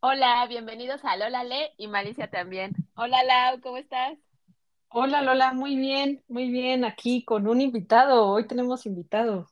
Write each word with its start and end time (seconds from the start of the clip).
Hola, 0.00 0.46
bienvenidos 0.48 1.04
a 1.04 1.16
Lola 1.16 1.44
Le 1.44 1.72
y 1.76 1.86
Malicia 1.86 2.30
también. 2.30 2.72
Hola 2.94 3.22
Lau, 3.22 3.60
¿cómo 3.60 3.76
estás? 3.76 4.16
Hola 4.88 5.20
Lola, 5.20 5.52
muy 5.52 5.76
bien, 5.76 6.22
muy 6.26 6.50
bien, 6.50 6.84
aquí 6.84 7.22
con 7.24 7.46
un 7.46 7.60
invitado. 7.60 8.26
Hoy 8.28 8.46
tenemos 8.46 8.86
invitado. 8.86 9.46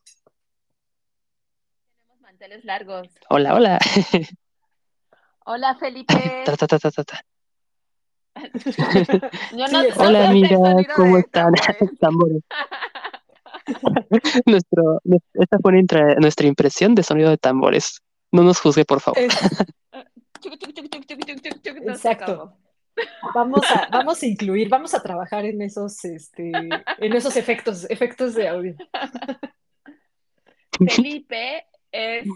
Tenemos 2.01 2.21
manteles 2.23 2.65
largos. 2.65 3.09
Hola, 3.29 3.55
hola. 3.55 3.79
Hola 5.45 5.77
Felipe. 5.77 6.15
Ta, 6.47 6.57
ta, 6.57 6.67
ta, 6.67 6.79
ta, 6.79 6.91
ta, 6.91 7.05
ta. 7.05 7.21
Yo 9.53 9.67
no, 9.69 9.83
no 9.83 9.89
Hola 9.99 10.27
sonido 10.27 10.61
¿cómo 10.97 11.19
están? 11.19 11.53
tambores. 11.53 11.99
Tambores. 12.01 12.43
Nuestro, 14.47 15.01
esta 15.35 15.59
fue 15.59 15.73
nuestra, 15.73 16.15
nuestra 16.15 16.47
impresión 16.47 16.95
de 16.95 17.03
sonido 17.03 17.29
de 17.29 17.37
tambores. 17.37 18.01
No 18.33 18.43
nos 18.43 18.61
juzgue, 18.61 18.87
por 18.87 19.01
favor. 19.01 19.19
Es- 19.19 19.37
Chuc, 20.41 20.59
chuc, 20.59 20.73
chuc, 21.63 21.77
exacto. 21.89 22.57
Vamos 23.35 23.71
a, 23.71 23.89
vamos 23.93 24.23
a 24.23 24.27
incluir, 24.27 24.69
vamos 24.69 24.95
a 24.95 25.03
trabajar 25.03 25.45
en 25.45 25.63
esos, 25.63 26.05
este, 26.05 26.51
en 26.53 27.13
esos 27.13 27.37
efectos, 27.37 27.89
efectos 27.91 28.35
de 28.35 28.49
audio. 28.49 28.77
Felipe 30.89 31.67
es, 31.93 32.27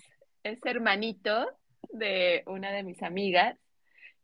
es 0.42 0.59
hermanito 0.65 1.48
de 1.91 2.42
una 2.47 2.73
de 2.73 2.83
mis 2.83 3.02
amigas 3.02 3.56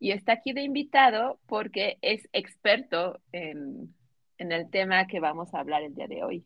y 0.01 0.13
está 0.13 0.33
aquí 0.33 0.53
de 0.53 0.63
invitado 0.63 1.39
porque 1.47 1.99
es 2.03 2.29
experto 2.33 3.21
en, 3.33 3.95
en 4.39 4.53
el 4.53 4.71
tema 4.71 5.07
que 5.07 5.21
vamos 5.21 5.55
a 5.55 5.61
hablar 5.61 5.83
el 5.83 5.95
día 5.95 6.07
de 6.07 6.25
hoy. 6.25 6.45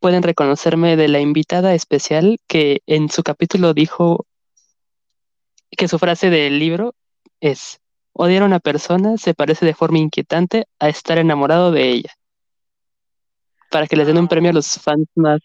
Pueden 0.00 0.22
reconocerme 0.22 0.96
de 0.96 1.08
la 1.08 1.20
invitada 1.20 1.74
especial 1.74 2.38
que 2.48 2.82
en 2.86 3.08
su 3.08 3.22
capítulo 3.22 3.72
dijo 3.72 4.26
que 5.76 5.88
su 5.88 5.98
frase 5.98 6.30
del 6.30 6.58
libro 6.58 6.94
es, 7.40 7.80
odiar 8.12 8.42
a 8.42 8.46
una 8.46 8.60
persona 8.60 9.16
se 9.16 9.34
parece 9.34 9.66
de 9.66 9.74
forma 9.74 9.98
inquietante 9.98 10.66
a 10.78 10.88
estar 10.88 11.18
enamorado 11.18 11.72
de 11.72 11.88
ella. 11.88 12.10
Para 13.70 13.86
que 13.86 13.96
les 13.96 14.06
den 14.06 14.18
un 14.18 14.28
premio 14.28 14.50
a 14.50 14.54
los 14.54 14.78
fans 14.78 15.06
más, 15.14 15.40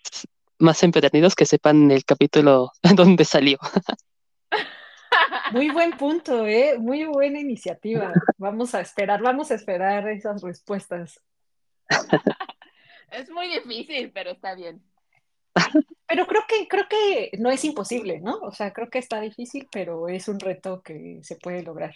más 0.60 0.84
empedernidos 0.84 1.36
que 1.36 1.46
sepan 1.46 1.92
el 1.92 2.04
capítulo 2.04 2.72
donde 2.96 3.26
salió. 3.26 3.58
Muy 5.52 5.70
buen 5.70 5.92
punto, 5.92 6.46
¿eh? 6.46 6.78
Muy 6.78 7.06
buena 7.06 7.40
iniciativa. 7.40 8.12
Vamos 8.38 8.76
a 8.76 8.82
esperar, 8.82 9.22
vamos 9.22 9.50
a 9.52 9.56
esperar 9.56 10.08
esas 10.10 10.42
respuestas. 10.42 11.22
Es 13.10 13.30
muy 13.30 13.48
difícil, 13.48 14.12
pero 14.12 14.32
está 14.32 14.54
bien. 14.54 14.84
Pero 16.08 16.26
creo 16.26 16.44
que, 16.48 16.68
creo 16.68 16.88
que 16.90 17.32
no 17.40 17.50
es 17.50 17.64
imposible, 17.66 18.22
¿no? 18.22 18.40
O 18.40 18.52
sea, 18.52 18.72
creo 18.72 18.90
que 18.90 19.00
está 19.00 19.20
difícil, 19.20 19.68
pero 19.72 20.08
es 20.08 20.28
un 20.30 20.40
reto 20.40 20.82
que 20.82 21.20
se 21.22 21.36
puede 21.36 21.64
lograr. 21.64 21.96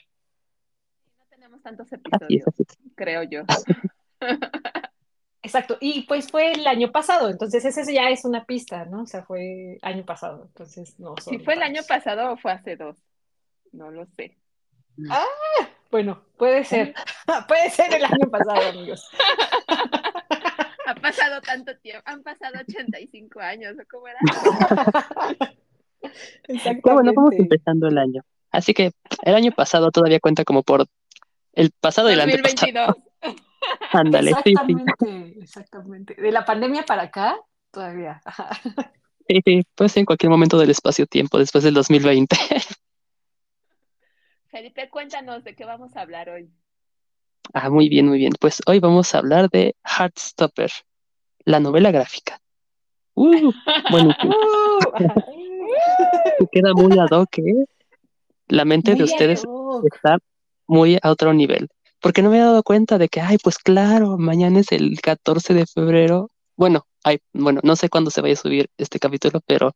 No 1.18 1.26
tenemos 1.30 1.62
tantos 1.62 1.88
Así 2.12 2.36
es, 2.36 2.46
episodios, 2.46 2.48
así 2.48 2.64
es. 2.64 2.78
creo 2.96 3.24
yo. 3.24 3.44
Exacto, 5.44 5.78
y 5.80 6.04
pues 6.04 6.30
fue 6.30 6.52
el 6.52 6.68
año 6.68 6.92
pasado, 6.92 7.30
entonces 7.30 7.66
ese 7.66 7.92
ya 7.94 8.10
es 8.10 8.26
una 8.26 8.46
pista, 8.46 8.86
¿no? 8.86 9.04
O 9.04 9.08
sea, 9.08 9.24
fue 9.24 9.80
año 9.82 10.06
pasado, 10.06 10.44
entonces 10.46 11.00
no 11.00 11.16
Si 11.18 11.40
fue 11.40 11.56
el 11.56 11.64
año 11.64 11.82
pasado 11.88 12.34
o 12.34 12.38
fue 12.38 12.52
hace 12.52 12.76
dos, 12.76 12.98
no 13.72 13.90
lo 13.90 14.06
sé. 14.06 14.38
Bueno, 15.90 16.24
puede 16.38 16.64
ser, 16.64 16.94
puede 17.48 17.70
ser 17.72 17.94
el 17.94 18.06
año 18.06 18.30
pasado, 18.30 18.70
amigos. 18.70 19.10
Ha 20.92 20.96
pasado 20.96 21.40
tanto 21.40 21.72
tiempo, 21.78 22.02
han 22.06 22.22
pasado 22.22 22.56
85 22.60 23.40
años, 23.40 23.76
¿o 23.80 23.84
cómo 23.90 24.08
era? 24.10 24.20
Pero 26.48 26.96
bueno, 26.96 27.14
vamos 27.16 27.34
Exactamente. 27.34 27.38
empezando 27.38 27.88
el 27.88 27.98
año. 27.98 28.24
Así 28.52 28.74
que 28.74 28.92
el 29.24 29.36
año 29.36 29.54
pasado 29.54 29.90
todavía 29.92 30.20
cuenta 30.20 30.44
como 30.44 30.64
por 30.64 30.86
el 31.54 31.72
pasado 31.80 32.10
y 32.10 32.14
el 32.14 32.22
antepasado. 32.22 32.88
2022. 33.22 33.38
Ándale, 33.94 34.32
sí, 34.32 34.42
sí, 34.44 34.52
Exactamente, 34.52 35.40
exactamente. 35.40 36.16
De 36.16 36.32
la 36.32 36.44
pandemia 36.44 36.84
para 36.84 37.04
acá, 37.04 37.40
todavía. 37.72 38.20
sí, 39.28 39.40
sí, 39.46 39.62
puede 39.74 39.88
ser 39.90 40.02
en 40.02 40.06
cualquier 40.06 40.30
momento 40.30 40.58
del 40.58 40.72
espacio-tiempo 40.72 41.38
después 41.38 41.64
del 41.64 41.74
2020. 41.74 42.36
Felipe, 44.50 44.90
cuéntanos 44.90 45.46
de 45.46 45.56
qué 45.56 45.64
vamos 45.64 45.96
a 45.96 46.02
hablar 46.02 46.30
hoy. 46.30 46.52
Ah, 47.54 47.70
muy 47.70 47.90
bien, 47.90 48.08
muy 48.08 48.18
bien. 48.18 48.34
Pues 48.40 48.62
hoy 48.66 48.80
vamos 48.80 49.14
a 49.14 49.18
hablar 49.18 49.50
de 49.50 49.76
Heartstopper, 49.84 50.72
la 51.46 51.60
novela 51.60 51.92
gráfica. 51.92 52.40
Uh, 53.14 53.52
bueno, 53.90 54.16
Uh, 54.24 55.08
que 56.40 56.48
queda 56.52 56.74
muy 56.74 56.98
ad 56.98 57.12
hoc, 57.12 57.38
¿eh? 57.38 57.66
La 58.48 58.66
mente 58.66 58.96
de 58.96 59.04
ustedes 59.04 59.44
está 59.94 60.18
muy 60.68 60.98
a 61.02 61.12
otro 61.12 61.34
nivel. 61.34 61.70
Porque 62.02 62.22
no 62.22 62.30
me 62.30 62.38
he 62.38 62.42
dado 62.42 62.64
cuenta 62.64 62.98
de 62.98 63.08
que, 63.08 63.22
ay, 63.22 63.38
pues 63.38 63.58
claro, 63.58 64.18
mañana 64.18 64.60
es 64.60 64.72
el 64.72 65.00
14 65.02 65.54
de 65.54 65.66
febrero. 65.66 66.32
Bueno, 66.56 66.86
ay, 67.04 67.20
bueno, 67.32 67.62
no 67.64 67.76
sé 67.76 67.90
cuándo 67.90 68.12
se 68.12 68.22
vaya 68.22 68.34
a 68.34 68.38
subir 68.38 68.70
este 68.78 69.00
capítulo, 69.00 69.40
pero 69.46 69.76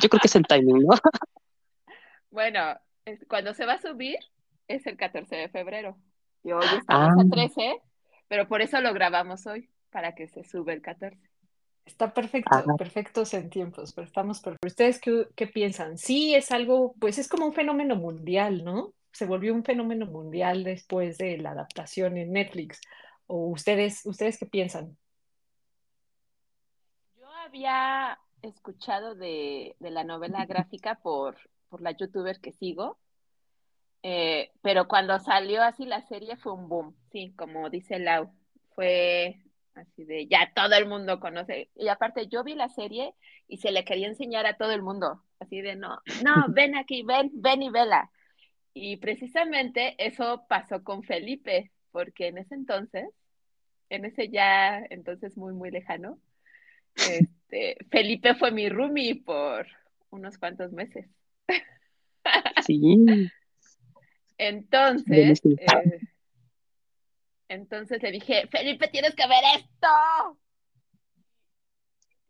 yo 0.00 0.08
creo 0.08 0.20
que 0.20 0.28
es 0.28 0.36
el 0.36 0.46
timing, 0.46 0.80
¿no? 0.80 0.94
Bueno, 2.30 2.60
cuando 3.28 3.52
se 3.52 3.66
va 3.66 3.74
a 3.74 3.82
subir 3.82 4.16
es 4.66 4.86
el 4.86 4.96
14 4.96 5.36
de 5.36 5.48
febrero. 5.50 5.98
Y 6.44 6.52
hoy 6.52 6.64
estamos 6.78 7.18
Ah, 7.18 7.22
a 7.22 7.28
13, 7.28 7.80
pero 8.28 8.48
por 8.48 8.62
eso 8.62 8.80
lo 8.80 8.92
grabamos 8.92 9.46
hoy, 9.46 9.68
para 9.90 10.14
que 10.14 10.26
se 10.28 10.44
sube 10.44 10.72
el 10.72 10.82
14. 10.82 11.18
Está 11.84 12.14
perfecto, 12.14 12.50
ah, 12.52 12.64
perfectos 12.78 13.34
en 13.34 13.50
tiempos, 13.50 13.92
pero 13.92 14.06
estamos 14.06 14.40
perfectos. 14.40 14.72
¿Ustedes 14.72 15.00
qué, 15.00 15.26
qué 15.34 15.46
piensan? 15.46 15.98
Sí, 15.98 16.34
es 16.34 16.52
algo, 16.52 16.94
pues 17.00 17.18
es 17.18 17.28
como 17.28 17.46
un 17.46 17.52
fenómeno 17.54 17.96
mundial, 17.96 18.64
¿no? 18.64 18.92
Se 19.12 19.26
volvió 19.26 19.52
un 19.52 19.64
fenómeno 19.64 20.06
mundial 20.06 20.64
después 20.64 21.18
de 21.18 21.38
la 21.38 21.50
adaptación 21.50 22.16
en 22.16 22.32
Netflix. 22.32 22.80
¿O 23.26 23.48
ustedes, 23.48 24.06
ustedes 24.06 24.38
qué 24.38 24.46
piensan? 24.46 24.96
Yo 27.18 27.28
había 27.44 28.18
escuchado 28.42 29.14
de, 29.14 29.76
de 29.80 29.90
la 29.90 30.04
novela 30.04 30.46
gráfica 30.46 30.96
por, 31.02 31.36
por 31.68 31.80
la 31.82 31.92
youtuber 31.92 32.40
que 32.40 32.52
sigo, 32.52 32.98
eh, 34.02 34.50
pero 34.62 34.88
cuando 34.88 35.18
salió 35.20 35.62
así 35.62 35.84
la 35.84 36.02
serie 36.02 36.36
fue 36.36 36.52
un 36.52 36.68
boom, 36.68 36.96
sí, 37.10 37.32
como 37.36 37.70
dice 37.70 37.98
Lau, 37.98 38.32
fue 38.74 39.40
así 39.74 40.04
de 40.04 40.26
ya 40.26 40.52
todo 40.54 40.74
el 40.74 40.86
mundo 40.86 41.20
conoce. 41.20 41.70
Y 41.74 41.88
aparte 41.88 42.28
yo 42.28 42.44
vi 42.44 42.54
la 42.54 42.68
serie 42.68 43.14
y 43.48 43.58
se 43.58 43.70
le 43.70 43.84
quería 43.84 44.08
enseñar 44.08 44.46
a 44.46 44.56
todo 44.56 44.72
el 44.72 44.82
mundo, 44.82 45.22
así 45.38 45.60
de 45.60 45.76
no, 45.76 46.00
no, 46.24 46.32
ven 46.48 46.76
aquí, 46.76 47.02
ven, 47.02 47.30
ven 47.34 47.62
y 47.62 47.70
vela. 47.70 48.10
Y 48.74 48.96
precisamente 48.96 49.94
eso 49.98 50.46
pasó 50.48 50.82
con 50.82 51.02
Felipe, 51.02 51.72
porque 51.90 52.28
en 52.28 52.38
ese 52.38 52.54
entonces, 52.54 53.08
en 53.90 54.06
ese 54.06 54.30
ya 54.30 54.78
entonces 54.90 55.36
muy, 55.36 55.52
muy 55.52 55.70
lejano, 55.70 56.18
este, 56.96 57.76
Felipe 57.90 58.34
fue 58.34 58.50
mi 58.50 58.68
roomie 58.68 59.22
por 59.22 59.66
unos 60.10 60.38
cuantos 60.38 60.72
meses. 60.72 61.06
sí, 62.64 63.30
Entonces, 64.48 65.40
eh, 65.44 66.00
entonces 67.48 68.02
le 68.02 68.10
dije, 68.10 68.48
Felipe, 68.48 68.88
tienes 68.88 69.14
que 69.14 69.26
ver 69.28 69.44
esto. 69.56 70.38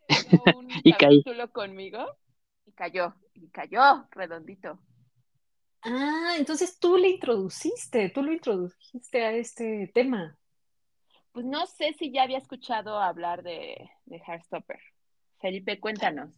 Un 0.57 0.69
Y 0.85 0.93
caí. 0.93 1.23
capítulo 1.23 1.51
conmigo 1.53 2.05
y 2.67 2.73
cayó, 2.73 3.15
y 3.35 3.49
cayó 3.49 4.07
redondito. 4.11 4.79
Ah, 5.85 6.35
entonces 6.39 6.79
tú 6.79 6.99
le 6.99 7.09
introduciste, 7.09 8.11
tú 8.11 8.23
lo 8.23 8.33
introdujiste 8.33 9.25
a 9.25 9.33
este 9.33 9.91
tema. 9.95 10.37
Pues 11.33 11.47
no 11.47 11.65
sé 11.67 11.95
si 11.99 12.13
ya 12.13 12.25
había 12.25 12.39
escuchado 12.39 12.99
hablar 13.01 13.43
de, 13.43 13.91
de 14.05 14.19
Heartstopper. 14.19 14.81
Felipe, 15.41 15.81
cuéntanos. 15.81 16.31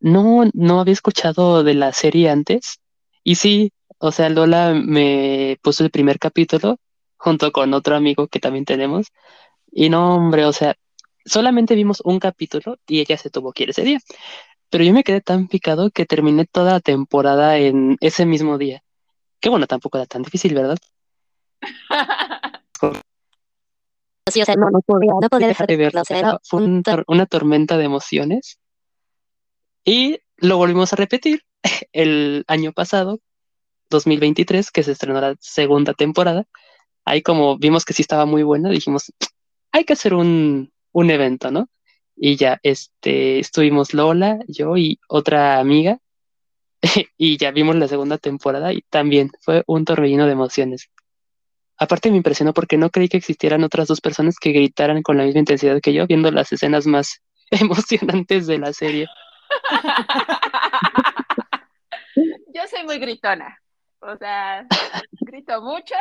No, 0.00 0.50
no 0.54 0.80
había 0.80 0.94
escuchado 0.94 1.62
de 1.62 1.74
la 1.74 1.92
serie 1.92 2.30
antes. 2.30 2.80
Y 3.22 3.36
sí, 3.36 3.70
o 4.02 4.10
sea, 4.12 4.28
Lola 4.28 4.74
me 4.74 5.58
puso 5.62 5.84
el 5.84 5.90
primer 5.90 6.18
capítulo 6.18 6.78
junto 7.16 7.52
con 7.52 7.72
otro 7.72 7.94
amigo 7.96 8.26
que 8.28 8.40
también 8.40 8.64
tenemos. 8.64 9.06
Y 9.70 9.88
no, 9.90 10.16
hombre, 10.16 10.44
o 10.44 10.52
sea, 10.52 10.74
solamente 11.24 11.74
vimos 11.74 12.02
un 12.04 12.18
capítulo 12.18 12.78
y 12.86 13.00
ella 13.00 13.16
se 13.16 13.30
tuvo 13.30 13.52
que 13.52 13.62
ir 13.62 13.70
ese 13.70 13.82
día. 13.82 14.00
Pero 14.70 14.84
yo 14.84 14.92
me 14.92 15.04
quedé 15.04 15.20
tan 15.20 15.48
picado 15.48 15.90
que 15.90 16.04
terminé 16.06 16.46
toda 16.46 16.72
la 16.72 16.80
temporada 16.80 17.58
en 17.58 17.96
ese 18.00 18.26
mismo 18.26 18.58
día. 18.58 18.82
Que 19.40 19.48
bueno, 19.50 19.66
tampoco 19.66 19.98
era 19.98 20.06
tan 20.06 20.22
difícil, 20.22 20.54
¿verdad? 20.54 20.78
Sí, 24.30 24.40
o 24.40 24.44
sea, 24.44 24.54
No, 24.54 24.80
podía, 24.86 25.12
no 25.20 25.28
podía 25.28 25.48
dejar 25.48 25.66
de 25.66 25.76
verlo. 25.76 26.00
verlo. 26.00 26.02
o 26.02 26.04
sea, 26.04 26.18
era- 26.18 26.40
fue 26.44 26.62
un 26.62 26.82
tor- 26.82 27.04
una 27.06 27.26
tormenta 27.26 27.76
de 27.76 27.84
emociones. 27.84 28.58
Y 29.84 30.20
lo 30.38 30.56
volvimos 30.56 30.92
a 30.92 30.96
repetir 30.96 31.42
el 31.92 32.44
año 32.46 32.72
pasado, 32.72 33.18
2023, 33.92 34.70
que 34.72 34.82
se 34.82 34.92
estrenó 34.92 35.20
la 35.20 35.36
segunda 35.40 35.94
temporada. 35.94 36.46
Ahí 37.04 37.22
como 37.22 37.58
vimos 37.58 37.84
que 37.84 37.94
sí 37.94 38.02
estaba 38.02 38.26
muy 38.26 38.42
buena, 38.42 38.70
dijimos, 38.70 39.12
hay 39.72 39.84
que 39.84 39.94
hacer 39.94 40.14
un, 40.14 40.72
un 40.92 41.10
evento, 41.10 41.50
¿no? 41.50 41.68
Y 42.16 42.36
ya, 42.36 42.60
este, 42.62 43.38
estuvimos 43.38 43.94
Lola, 43.94 44.40
yo 44.48 44.76
y 44.76 45.00
otra 45.08 45.60
amiga. 45.60 45.98
y 47.16 47.36
ya 47.36 47.50
vimos 47.52 47.76
la 47.76 47.88
segunda 47.88 48.18
temporada 48.18 48.72
y 48.72 48.82
también 48.82 49.30
fue 49.40 49.62
un 49.66 49.84
torbellino 49.84 50.26
de 50.26 50.32
emociones. 50.32 50.90
Aparte 51.78 52.10
me 52.10 52.16
impresionó 52.16 52.52
porque 52.52 52.76
no 52.76 52.90
creí 52.90 53.08
que 53.08 53.16
existieran 53.16 53.64
otras 53.64 53.88
dos 53.88 54.00
personas 54.00 54.36
que 54.38 54.52
gritaran 54.52 55.02
con 55.02 55.16
la 55.16 55.24
misma 55.24 55.40
intensidad 55.40 55.80
que 55.80 55.92
yo 55.92 56.06
viendo 56.06 56.30
las 56.30 56.52
escenas 56.52 56.86
más 56.86 57.20
emocionantes 57.50 58.46
de 58.46 58.58
la 58.58 58.72
serie. 58.72 59.06
Yo 62.54 62.62
soy 62.70 62.84
muy 62.84 62.98
gritona, 62.98 63.58
o 64.02 64.16
sea, 64.16 64.66
grito 65.20 65.62
mucho 65.62 65.94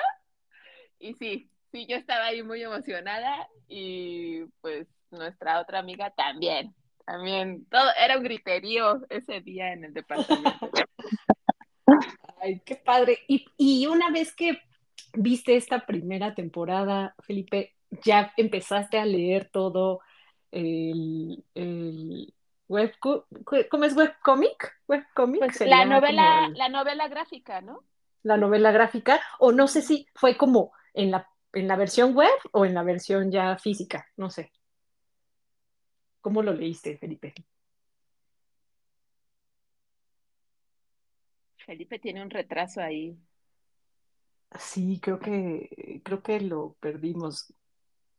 y 1.00 1.13
sí, 1.15 1.50
sí, 1.71 1.86
yo 1.88 1.95
estaba 1.98 2.25
ahí 2.25 2.44
muy 2.44 2.62
emocionada 2.63 3.48
y 3.68 4.42
pues 4.62 4.88
nuestra 5.12 5.59
otra 5.62 5.80
amiga 5.80 6.12
también, 6.12 6.74
también, 7.06 7.65
todo 7.65 7.89
era 8.03 8.18
un 8.18 8.24
griterío 8.24 9.01
ese 9.09 9.42
día 9.42 9.74
en 9.74 9.86
el 9.86 9.94
departamento. 9.94 10.69
Ay, 12.42 12.59
qué 12.65 12.75
padre. 12.75 13.19
Y, 13.27 13.45
y 13.57 13.86
una 13.88 14.09
vez 14.09 14.33
que 14.36 14.62
viste 15.13 15.56
esta 15.56 15.86
primera 15.86 16.33
temporada, 16.33 17.13
Felipe, 17.19 17.75
ya 18.04 18.33
empezaste 18.38 18.97
a 18.97 19.06
leer 19.06 19.50
todo 19.50 20.01
el, 20.51 21.44
el 21.54 22.33
web, 22.68 22.94
¿cómo 23.00 23.83
es 23.83 23.95
webcomic? 23.95 24.80
Webcomic. 24.88 25.39
Pues 25.39 25.68
la 25.68 25.86
novela, 25.86 26.45
el- 26.47 26.54
la 26.57 26.69
novela 26.69 27.07
gráfica, 27.09 27.62
¿no? 27.62 27.83
La 28.23 28.38
novela 28.38 28.71
gráfica, 28.71 29.21
o 29.39 29.51
no 29.51 29.68
sé 29.68 29.81
si 29.81 30.07
fue 30.15 30.38
como 30.38 30.71
en 30.94 31.12
la, 31.12 31.27
en 31.53 31.68
la 31.68 31.75
versión 31.75 32.15
web 32.15 32.29
o 32.51 32.65
en 32.65 32.73
la 32.73 32.83
versión 32.83 33.31
ya 33.31 33.57
física, 33.57 34.06
no 34.18 34.29
sé. 34.29 34.51
¿Cómo 36.21 36.41
lo 36.44 36.53
leíste, 36.53 36.97
Felipe? 36.97 37.33
Felipe 41.65 41.97
tiene 41.97 42.21
un 42.21 42.29
retraso 42.29 42.81
ahí. 42.81 43.18
Sí, 44.59 45.00
creo 45.01 45.19
que 45.19 46.01
creo 46.03 46.21
que 46.21 46.41
lo 46.41 46.75
perdimos. 46.79 47.53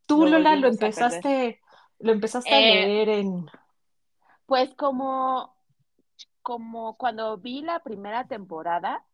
Tú, 0.06 0.24
Lo 0.24 0.30
Lola, 0.30 0.56
lo 0.56 0.68
empezaste, 0.68 1.60
lo 2.00 2.12
empezaste 2.12 2.54
a 2.54 2.60
Eh, 2.60 2.84
leer 2.84 3.08
en 3.10 3.46
Pues 4.46 4.74
como, 4.74 5.54
como 6.42 6.96
cuando 6.96 7.38
vi 7.38 7.62
la 7.62 7.80
primera 7.80 8.26
temporada, 8.26 9.04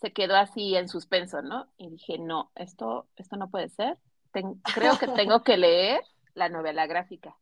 se 0.00 0.12
quedó 0.12 0.36
así 0.36 0.76
en 0.76 0.88
suspenso, 0.88 1.42
¿no? 1.42 1.66
Y 1.76 1.90
dije, 1.90 2.18
no, 2.18 2.50
esto, 2.54 3.08
esto 3.16 3.36
no 3.36 3.50
puede 3.50 3.68
ser. 3.68 3.98
Ten- 4.32 4.60
creo 4.74 4.98
que 4.98 5.08
tengo 5.08 5.42
que 5.42 5.56
leer 5.56 6.00
la 6.34 6.48
novela 6.48 6.86
gráfica. 6.86 7.36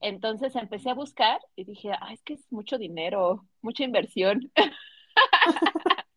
Entonces 0.00 0.54
empecé 0.54 0.90
a 0.90 0.94
buscar 0.94 1.40
y 1.56 1.64
dije, 1.64 1.90
ah, 1.92 2.12
es 2.12 2.22
que 2.22 2.34
es 2.34 2.52
mucho 2.52 2.78
dinero, 2.78 3.44
mucha 3.62 3.84
inversión. 3.84 4.52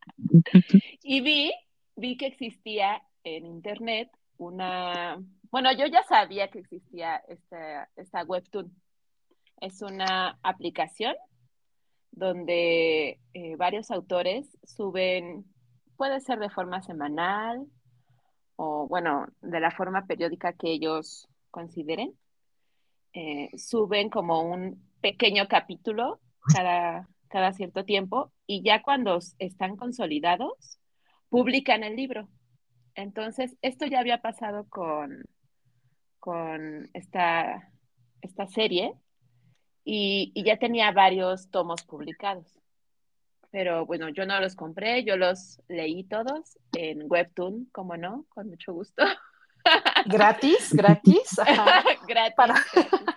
Y 1.02 1.20
vi, 1.20 1.52
vi 1.96 2.16
que 2.16 2.26
existía 2.26 3.02
en 3.24 3.46
internet 3.46 4.10
una, 4.38 5.18
bueno, 5.50 5.72
yo 5.72 5.86
ya 5.86 6.02
sabía 6.04 6.48
que 6.48 6.60
existía 6.60 7.16
esta, 7.28 7.88
esta 7.96 8.22
webtoon. 8.24 8.72
Es 9.60 9.82
una 9.82 10.38
aplicación 10.42 11.14
donde 12.12 13.20
eh, 13.34 13.56
varios 13.56 13.90
autores 13.90 14.46
suben, 14.64 15.44
puede 16.02 16.18
ser 16.18 16.40
de 16.40 16.50
forma 16.50 16.82
semanal 16.82 17.64
o, 18.56 18.88
bueno, 18.88 19.28
de 19.40 19.60
la 19.60 19.70
forma 19.70 20.04
periódica 20.04 20.52
que 20.52 20.72
ellos 20.72 21.28
consideren. 21.52 22.18
Eh, 23.12 23.56
suben 23.56 24.10
como 24.10 24.42
un 24.42 24.82
pequeño 25.00 25.46
capítulo 25.46 26.18
cada, 26.52 27.08
cada 27.28 27.52
cierto 27.52 27.84
tiempo 27.84 28.32
y 28.48 28.64
ya 28.64 28.82
cuando 28.82 29.20
están 29.38 29.76
consolidados, 29.76 30.80
publican 31.28 31.84
el 31.84 31.94
libro. 31.94 32.28
Entonces, 32.96 33.56
esto 33.62 33.86
ya 33.86 34.00
había 34.00 34.20
pasado 34.20 34.66
con, 34.68 35.22
con 36.18 36.90
esta, 36.94 37.70
esta 38.22 38.48
serie 38.48 38.96
y, 39.84 40.32
y 40.34 40.42
ya 40.42 40.58
tenía 40.58 40.90
varios 40.90 41.48
tomos 41.52 41.84
publicados. 41.84 42.61
Pero 43.52 43.86
bueno, 43.86 44.08
yo 44.08 44.24
no 44.26 44.40
los 44.40 44.56
compré, 44.56 45.04
yo 45.04 45.16
los 45.16 45.60
leí 45.68 46.04
todos 46.04 46.58
en 46.72 47.04
Webtoon, 47.08 47.68
como 47.70 47.96
no, 47.96 48.24
con 48.30 48.48
mucho 48.48 48.72
gusto. 48.72 49.04
gratis, 50.06 50.72
gratis, 50.74 51.38
ajá, 51.38 51.84
gratis, 52.08 52.34
Para- 52.34 52.64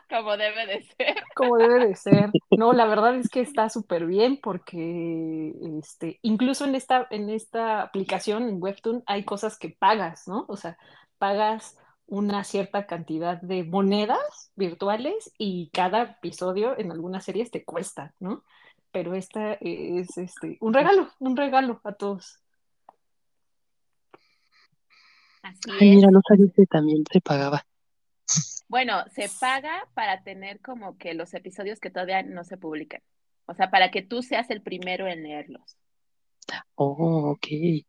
como 0.09 0.35
debe 0.37 0.65
de 0.67 0.83
ser. 0.83 1.15
como 1.35 1.57
debe 1.57 1.87
de 1.87 1.95
ser. 1.95 2.29
No, 2.51 2.73
la 2.73 2.85
verdad 2.85 3.15
es 3.15 3.29
que 3.29 3.39
está 3.41 3.69
súper 3.69 4.05
bien 4.05 4.37
porque 4.41 5.53
este, 5.79 6.19
incluso 6.21 6.65
en 6.65 6.75
esta, 6.75 7.07
en 7.09 7.29
esta 7.29 7.81
aplicación, 7.81 8.47
en 8.49 8.61
Webtoon, 8.61 9.03
hay 9.05 9.23
cosas 9.23 9.57
que 9.57 9.69
pagas, 9.69 10.27
¿no? 10.27 10.45
O 10.49 10.57
sea, 10.57 10.77
pagas 11.17 11.77
una 12.07 12.43
cierta 12.43 12.85
cantidad 12.85 13.41
de 13.41 13.63
monedas 13.63 14.51
virtuales 14.55 15.31
y 15.37 15.69
cada 15.73 16.03
episodio 16.03 16.77
en 16.77 16.91
algunas 16.91 17.23
series 17.23 17.49
te 17.51 17.63
cuesta, 17.63 18.13
¿no? 18.19 18.43
Pero 18.95 19.13
esta 19.13 19.55
es 19.59 20.17
este, 20.17 20.57
un 20.61 20.73
regalo, 20.73 21.09
un 21.19 21.35
regalo 21.35 21.81
a 21.83 21.91
todos. 21.91 22.39
Así 25.43 25.59
Ay, 25.69 25.89
es. 25.89 25.95
mira, 25.97 26.11
no 26.11 26.21
sabía 26.25 26.47
que 26.55 26.65
también 26.65 27.03
se 27.11 27.19
pagaba. 27.19 27.65
Bueno, 28.69 29.03
se 29.09 29.27
paga 29.37 29.85
para 29.95 30.23
tener 30.23 30.61
como 30.61 30.97
que 30.97 31.13
los 31.13 31.33
episodios 31.33 31.81
que 31.81 31.89
todavía 31.89 32.23
no 32.23 32.45
se 32.45 32.55
publican. 32.55 33.01
O 33.47 33.53
sea, 33.53 33.69
para 33.69 33.91
que 33.91 34.01
tú 34.01 34.23
seas 34.23 34.49
el 34.49 34.61
primero 34.61 35.07
en 35.07 35.23
leerlos. 35.23 35.77
Oh, 36.75 37.31
ok. 37.31 37.47
Sí, 37.47 37.85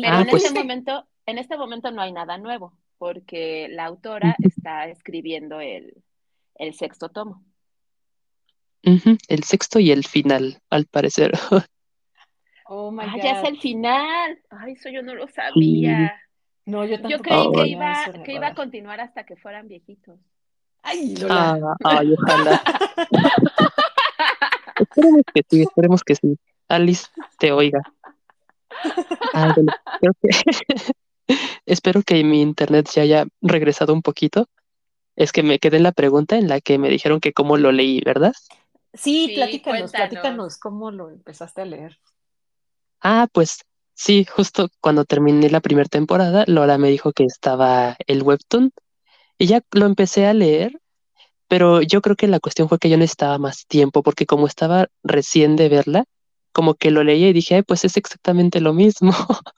Pero 0.00 0.14
Ah, 0.16 0.22
en 0.22 0.28
pues- 0.28 0.44
este 0.44 0.58
momento, 0.58 1.06
en 1.26 1.36
este 1.36 1.58
momento 1.58 1.90
no 1.90 2.00
hay 2.00 2.12
nada 2.12 2.38
nuevo, 2.38 2.72
porque 2.96 3.68
la 3.68 3.84
autora 3.84 4.34
está 4.38 4.86
escribiendo 4.88 5.60
el, 5.60 6.02
el 6.54 6.72
sexto 6.72 7.10
tomo. 7.10 7.44
Ujú, 8.84 9.16
El 9.28 9.42
sexto 9.44 9.78
y 9.80 9.90
el 9.90 10.04
final, 10.06 10.60
al 10.70 10.86
parecer. 10.86 11.32
Oh 12.70 12.90
my 12.90 13.04
Ah, 13.06 13.12
God. 13.16 13.22
ya 13.24 13.40
es 13.40 13.48
el 13.48 13.58
final. 13.58 14.38
Ay, 14.50 14.72
eso 14.74 14.90
yo 14.90 15.02
no 15.02 15.14
lo 15.14 15.26
sabía. 15.28 16.20
No, 16.66 16.84
yo 16.84 16.96
Yo 16.96 17.00
tampoco 17.00 17.22
creí 17.22 17.38
Oh. 17.46 17.52
que 17.52 17.58
tenía 17.62 17.72
iba, 17.76 18.02
eso 18.04 18.22
que 18.22 18.32
iba 18.34 18.46
a 18.48 18.54
continuar 18.54 19.00
hasta 19.00 19.24
que 19.24 19.36
fueran 19.36 19.68
viejitos. 19.68 20.20
Ay, 20.82 21.16
Lola. 21.16 21.58
Ah, 21.62 21.76
ay, 21.84 22.12
ojalá. 22.18 22.62
Esperemos 24.78 25.22
que 25.34 25.42
sí, 25.48 25.62
esperemos 25.62 26.04
que 26.04 26.14
sí. 26.14 26.38
Alice 26.68 27.06
te 27.38 27.52
oiga. 27.52 27.80
Ah, 29.32 29.52
bueno, 29.54 29.72
creo 30.00 30.12
que 30.20 30.28
espero 31.66 32.02
que 32.02 32.22
mi 32.22 32.42
internet 32.42 32.88
ya 32.94 33.00
haya 33.02 33.26
regresado 33.40 33.94
un 33.94 34.02
poquito. 34.02 34.46
Es 35.16 35.32
que 35.32 35.42
me 35.42 35.58
quedé 35.58 35.78
en 35.78 35.82
la 35.84 35.92
pregunta 35.92 36.36
en 36.36 36.48
la 36.48 36.60
que 36.60 36.78
me 36.78 36.90
dijeron 36.90 37.20
que 37.20 37.32
cómo 37.32 37.56
lo 37.56 37.72
leí, 37.72 38.00
¿verdad? 38.04 38.34
Sí, 38.98 39.28
Sí, 39.28 39.34
platícanos, 39.34 39.92
cuéntanos. 39.92 39.92
platícanos 39.92 40.58
cómo 40.58 40.90
lo 40.90 41.10
empezaste 41.10 41.62
a 41.62 41.64
leer. 41.64 41.98
Ah, 43.00 43.28
pues 43.32 43.58
sí, 43.94 44.24
justo 44.24 44.68
cuando 44.80 45.04
terminé 45.04 45.50
la 45.50 45.60
primera 45.60 45.88
temporada, 45.88 46.44
Lola 46.46 46.78
me 46.78 46.90
dijo 46.90 47.12
que 47.12 47.24
estaba 47.24 47.96
el 48.06 48.22
webtoon 48.22 48.72
y 49.38 49.46
ya 49.46 49.62
lo 49.72 49.86
empecé 49.86 50.26
a 50.26 50.34
leer, 50.34 50.80
pero 51.48 51.82
yo 51.82 52.00
creo 52.02 52.16
que 52.16 52.28
la 52.28 52.40
cuestión 52.40 52.68
fue 52.68 52.78
que 52.78 52.90
yo 52.90 52.96
necesitaba 52.98 53.38
más 53.38 53.66
tiempo 53.66 54.02
porque 54.02 54.26
como 54.26 54.46
estaba 54.46 54.88
recién 55.02 55.56
de 55.56 55.68
verla, 55.68 56.04
como 56.52 56.74
que 56.74 56.90
lo 56.90 57.04
leía 57.04 57.28
y 57.28 57.32
dije, 57.32 57.56
"Ay, 57.56 57.62
pues 57.62 57.84
es 57.84 57.96
exactamente 57.96 58.60
lo 58.60 58.74
mismo. 58.74 59.12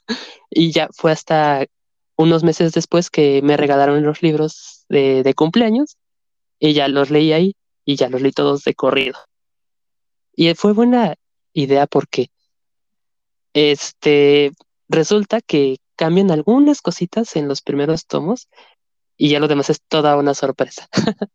Y 0.50 0.72
ya 0.72 0.88
fue 0.92 1.12
hasta 1.12 1.66
unos 2.16 2.44
meses 2.44 2.72
después 2.72 3.10
que 3.10 3.40
me 3.42 3.56
regalaron 3.56 4.02
los 4.04 4.22
libros 4.22 4.84
de, 4.88 5.22
de 5.22 5.34
cumpleaños 5.34 5.96
y 6.60 6.74
ya 6.74 6.88
los 6.88 7.10
leí 7.10 7.32
ahí 7.32 7.56
y 7.84 7.96
ya 7.96 8.08
los 8.10 8.22
leí 8.22 8.32
todos 8.32 8.64
de 8.64 8.74
corrido. 8.74 9.18
Y 10.40 10.54
fue 10.54 10.72
buena 10.72 11.16
idea 11.52 11.86
porque 11.86 12.30
este 13.52 14.52
resulta 14.88 15.42
que 15.42 15.76
cambian 15.96 16.30
algunas 16.30 16.80
cositas 16.80 17.36
en 17.36 17.46
los 17.46 17.60
primeros 17.60 18.06
tomos 18.06 18.48
y 19.18 19.28
ya 19.28 19.38
lo 19.38 19.48
demás 19.48 19.68
es 19.68 19.82
toda 19.82 20.16
una 20.16 20.32
sorpresa. 20.32 20.88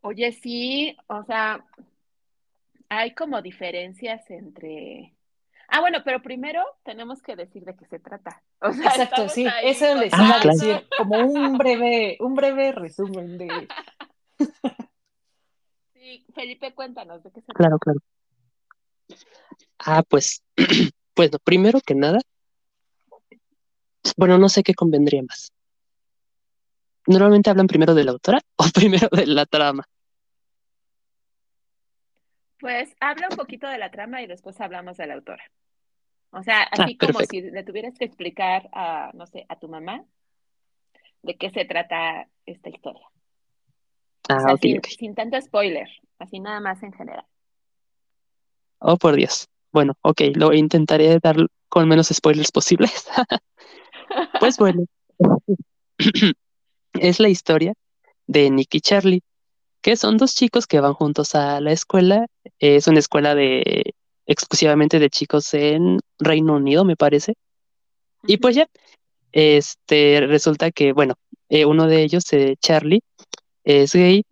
Oye, 0.00 0.32
sí, 0.32 0.96
o 1.06 1.22
sea, 1.22 1.64
hay 2.88 3.14
como 3.14 3.40
diferencias 3.40 4.28
entre... 4.28 5.14
Ah, 5.68 5.78
bueno, 5.80 5.98
pero 6.04 6.22
primero 6.22 6.60
tenemos 6.82 7.22
que 7.22 7.36
decir 7.36 7.62
de 7.62 7.76
qué 7.76 7.84
se 7.86 8.00
trata. 8.00 8.42
O 8.62 8.72
sea, 8.72 8.90
Exacto, 8.90 9.28
sí, 9.28 9.46
ahí 9.46 9.68
eso 9.68 9.94
les 9.94 10.10
contando. 10.10 10.26
iba 10.26 10.36
a 10.38 10.52
decir, 10.54 10.88
como 10.98 11.18
un 11.20 11.56
breve, 11.56 12.16
un 12.18 12.34
breve 12.34 12.72
resumen 12.72 13.38
de 13.38 13.68
Sí, 16.02 16.26
Felipe, 16.34 16.74
cuéntanos 16.74 17.22
de 17.22 17.30
qué 17.30 17.40
se 17.40 17.46
trata. 17.46 17.58
Claro, 17.58 17.78
claro. 17.78 18.00
Ah, 19.78 20.02
pues, 20.02 20.42
bueno, 21.14 21.38
primero 21.44 21.80
que 21.80 21.94
nada, 21.94 22.18
bueno, 24.16 24.36
no 24.36 24.48
sé 24.48 24.64
qué 24.64 24.74
convendría 24.74 25.22
más. 25.22 25.52
Normalmente 27.06 27.50
hablan 27.50 27.68
primero 27.68 27.94
de 27.94 28.02
la 28.02 28.10
autora 28.10 28.40
o 28.56 28.64
primero 28.74 29.06
de 29.12 29.26
la 29.28 29.46
trama. 29.46 29.84
Pues 32.58 32.96
habla 32.98 33.28
un 33.30 33.36
poquito 33.36 33.68
de 33.68 33.78
la 33.78 33.92
trama 33.92 34.22
y 34.22 34.26
después 34.26 34.60
hablamos 34.60 34.96
de 34.96 35.06
la 35.06 35.14
autora. 35.14 35.44
O 36.32 36.42
sea, 36.42 36.62
Ah, 36.62 36.82
así 36.82 36.96
como 36.96 37.20
si 37.20 37.42
le 37.42 37.62
tuvieras 37.62 37.96
que 37.96 38.06
explicar 38.06 38.68
a, 38.72 39.12
no 39.14 39.26
sé, 39.26 39.46
a 39.48 39.56
tu 39.56 39.68
mamá 39.68 40.04
de 41.22 41.36
qué 41.36 41.50
se 41.50 41.64
trata 41.64 42.26
esta 42.44 42.70
historia. 42.70 43.11
O 44.28 44.32
Ah, 44.34 44.56
sea, 44.56 44.80
sin 44.98 45.14
tanto 45.14 45.40
spoiler, 45.40 45.88
así 46.18 46.40
nada 46.40 46.60
más 46.60 46.82
en 46.82 46.92
general. 46.92 47.24
Oh, 48.78 48.96
por 48.96 49.16
Dios. 49.16 49.48
Bueno, 49.72 49.94
ok, 50.02 50.20
lo 50.34 50.52
intentaré 50.52 51.18
dar 51.20 51.36
con 51.68 51.88
menos 51.88 52.08
spoilers 52.08 52.52
posibles. 52.52 53.06
Pues 54.40 54.58
bueno, 54.58 54.84
es 56.94 57.18
la 57.18 57.28
historia 57.30 57.72
de 58.26 58.50
Nick 58.50 58.74
y 58.74 58.80
Charlie, 58.82 59.22
que 59.80 59.96
son 59.96 60.18
dos 60.18 60.34
chicos 60.34 60.66
que 60.66 60.80
van 60.80 60.92
juntos 60.92 61.34
a 61.34 61.60
la 61.62 61.72
escuela. 61.72 62.26
Es 62.58 62.88
una 62.88 62.98
escuela 62.98 63.34
de 63.34 63.94
exclusivamente 64.26 64.98
de 64.98 65.08
chicos 65.08 65.54
en 65.54 65.98
Reino 66.18 66.56
Unido, 66.56 66.84
me 66.84 66.96
parece. 66.96 67.34
Y 68.26 68.36
pues 68.36 68.54
ya, 68.54 68.66
este, 69.32 70.20
resulta 70.26 70.70
que, 70.70 70.92
bueno, 70.92 71.14
eh, 71.48 71.64
uno 71.64 71.86
de 71.86 72.02
ellos, 72.02 72.30
eh, 72.34 72.56
Charlie, 72.60 73.02
es 73.64 73.92
gay, 73.92 74.24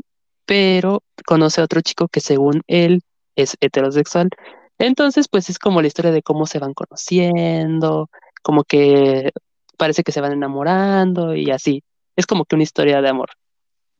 pero 0.47 1.03
conoce 1.27 1.61
a 1.61 1.65
otro 1.65 1.81
chico 1.81 2.09
que 2.09 2.21
según 2.21 2.63
él 2.67 3.03
es 3.37 3.57
heterosexual. 3.61 4.31
Entonces, 4.79 5.29
pues 5.29 5.51
es 5.51 5.59
como 5.59 5.81
la 5.83 5.89
historia 5.89 6.11
de 6.13 6.23
cómo 6.23 6.47
se 6.47 6.59
van 6.59 6.75
conociendo, 6.75 8.09
como 8.43 8.65
que 8.65 9.33
parece 9.77 10.03
que 10.03 10.13
se 10.13 10.21
van 10.21 10.33
enamorando 10.33 11.35
y 11.35 11.51
así. 11.51 11.83
Es 12.17 12.27
como 12.27 12.45
que 12.45 12.55
una 12.57 12.65
historia 12.65 13.01
de 13.03 13.09
amor. 13.09 13.31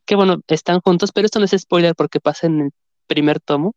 Que 0.07 0.17
bueno, 0.17 0.41
están 0.49 0.81
juntos, 0.81 1.13
pero 1.13 1.27
esto 1.27 1.39
no 1.39 1.45
es 1.45 1.53
spoiler 1.57 1.95
porque 1.95 2.21
pasa 2.21 2.47
en 2.47 2.61
el 2.61 2.71
primer 3.07 3.41
tomo 3.41 3.75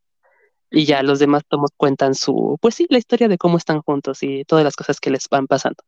y 0.72 0.86
ya 0.86 1.03
los 1.03 1.19
demás 1.19 1.43
tomos 1.48 1.72
cuentan 1.77 2.15
su, 2.15 2.57
pues 2.62 2.75
sí, 2.75 2.88
la 2.89 2.98
historia 2.98 3.27
de 3.27 3.38
cómo 3.38 3.57
están 3.57 3.81
juntos 3.81 4.24
y 4.24 4.43
todas 4.45 4.63
las 4.63 4.75
cosas 4.75 5.00
que 5.00 5.12
les 5.12 5.29
van 5.29 5.48
pasando. 5.48 5.83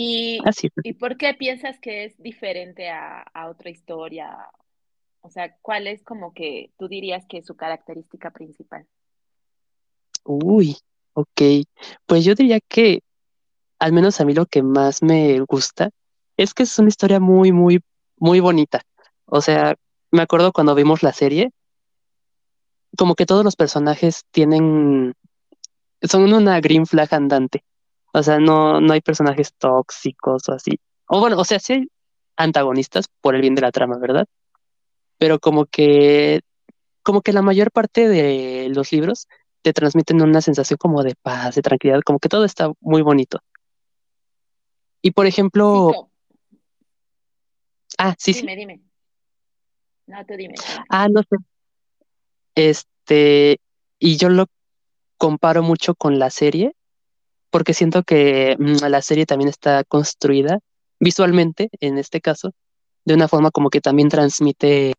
¿Y, 0.00 0.38
Así. 0.44 0.68
¿Y 0.84 0.92
por 0.92 1.16
qué 1.16 1.34
piensas 1.34 1.80
que 1.80 2.04
es 2.04 2.16
diferente 2.22 2.88
a, 2.88 3.22
a 3.34 3.48
otra 3.48 3.68
historia? 3.68 4.30
O 5.22 5.28
sea, 5.28 5.56
¿cuál 5.60 5.88
es 5.88 6.04
como 6.04 6.32
que 6.32 6.70
tú 6.78 6.86
dirías 6.86 7.26
que 7.26 7.38
es 7.38 7.46
su 7.46 7.56
característica 7.56 8.30
principal? 8.30 8.86
Uy, 10.22 10.76
ok. 11.14 11.42
Pues 12.06 12.24
yo 12.24 12.36
diría 12.36 12.60
que 12.60 13.00
al 13.80 13.92
menos 13.92 14.20
a 14.20 14.24
mí 14.24 14.34
lo 14.34 14.46
que 14.46 14.62
más 14.62 15.02
me 15.02 15.40
gusta 15.40 15.90
es 16.36 16.54
que 16.54 16.62
es 16.62 16.78
una 16.78 16.90
historia 16.90 17.18
muy, 17.18 17.50
muy, 17.50 17.80
muy 18.18 18.38
bonita. 18.38 18.82
O 19.24 19.40
sea, 19.40 19.74
me 20.12 20.22
acuerdo 20.22 20.52
cuando 20.52 20.76
vimos 20.76 21.02
la 21.02 21.12
serie, 21.12 21.50
como 22.96 23.16
que 23.16 23.26
todos 23.26 23.44
los 23.44 23.56
personajes 23.56 24.22
tienen, 24.30 25.14
son 26.02 26.32
una 26.32 26.60
green 26.60 26.86
flag 26.86 27.12
andante. 27.12 27.64
O 28.12 28.22
sea, 28.22 28.38
no, 28.38 28.80
no 28.80 28.92
hay 28.92 29.00
personajes 29.00 29.54
tóxicos 29.54 30.48
o 30.48 30.52
así. 30.52 30.80
O 31.06 31.20
bueno, 31.20 31.38
o 31.38 31.44
sea, 31.44 31.58
sí 31.58 31.72
hay 31.74 31.88
antagonistas 32.36 33.08
por 33.20 33.34
el 33.34 33.40
bien 33.42 33.54
de 33.54 33.62
la 33.62 33.72
trama, 33.72 33.98
¿verdad? 33.98 34.26
Pero 35.18 35.38
como 35.40 35.66
que, 35.66 36.42
como 37.02 37.22
que 37.22 37.32
la 37.32 37.42
mayor 37.42 37.70
parte 37.70 38.08
de 38.08 38.68
los 38.70 38.92
libros 38.92 39.28
te 39.62 39.72
transmiten 39.72 40.22
una 40.22 40.40
sensación 40.40 40.78
como 40.78 41.02
de 41.02 41.14
paz, 41.20 41.56
de 41.56 41.62
tranquilidad, 41.62 42.00
como 42.02 42.18
que 42.18 42.28
todo 42.28 42.44
está 42.44 42.72
muy 42.80 43.02
bonito. 43.02 43.40
Y 45.02 45.10
por 45.10 45.26
ejemplo, 45.26 46.10
ah, 47.98 48.14
sí, 48.18 48.32
sí. 48.32 48.40
dime, 48.40 48.56
dime. 48.56 48.80
No, 50.06 50.24
tú 50.24 50.34
dime. 50.36 50.54
dime. 50.54 50.84
Ah, 50.88 51.08
no 51.08 51.22
sé. 51.22 51.36
Este, 52.54 53.60
y 53.98 54.16
yo 54.16 54.28
lo 54.28 54.46
comparo 55.16 55.62
mucho 55.62 55.94
con 55.94 56.18
la 56.18 56.30
serie, 56.30 56.74
porque 57.50 57.74
siento 57.74 58.02
que 58.02 58.56
mm, 58.58 58.84
la 58.88 59.02
serie 59.02 59.26
también 59.26 59.48
está 59.48 59.84
construida 59.84 60.60
visualmente, 61.00 61.70
en 61.80 61.98
este 61.98 62.20
caso, 62.20 62.52
de 63.04 63.14
una 63.14 63.28
forma 63.28 63.50
como 63.50 63.70
que 63.70 63.80
también 63.80 64.08
transmite, 64.08 64.94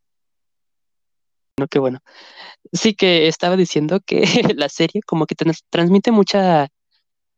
no, 1.58 1.68
que 1.68 1.80
bueno. 1.80 2.00
Sí 2.74 2.94
que 2.96 3.28
estaba 3.28 3.56
diciendo 3.58 4.00
que 4.06 4.22
la 4.58 4.70
serie 4.70 5.02
como 5.06 5.26
que 5.26 5.36
trans- 5.36 5.64
transmite 5.70 6.12
mucha, 6.12 6.68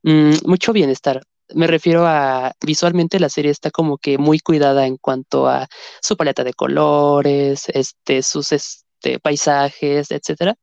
mm, 0.04 0.34
mucho 0.46 0.74
bienestar. 0.74 1.22
Me 1.54 1.68
refiero 1.68 2.06
a 2.08 2.54
visualmente 2.66 3.20
la 3.20 3.30
serie 3.30 3.52
está 3.52 3.72
como 3.72 3.98
que 3.98 4.18
muy 4.18 4.40
cuidada 4.40 4.88
en 4.88 4.98
cuanto 4.98 5.48
a 5.48 5.68
su 6.02 6.16
paleta 6.18 6.44
de 6.44 6.54
colores, 6.54 7.66
este, 7.74 8.24
sus 8.24 8.52
este, 8.54 9.20
paisajes, 9.20 10.12
etcétera. 10.12 10.56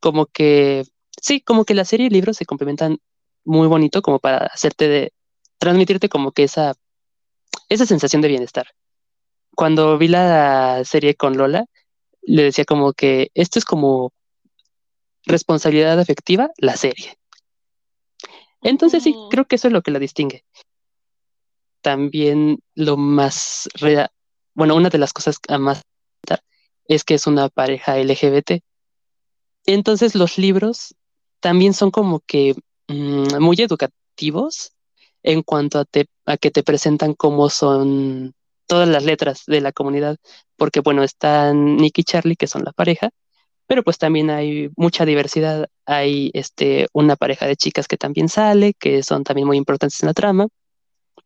Como 0.00 0.26
que, 0.26 0.84
sí, 1.20 1.40
como 1.42 1.64
que 1.64 1.74
la 1.74 1.84
serie 1.84 2.06
y 2.06 2.08
el 2.08 2.14
libro 2.14 2.34
se 2.34 2.46
complementan 2.46 2.98
muy 3.44 3.68
bonito 3.68 4.02
como 4.02 4.18
para 4.18 4.38
hacerte 4.46 4.88
de, 4.88 5.12
transmitirte 5.62 6.08
como 6.08 6.32
que 6.32 6.42
esa, 6.42 6.74
esa 7.68 7.86
sensación 7.86 8.20
de 8.20 8.26
bienestar. 8.26 8.66
Cuando 9.54 9.96
vi 9.96 10.08
la 10.08 10.82
serie 10.84 11.14
con 11.14 11.36
Lola, 11.36 11.66
le 12.22 12.42
decía 12.42 12.64
como 12.64 12.92
que 12.92 13.30
esto 13.34 13.60
es 13.60 13.64
como 13.64 14.12
responsabilidad 15.24 16.00
afectiva, 16.00 16.50
la 16.56 16.76
serie. 16.76 17.16
Entonces 18.60 19.04
sí, 19.04 19.14
creo 19.30 19.44
que 19.44 19.54
eso 19.54 19.68
es 19.68 19.72
lo 19.72 19.82
que 19.82 19.92
la 19.92 20.00
distingue. 20.00 20.44
También 21.80 22.58
lo 22.74 22.96
más, 22.96 23.68
bueno, 24.54 24.74
una 24.74 24.88
de 24.88 24.98
las 24.98 25.12
cosas 25.12 25.38
a 25.48 25.58
más 25.58 25.82
es 26.86 27.04
que 27.04 27.14
es 27.14 27.28
una 27.28 27.48
pareja 27.48 27.98
LGBT. 27.98 28.62
Entonces 29.64 30.16
los 30.16 30.38
libros 30.38 30.96
también 31.38 31.72
son 31.72 31.92
como 31.92 32.18
que 32.18 32.56
mm, 32.92 33.40
muy 33.40 33.56
educativos 33.60 34.72
en 35.22 35.42
cuanto 35.42 35.80
a, 35.80 36.36
que 36.36 36.50
te 36.50 36.62
presentan 36.62 37.14
cómo 37.14 37.50
son 37.50 38.34
todas 38.66 38.88
las 38.88 39.04
letras 39.04 39.42
de 39.46 39.60
la 39.60 39.72
comunidad, 39.72 40.16
porque 40.56 40.80
bueno, 40.80 41.02
están 41.02 41.76
Nick 41.76 41.98
y 41.98 42.04
Charlie, 42.04 42.36
que 42.36 42.46
son 42.46 42.64
la 42.64 42.72
pareja, 42.72 43.10
pero 43.66 43.82
pues 43.82 43.98
también 43.98 44.30
hay 44.30 44.70
mucha 44.76 45.04
diversidad. 45.04 45.68
Hay 45.86 46.30
este, 46.34 46.88
una 46.92 47.16
pareja 47.16 47.46
de 47.46 47.56
chicas 47.56 47.88
que 47.88 47.96
también 47.96 48.28
sale, 48.28 48.74
que 48.74 49.02
son 49.02 49.24
también 49.24 49.46
muy 49.46 49.56
importantes 49.56 50.02
en 50.02 50.08
la 50.08 50.14
trama. 50.14 50.48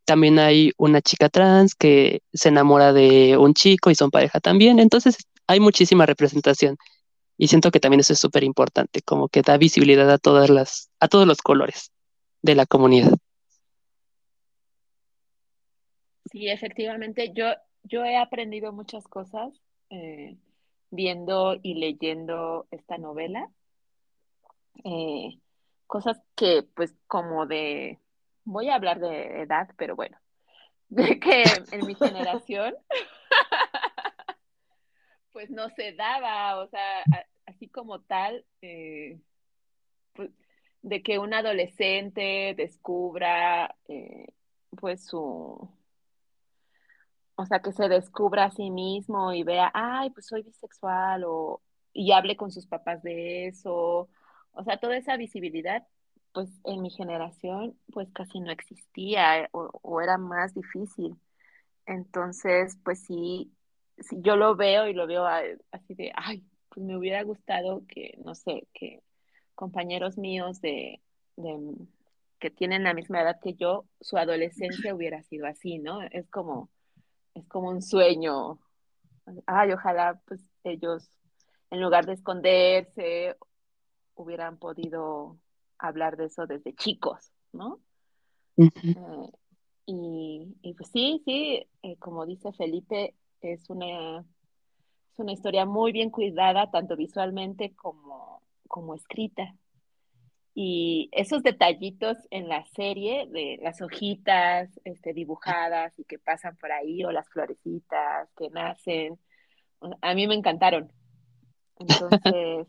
También 0.04 0.38
hay 0.38 0.72
una 0.76 1.02
chica 1.02 1.28
trans 1.28 1.74
que 1.74 2.20
se 2.32 2.50
enamora 2.50 2.92
de 2.92 3.36
un 3.36 3.54
chico 3.54 3.90
y 3.90 3.94
son 3.94 4.10
pareja 4.10 4.40
también. 4.40 4.78
Entonces 4.78 5.16
hay 5.46 5.60
muchísima 5.60 6.06
representación 6.06 6.76
y 7.38 7.48
siento 7.48 7.70
que 7.70 7.80
también 7.80 8.00
eso 8.00 8.12
es 8.14 8.18
súper 8.20 8.44
importante, 8.44 9.02
como 9.02 9.28
que 9.28 9.42
da 9.42 9.56
visibilidad 9.58 10.10
a 10.10 10.18
todas 10.18 10.50
las, 10.50 10.90
a 11.00 11.08
todos 11.08 11.26
los 11.26 11.38
colores 11.42 11.92
de 12.42 12.54
la 12.54 12.66
comunidad. 12.66 13.12
Sí, 16.30 16.48
efectivamente, 16.48 17.32
yo, 17.34 17.46
yo 17.84 18.04
he 18.04 18.16
aprendido 18.16 18.72
muchas 18.72 19.06
cosas 19.08 19.52
eh, 19.90 20.36
viendo 20.90 21.56
y 21.62 21.74
leyendo 21.74 22.66
esta 22.70 22.98
novela. 22.98 23.50
eh, 24.84 25.38
cosas 25.86 26.20
que, 26.36 26.64
pues, 26.74 26.94
como 27.06 27.46
de, 27.46 27.98
voy 28.44 28.68
a 28.68 28.74
hablar 28.76 29.00
de 29.00 29.42
edad, 29.42 29.68
pero 29.76 29.96
bueno, 29.96 30.18
de 30.88 31.18
que 31.20 31.44
en 31.72 31.86
mi 31.86 31.94
generación, 31.96 32.74
pues 35.36 35.50
no 35.50 35.68
se 35.76 35.92
daba, 35.92 36.58
o 36.64 36.66
sea, 36.68 37.04
así 37.44 37.68
como 37.68 38.00
tal, 38.00 38.46
eh, 38.62 39.20
pues, 40.14 40.30
de 40.82 41.02
que 41.02 41.18
un 41.18 41.34
adolescente 41.34 42.54
descubra, 42.56 43.76
eh, 43.88 44.28
pues, 44.70 45.06
su 45.06 45.70
O 47.36 47.44
sea, 47.46 47.60
que 47.60 47.72
se 47.72 47.88
descubra 47.88 48.44
a 48.46 48.50
sí 48.50 48.70
mismo 48.70 49.32
y 49.32 49.42
vea, 49.44 49.70
ay, 49.74 50.10
pues 50.10 50.26
soy 50.26 50.42
bisexual 50.42 51.24
o 51.26 51.62
y 51.92 52.12
hable 52.12 52.36
con 52.36 52.50
sus 52.50 52.66
papás 52.66 53.02
de 53.02 53.48
eso. 53.48 54.08
O 54.52 54.64
sea, 54.64 54.78
toda 54.78 54.96
esa 54.96 55.16
visibilidad, 55.16 55.86
pues 56.32 56.50
en 56.64 56.82
mi 56.82 56.90
generación, 56.90 57.78
pues 57.92 58.10
casi 58.12 58.40
no 58.40 58.50
existía 58.52 59.48
o, 59.52 59.70
o 59.82 60.00
era 60.00 60.18
más 60.18 60.54
difícil. 60.54 61.18
Entonces, 61.86 62.78
pues 62.84 63.02
sí, 63.04 63.55
sí, 63.98 64.16
yo 64.20 64.36
lo 64.36 64.56
veo 64.56 64.88
y 64.88 64.94
lo 64.94 65.06
veo 65.06 65.26
así 65.26 65.94
de, 65.94 66.12
ay, 66.14 66.44
pues 66.68 66.84
me 66.84 66.96
hubiera 66.96 67.22
gustado 67.22 67.82
que, 67.88 68.18
no 68.24 68.34
sé, 68.34 68.66
que 68.72 69.02
compañeros 69.54 70.18
míos 70.18 70.60
de, 70.60 71.00
de 71.36 71.74
que 72.38 72.50
tienen 72.50 72.84
la 72.84 72.94
misma 72.94 73.22
edad 73.22 73.40
que 73.42 73.54
yo, 73.54 73.86
su 74.00 74.18
adolescencia 74.18 74.94
hubiera 74.94 75.22
sido 75.22 75.46
así, 75.46 75.78
¿no? 75.78 76.02
Es 76.02 76.28
como 76.28 76.70
es 77.36 77.46
como 77.48 77.68
un 77.68 77.82
sueño. 77.82 78.58
Ay, 79.46 79.72
ojalá 79.72 80.20
pues 80.26 80.40
ellos, 80.64 81.10
en 81.70 81.82
lugar 81.82 82.06
de 82.06 82.14
esconderse, 82.14 83.36
hubieran 84.14 84.58
podido 84.58 85.38
hablar 85.78 86.16
de 86.16 86.26
eso 86.26 86.46
desde 86.46 86.74
chicos, 86.74 87.32
¿no? 87.52 87.80
Eh, 88.56 88.70
y, 89.84 90.56
y, 90.62 90.74
pues 90.74 90.90
sí, 90.90 91.22
sí, 91.24 91.68
eh, 91.82 91.96
como 91.98 92.24
dice 92.24 92.52
Felipe, 92.52 93.14
es 93.40 93.68
una, 93.70 94.20
es 95.12 95.18
una 95.18 95.32
historia 95.32 95.66
muy 95.66 95.92
bien 95.92 96.10
cuidada, 96.10 96.70
tanto 96.70 96.96
visualmente 96.96 97.74
como, 97.74 98.42
como 98.68 98.94
escrita. 98.94 99.54
Y 100.54 101.10
esos 101.12 101.42
detallitos 101.42 102.16
en 102.30 102.48
la 102.48 102.64
serie 102.74 103.26
de 103.26 103.58
las 103.62 103.82
hojitas 103.82 104.70
este, 104.84 105.12
dibujadas 105.12 105.92
y 105.98 106.04
que 106.04 106.18
pasan 106.18 106.56
por 106.56 106.72
ahí, 106.72 107.04
o 107.04 107.12
las 107.12 107.28
florecitas 107.28 108.30
que 108.36 108.48
nacen, 108.50 109.18
a 110.00 110.14
mí 110.14 110.26
me 110.26 110.34
encantaron. 110.34 110.90
Entonces, 111.78 112.68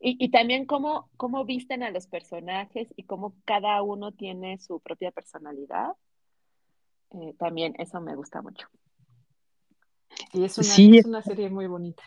y, 0.00 0.16
y 0.22 0.30
también 0.30 0.66
cómo, 0.66 1.10
cómo 1.16 1.44
visten 1.44 1.82
a 1.82 1.90
los 1.90 2.06
personajes 2.06 2.88
y 2.96 3.04
cómo 3.04 3.34
cada 3.44 3.82
uno 3.82 4.12
tiene 4.12 4.58
su 4.58 4.80
propia 4.80 5.10
personalidad. 5.10 5.92
Eh, 7.12 7.34
también 7.38 7.74
eso 7.78 8.00
me 8.00 8.16
gusta 8.16 8.42
mucho. 8.42 8.68
Y 10.34 10.44
es 10.44 10.58
una, 10.58 10.64
Sí. 10.66 10.98
es 10.98 11.06
una 11.06 11.22
serie 11.22 11.48
muy 11.48 11.66
bonita. 11.66 12.02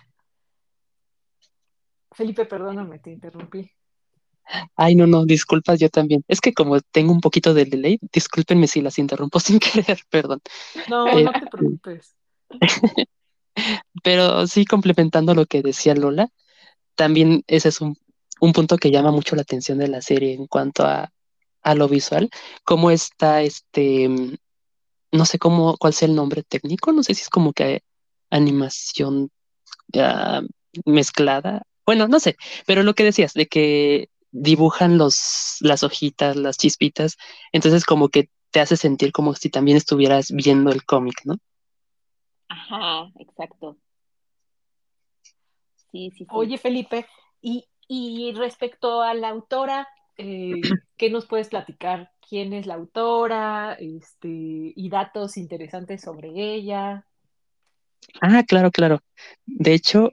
Felipe, 2.12 2.46
perdóname, 2.46 3.00
te 3.00 3.12
interrumpí. 3.12 3.72
Ay, 4.76 4.96
no, 4.96 5.08
no, 5.08 5.26
disculpas, 5.26 5.80
yo 5.80 5.90
también. 5.90 6.24
Es 6.28 6.42
que 6.42 6.54
como 6.54 6.80
tengo 6.82 7.12
un 7.12 7.22
poquito 7.22 7.54
de 7.54 7.66
delay, 7.66 8.00
discúlpenme 8.12 8.68
si 8.68 8.82
las 8.82 8.98
interrumpo 9.00 9.40
sin 9.40 9.60
querer, 9.60 10.00
perdón. 10.10 10.42
No, 10.90 11.08
Eh, 11.08 11.24
no 11.24 11.32
te 11.32 11.48
preocupes. 11.48 12.16
Pero 14.04 14.46
sí, 14.48 14.66
complementando 14.66 15.34
lo 15.34 15.46
que 15.46 15.62
decía 15.62 15.96
Lola, 15.96 16.30
también 16.96 17.44
ese 17.48 17.70
es 17.70 17.82
un, 17.82 17.98
un 18.40 18.54
punto 18.54 18.78
que 18.78 18.92
llama 18.92 19.12
mucho 19.12 19.36
la 19.36 19.42
atención 19.42 19.80
de 19.80 19.88
la 19.88 20.02
serie 20.02 20.34
en 20.34 20.48
cuanto 20.48 20.84
a, 20.84 21.12
a 21.64 21.76
lo 21.76 21.88
visual, 21.88 22.30
cómo 22.64 22.92
está 22.92 23.42
este, 23.42 24.08
mm, 24.10 24.36
no 25.14 25.26
sé 25.26 25.40
cómo, 25.40 25.76
cuál 25.78 25.94
sea 25.94 26.08
el 26.08 26.16
nombre 26.16 26.44
técnico, 26.44 26.92
no 26.94 27.04
sé 27.04 27.14
si 27.16 27.24
es 27.24 27.30
como 27.30 27.52
que 27.54 27.82
animación 28.30 29.32
mezclada, 30.86 31.64
bueno, 31.86 32.08
no 32.10 32.20
sé, 32.20 32.36
pero 32.66 32.84
lo 32.84 32.94
que 32.94 33.06
decías, 33.06 33.34
de 33.34 33.48
que 33.48 34.10
dibujan 34.32 34.98
los, 34.98 35.58
las 35.62 35.84
hojitas, 35.84 36.36
las 36.36 36.58
chispitas, 36.58 37.18
entonces 37.54 37.86
como 37.86 38.10
que 38.10 38.30
te 38.52 38.60
hace 38.60 38.76
sentir 38.76 39.12
como 39.12 39.34
si 39.34 39.50
también 39.50 39.78
estuvieras 39.78 40.32
viendo 40.32 40.72
el 40.72 40.84
cómic, 40.84 41.22
¿no? 41.24 41.38
Ajá, 42.50 43.10
exacto. 43.20 43.78
Sí, 45.92 46.12
sí, 46.12 46.20
sí. 46.20 46.26
Oye, 46.30 46.58
Felipe, 46.58 47.08
y, 47.42 47.66
y 47.88 48.34
respecto 48.34 49.02
a 49.02 49.14
la 49.14 49.30
autora, 49.30 49.88
eh, 50.18 50.62
¿qué 50.98 51.10
nos 51.10 51.26
puedes 51.26 51.48
platicar? 51.48 52.12
¿Quién 52.28 52.52
es 52.52 52.66
la 52.66 52.74
autora? 52.74 53.78
Este, 53.80 54.28
y 54.28 54.90
datos 54.90 55.38
interesantes 55.38 56.02
sobre 56.02 56.32
ella. 56.36 57.07
Ah, 58.22 58.44
claro, 58.48 58.72
claro. 58.72 59.00
De 59.46 59.74
hecho, 59.74 60.12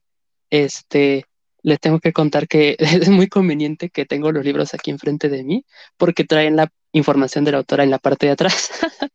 este, 0.50 1.24
les 1.62 1.80
tengo 1.80 1.98
que 1.98 2.12
contar 2.12 2.46
que 2.46 2.76
es 2.78 3.08
muy 3.08 3.28
conveniente 3.28 3.90
que 3.90 4.06
tengo 4.06 4.30
los 4.32 4.44
libros 4.44 4.74
aquí 4.74 4.90
enfrente 4.90 5.28
de 5.28 5.44
mí, 5.44 5.64
porque 5.96 6.24
traen 6.24 6.56
la 6.56 6.70
información 6.92 7.44
de 7.44 7.52
la 7.52 7.58
autora 7.58 7.84
en 7.84 7.90
la 7.90 7.98
parte 7.98 8.26
de 8.26 8.32
atrás. 8.32 8.70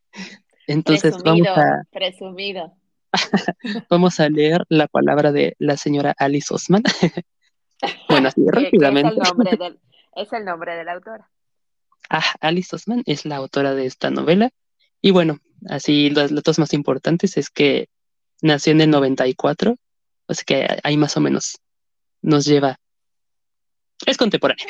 Entonces, 0.68 1.16
vamos 1.24 1.48
a, 1.48 1.84
presumido. 1.92 2.74
vamos 3.90 4.20
a 4.20 4.30
leer 4.30 4.66
la 4.70 4.88
palabra 4.88 5.32
de 5.32 5.56
la 5.58 5.78
señora 5.78 6.14
Alice 6.18 6.54
Osman. 6.54 6.84
Bueno, 8.08 8.28
así 8.28 8.42
que 8.42 8.48
es 8.48 8.66
rápidamente. 8.66 9.14
el 9.14 9.20
nombre 9.20 9.58
del, 9.58 9.80
es 10.16 10.34
el 10.34 10.46
nombre 10.46 10.76
de 10.76 10.84
la 10.84 10.94
autora. 10.94 11.30
Ah, 12.10 12.36
Alice 12.42 12.76
Osman 12.76 13.04
es 13.06 13.26
la 13.26 13.38
autora 13.38 13.74
de 13.74 13.86
esta 13.86 14.10
novela. 14.10 14.52
Y 15.02 15.12
bueno, 15.12 15.40
así 15.70 16.10
los 16.10 16.34
datos 16.34 16.60
más 16.60 16.74
importantes 16.74 17.38
es 17.38 17.50
que 17.50 17.88
nació 18.42 18.72
en 18.72 18.82
el 18.82 18.90
94, 18.90 19.76
o 20.28 20.34
sea 20.34 20.44
que 20.46 20.68
ahí 20.84 20.98
más 20.98 21.18
o 21.18 21.22
menos 21.22 21.58
nos 22.22 22.46
lleva. 22.46 22.80
Es 24.06 24.18
contemporánea. 24.18 24.66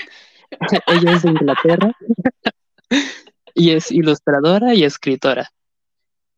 Ella 0.87 1.13
es 1.13 1.23
de 1.23 1.29
Inglaterra 1.29 1.91
y 3.53 3.71
es 3.71 3.91
ilustradora 3.91 4.73
y 4.73 4.83
escritora. 4.83 5.51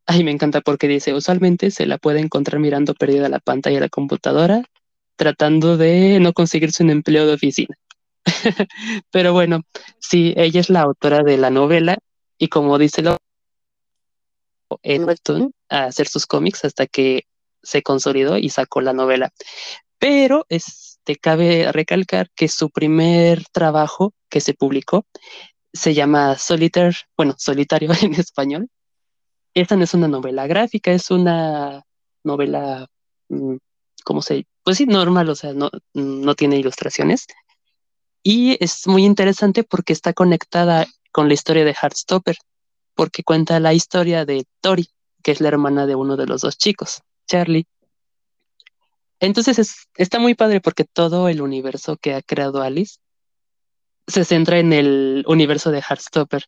Ay, 0.06 0.24
me 0.24 0.32
encanta 0.32 0.62
porque 0.62 0.88
dice, 0.88 1.14
usualmente 1.14 1.72
se 1.72 1.86
la 1.86 1.98
puede 1.98 2.20
encontrar 2.20 2.60
mirando 2.60 2.94
perdida 2.94 3.30
la 3.30 3.40
pantalla 3.40 3.76
de 3.76 3.82
la 3.82 3.90
computadora, 3.90 4.64
tratando 5.16 5.78
de 5.78 6.20
no 6.20 6.34
conseguirse 6.34 6.84
un 6.84 6.90
empleo 6.90 7.26
de 7.26 7.34
oficina. 7.34 7.76
Pero 9.12 9.34
bueno, 9.34 9.62
sí, 10.00 10.34
ella 10.36 10.60
es 10.60 10.70
la 10.70 10.82
autora 10.82 11.24
de 11.24 11.38
la 11.38 11.50
novela 11.50 11.98
y 12.38 12.50
como 12.50 12.78
dice 12.78 13.02
lo 13.02 13.18
en 14.84 15.04
Webtoon 15.06 15.54
a 15.70 15.86
hacer 15.86 16.08
sus 16.08 16.26
cómics 16.26 16.66
hasta 16.66 16.88
que 16.88 17.26
se 17.64 17.84
consolidó 17.84 18.38
y 18.38 18.50
sacó 18.50 18.82
la 18.82 18.94
novela. 18.94 19.32
Pero 20.00 20.46
este 20.50 21.16
cabe 21.18 21.72
recalcar 21.72 22.30
que 22.36 22.48
su 22.48 22.70
primer 22.70 23.44
trabajo 23.52 24.14
que 24.30 24.42
se 24.42 24.54
publicó 24.54 25.06
se 25.74 25.94
llama 25.94 26.38
Solitaire, 26.38 26.96
bueno, 27.16 27.36
solitario 27.38 27.90
en 28.02 28.16
español. 28.16 28.70
Esta 29.54 29.76
no 29.76 29.84
es 29.84 29.94
una 29.94 30.08
novela 30.08 30.48
gráfica, 30.48 30.92
es 30.92 31.12
una 31.12 31.84
novela, 32.24 32.88
mm, 33.30 33.56
¿cómo 34.04 34.22
se? 34.22 34.46
Pues 34.64 34.78
sí, 34.78 34.86
normal, 34.86 35.30
o 35.30 35.36
sea, 35.36 35.54
no, 35.54 35.70
no 35.94 36.36
tiene 36.36 36.58
ilustraciones. 36.58 37.28
Y 38.24 38.58
es 38.64 38.88
muy 38.88 39.06
interesante 39.06 39.64
porque 39.64 39.94
está 39.94 40.14
conectada 40.14 40.88
con 41.12 41.28
la 41.28 41.34
historia 41.34 41.66
de 41.66 41.74
Heartstopper, 41.74 42.38
porque 43.02 43.24
cuenta 43.24 43.60
la 43.60 43.74
historia 43.74 44.26
de 44.26 44.46
Tori, 44.62 44.88
que 45.24 45.32
es 45.32 45.42
la 45.42 45.48
hermana 45.48 45.88
de 45.88 45.96
uno 45.96 46.18
de 46.18 46.28
los 46.28 46.42
dos 46.42 46.56
chicos, 46.56 47.02
Charlie. 47.28 47.66
Entonces 49.20 49.58
es, 49.58 49.90
está 49.96 50.20
muy 50.20 50.36
padre 50.36 50.62
porque 50.62 50.84
todo 50.84 51.28
el 51.28 51.42
universo 51.42 51.98
que 51.98 52.14
ha 52.14 52.22
creado 52.22 52.62
Alice 52.62 53.00
se 54.06 54.24
centra 54.24 54.60
en 54.60 54.72
el 54.72 55.24
universo 55.26 55.72
de 55.72 55.80
Heartstopper, 55.80 56.46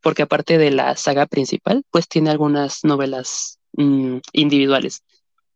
porque 0.00 0.22
aparte 0.22 0.58
de 0.58 0.70
la 0.70 0.94
saga 0.94 1.26
principal, 1.26 1.82
pues 1.90 2.06
tiene 2.06 2.30
algunas 2.30 2.84
novelas 2.84 3.58
mm, 3.72 4.18
individuales. 4.32 5.02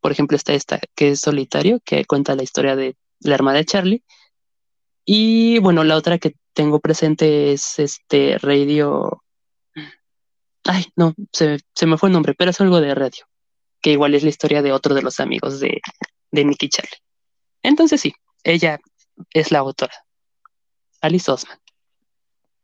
Por 0.01 0.11
ejemplo, 0.11 0.37
está 0.37 0.53
esta 0.53 0.81
que 0.97 1.13
es 1.13 1.21
Solitario, 1.21 1.79
que 1.85 2.07
cuenta 2.07 2.35
la 2.35 2.43
historia 2.43 2.75
de 2.75 2.97
la 3.21 3.37
hermana 3.37 3.59
de 3.59 3.67
Charlie. 3.67 4.03
Y 5.05 5.61
bueno, 5.61 5.85
la 5.85 5.95
otra 5.95 6.19
que 6.19 6.35
tengo 6.55 6.81
presente 6.81 7.53
es 7.53 7.79
este 7.79 8.37
Radio. 8.39 9.24
Ay, 10.65 10.87
no, 10.97 11.15
se, 11.33 11.59
se 11.75 11.87
me 11.87 11.99
fue 11.99 12.09
el 12.09 12.13
nombre, 12.15 12.35
pero 12.35 12.51
es 12.51 12.61
algo 12.61 12.81
de 12.81 12.95
radio, 12.95 13.25
que 13.81 13.91
igual 13.91 14.15
es 14.15 14.23
la 14.23 14.31
historia 14.31 14.63
de 14.63 14.73
otro 14.73 14.95
de 14.95 15.03
los 15.03 15.21
amigos 15.21 15.61
de, 15.61 15.81
de 16.31 16.45
Nicky 16.45 16.69
Charlie. 16.69 16.99
Entonces 17.63 18.01
sí, 18.01 18.13
ella 18.43 18.79
es 19.33 19.51
la 19.53 19.59
autora, 19.61 19.95
Alice 21.01 21.31
Osman. 21.31 21.59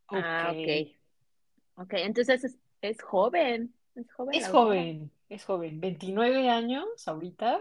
Ah, 0.09 0.51
Ok. 0.51 0.57
ok. 0.57 0.97
Ok, 1.83 1.93
entonces 1.93 2.43
es, 2.43 2.57
es 2.81 3.01
joven. 3.01 3.73
Es 3.95 4.11
joven. 4.13 4.35
Es 4.35 4.47
joven, 4.47 5.11
es 5.29 5.45
joven. 5.45 5.79
29 5.81 6.49
años 6.49 6.85
ahorita. 7.07 7.59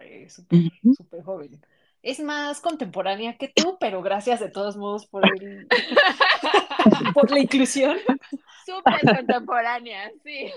eh, 0.00 0.28
súper 0.28 1.22
joven. 1.24 1.60
Es 2.08 2.20
más 2.20 2.62
contemporánea 2.62 3.36
que 3.36 3.48
tú, 3.48 3.76
pero 3.78 4.00
gracias 4.00 4.40
de 4.40 4.48
todos 4.48 4.78
modos 4.78 5.04
por 5.04 5.22
el, 5.26 5.68
por 7.12 7.30
la 7.30 7.38
inclusión. 7.38 7.98
Súper 8.64 9.14
contemporánea, 9.14 10.10
sí. 10.24 10.50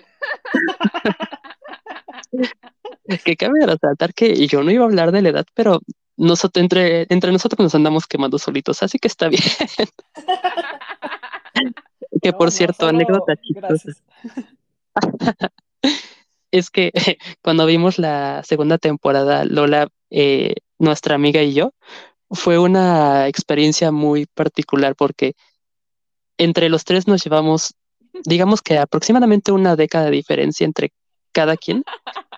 Que 3.26 3.36
cabe 3.36 3.66
resaltar 3.66 4.14
que 4.14 4.48
yo 4.48 4.64
no 4.64 4.72
iba 4.72 4.86
a 4.86 4.88
hablar 4.88 5.12
de 5.12 5.22
la 5.22 5.28
edad, 5.28 5.46
pero 5.54 5.82
nosotros, 6.16 6.62
entre, 6.64 7.06
entre 7.10 7.34
nosotros 7.34 7.60
nos 7.60 7.76
andamos 7.76 8.08
quemando 8.08 8.40
solitos, 8.40 8.82
así 8.82 8.98
que 8.98 9.10
está 9.10 9.28
bien. 9.28 9.44
Que 12.22 12.32
No, 12.32 12.38
por 12.38 12.52
cierto, 12.52 12.88
anécdota. 12.88 13.34
Es 16.52 16.70
que 16.70 16.92
cuando 17.42 17.66
vimos 17.66 17.98
la 17.98 18.44
segunda 18.44 18.78
temporada, 18.78 19.46
Lola, 19.46 19.88
eh, 20.10 20.56
nuestra 20.82 21.16
amiga 21.16 21.42
y 21.42 21.54
yo, 21.54 21.72
fue 22.30 22.58
una 22.58 23.28
experiencia 23.28 23.92
muy 23.92 24.26
particular 24.26 24.96
porque 24.96 25.34
entre 26.38 26.70
los 26.70 26.84
tres 26.84 27.08
nos 27.08 27.24
llevamos, 27.24 27.76
digamos 28.26 28.62
que 28.62 28.78
aproximadamente 28.78 29.52
una 29.52 29.76
década 29.76 30.06
de 30.06 30.12
diferencia 30.12 30.66
entre 30.66 30.92
cada 31.32 31.56
quien. 31.56 31.84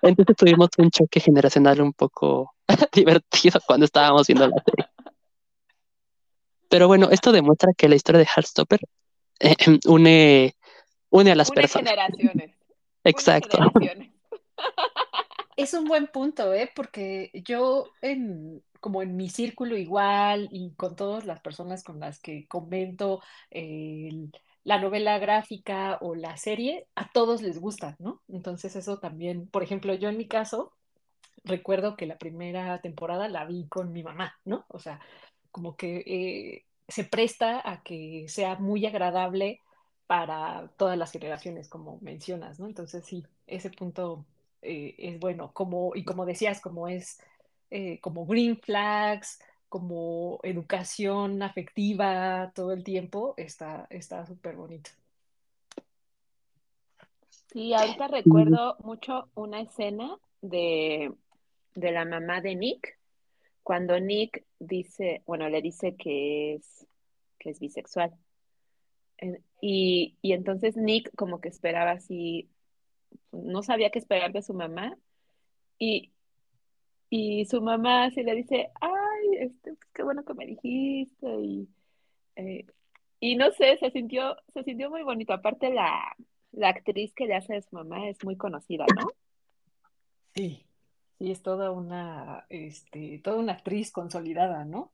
Entonces 0.02 0.36
tuvimos 0.36 0.70
un 0.78 0.92
choque 0.92 1.20
generacional 1.20 1.82
un 1.82 1.94
poco 1.94 2.54
divertido 2.94 3.60
cuando 3.66 3.86
estábamos 3.86 4.28
viendo 4.28 4.48
la 4.48 4.62
serie. 4.66 4.88
Pero 6.70 6.88
bueno, 6.88 7.10
esto 7.12 7.32
demuestra 7.32 7.72
que 7.78 7.88
la 7.88 7.96
historia 7.96 8.20
de 8.20 8.28
Heartstopper 8.36 8.80
eh, 9.40 9.56
une, 9.86 10.54
une 11.12 11.32
a 11.32 11.36
las 11.36 11.50
Une 11.50 11.56
personas. 11.56 11.90
generaciones. 11.90 12.34
une 12.36 12.56
Exacto. 13.06 13.58
generaciones. 13.58 14.12
Es 15.56 15.74
un 15.74 15.86
buen 15.86 16.08
punto, 16.08 16.54
¿eh? 16.54 16.72
Porque 16.76 17.32
yo, 17.46 17.86
en, 18.02 18.64
como 18.80 19.02
en 19.02 19.16
mi 19.16 19.30
círculo 19.30 19.78
igual 19.78 20.50
y 20.52 20.74
con 20.76 20.96
todas 20.96 21.26
las 21.26 21.40
personas 21.42 21.84
con 21.84 22.00
las 22.00 22.20
que 22.20 22.48
comento 22.48 23.22
el- 23.50 24.32
la 24.64 24.80
novela 24.80 25.18
gráfica 25.20 25.98
o 26.02 26.16
la 26.16 26.38
serie, 26.38 26.88
a 26.96 27.10
todos 27.12 27.42
les 27.42 27.60
gusta, 27.60 27.96
¿no? 28.00 28.22
Entonces 28.30 28.76
eso 28.76 28.98
también, 29.00 29.48
por 29.50 29.62
ejemplo, 29.64 29.94
yo 29.94 30.10
en 30.10 30.18
mi 30.18 30.28
caso, 30.28 30.74
recuerdo 31.44 31.96
que 31.98 32.06
la 32.06 32.18
primera 32.18 32.80
temporada 32.82 33.28
la 33.30 33.46
vi 33.46 33.68
con 33.68 33.92
mi 33.92 34.04
mamá, 34.04 34.36
¿no? 34.46 34.66
O 34.70 34.80
sea, 34.80 35.00
como 35.52 35.76
que 35.78 36.04
eh, 36.06 36.66
se 36.88 37.04
presta 37.04 37.62
a 37.70 37.84
que 37.84 38.26
sea 38.30 38.56
muy 38.58 38.86
agradable 38.86 39.62
para 40.08 40.70
todas 40.78 40.98
las 40.98 41.12
generaciones, 41.12 41.70
como 41.70 42.00
mencionas, 42.02 42.60
¿no? 42.60 42.68
Entonces 42.68 43.06
sí, 43.06 43.26
ese 43.48 43.70
punto 43.72 44.26
eh, 44.64 44.96
es 44.98 45.20
bueno, 45.20 45.52
como, 45.54 45.92
y 45.96 46.04
como 46.04 46.26
decías, 46.26 46.62
como 46.62 46.88
es 46.88 47.20
eh, 47.70 48.00
como 48.02 48.26
green 48.26 48.58
flags, 48.58 49.40
como 49.70 50.40
educación 50.44 51.42
afectiva 51.42 52.52
todo 52.54 52.72
el 52.72 52.84
tiempo, 52.84 53.34
está 53.38 53.88
súper 54.26 54.56
bonito. 54.56 54.92
Sí, 57.52 57.74
ahorita 57.74 58.08
recuerdo 58.08 58.78
mucho 58.80 59.30
una 59.36 59.62
escena 59.62 60.18
de, 60.42 61.14
de 61.76 61.92
la 61.92 62.06
mamá 62.06 62.42
de 62.42 62.56
Nick, 62.56 62.98
cuando 63.64 64.00
Nick 64.00 64.44
dice, 64.60 65.22
bueno, 65.26 65.50
le 65.50 65.62
dice 65.62 65.96
que 65.96 66.56
es, 66.56 66.86
que 67.40 67.52
es 67.52 67.60
bisexual. 67.60 68.14
Y, 69.62 70.18
y 70.22 70.34
entonces 70.34 70.76
Nick 70.76 71.16
como 71.16 71.40
que 71.40 71.50
esperaba 71.50 71.92
así, 71.92 72.50
no 73.32 73.64
sabía 73.64 73.90
qué 73.90 74.00
esperar 74.00 74.32
de 74.32 74.42
su 74.42 74.54
mamá. 74.54 74.98
Y, 75.80 76.12
y 77.10 77.46
su 77.46 77.62
mamá 77.62 78.10
sí 78.12 78.24
le 78.24 78.36
dice, 78.36 78.72
ay, 78.82 79.38
este, 79.40 79.74
pues 79.74 79.90
qué 79.94 80.04
bueno 80.04 80.24
que 80.24 80.34
me 80.34 80.46
dijiste. 80.46 81.28
Y, 81.42 81.70
eh, 82.36 82.66
y 83.20 83.36
no 83.36 83.52
sé, 83.52 83.78
se 83.78 83.92
sintió, 83.92 84.36
se 84.54 84.64
sintió 84.64 84.90
muy 84.90 85.04
bonito. 85.04 85.34
Aparte 85.34 85.74
la, 85.74 86.16
la 86.52 86.70
actriz 86.70 87.14
que 87.14 87.26
le 87.26 87.36
hace 87.36 87.56
a 87.58 87.62
su 87.62 87.76
mamá 87.76 88.08
es 88.10 88.24
muy 88.24 88.38
conocida, 88.38 88.86
¿no? 88.96 89.08
Sí, 90.36 90.66
sí, 91.20 91.32
es 91.32 91.42
toda 91.42 91.72
una, 91.72 92.46
este, 92.50 93.20
toda 93.24 93.38
una 93.38 93.54
actriz 93.54 93.92
consolidada, 93.92 94.66
¿no? 94.66 94.92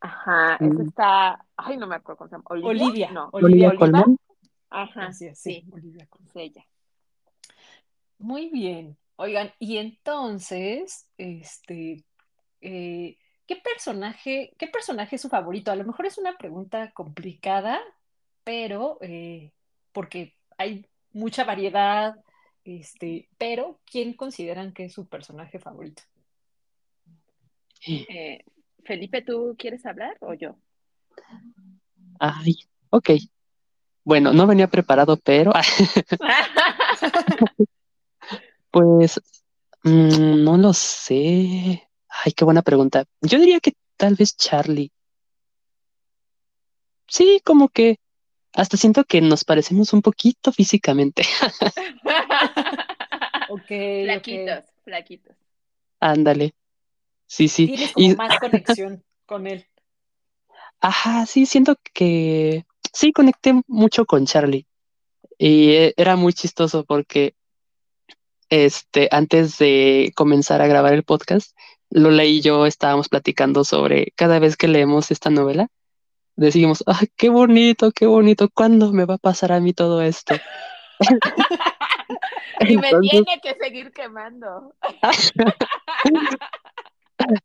Ajá, 0.00 0.56
esa 0.56 0.82
está, 0.82 1.46
ay, 1.56 1.76
no 1.76 1.86
me 1.86 1.96
acuerdo 1.96 2.16
cómo 2.18 2.28
se 2.28 2.36
llama. 2.36 2.44
Olivia. 2.48 2.70
Olivia, 2.70 3.10
no. 3.12 3.28
Olivia, 3.32 3.74
Colman. 3.76 4.16
Ajá, 4.70 5.06
Así 5.08 5.26
es, 5.26 5.38
sí, 5.38 5.66
Olivia 5.70 6.06
Colman. 6.06 6.28
es 6.28 6.36
ella. 6.36 6.66
Muy 8.20 8.50
bien. 8.50 8.98
Oigan, 9.16 9.52
y 9.58 9.78
entonces, 9.78 11.08
este, 11.16 12.04
eh, 12.60 13.16
¿qué 13.46 13.56
personaje, 13.56 14.52
qué 14.58 14.66
personaje 14.66 15.16
es 15.16 15.22
su 15.22 15.30
favorito? 15.30 15.72
A 15.72 15.76
lo 15.76 15.84
mejor 15.84 16.04
es 16.04 16.18
una 16.18 16.36
pregunta 16.36 16.90
complicada, 16.92 17.80
pero 18.44 18.98
eh, 19.00 19.52
porque 19.92 20.34
hay 20.58 20.86
mucha 21.12 21.44
variedad, 21.44 22.14
este, 22.62 23.30
pero 23.38 23.80
¿quién 23.90 24.12
consideran 24.12 24.74
que 24.74 24.84
es 24.84 24.92
su 24.92 25.08
personaje 25.08 25.58
favorito? 25.58 26.02
Eh, 27.86 28.44
Felipe, 28.84 29.22
¿tú 29.22 29.56
quieres 29.58 29.86
hablar 29.86 30.18
o 30.20 30.34
yo? 30.34 30.56
Ay, 32.18 32.54
ok. 32.90 33.12
Bueno, 34.04 34.34
no 34.34 34.46
venía 34.46 34.68
preparado, 34.68 35.16
pero 35.16 35.52
pues 38.70 39.20
mm, 39.84 40.44
no 40.44 40.56
lo 40.56 40.72
sé. 40.72 41.88
Ay, 42.08 42.32
qué 42.36 42.44
buena 42.44 42.62
pregunta. 42.62 43.04
Yo 43.20 43.38
diría 43.38 43.60
que 43.60 43.72
tal 43.96 44.14
vez 44.14 44.36
Charlie. 44.36 44.92
Sí, 47.08 47.40
como 47.44 47.68
que 47.68 47.98
hasta 48.52 48.76
siento 48.76 49.04
que 49.04 49.20
nos 49.20 49.44
parecemos 49.44 49.92
un 49.92 50.02
poquito 50.02 50.52
físicamente. 50.52 51.22
Ok, 53.52 53.66
flaquitos, 54.04 54.64
flaquitos. 54.84 55.36
Ándale. 55.98 56.54
Sí, 57.26 57.48
sí. 57.48 57.66
Tienes 57.66 57.92
como 57.92 58.06
Y, 58.06 58.14
más 58.14 58.38
conexión 58.38 59.04
con 59.26 59.46
él. 59.48 59.66
ajá, 60.80 61.26
sí, 61.26 61.46
siento 61.46 61.76
que 61.92 62.64
sí 62.92 63.12
conecté 63.12 63.60
mucho 63.66 64.06
con 64.06 64.24
Charlie. 64.26 64.66
Y 65.36 65.70
eh, 65.72 65.94
era 65.96 66.14
muy 66.16 66.32
chistoso 66.32 66.84
porque 66.84 67.34
este, 68.50 69.08
antes 69.10 69.58
de 69.58 70.12
comenzar 70.14 70.60
a 70.60 70.66
grabar 70.66 70.92
el 70.92 71.04
podcast, 71.04 71.56
Lola 71.88 72.24
y 72.24 72.40
yo 72.40 72.66
estábamos 72.66 73.08
platicando 73.08 73.64
sobre 73.64 74.12
cada 74.16 74.38
vez 74.38 74.56
que 74.56 74.68
leemos 74.68 75.10
esta 75.10 75.30
novela, 75.30 75.68
decimos, 76.36 76.84
¡ay, 76.86 77.08
qué 77.16 77.28
bonito, 77.28 77.92
qué 77.92 78.06
bonito! 78.06 78.48
¿Cuándo 78.52 78.92
me 78.92 79.04
va 79.04 79.14
a 79.14 79.18
pasar 79.18 79.52
a 79.52 79.60
mí 79.60 79.72
todo 79.72 80.02
esto? 80.02 80.34
Y 82.60 82.76
me 82.76 82.88
Entonces, 82.88 83.10
tiene 83.10 83.40
que 83.42 83.56
seguir 83.58 83.90
quemando. 83.92 84.74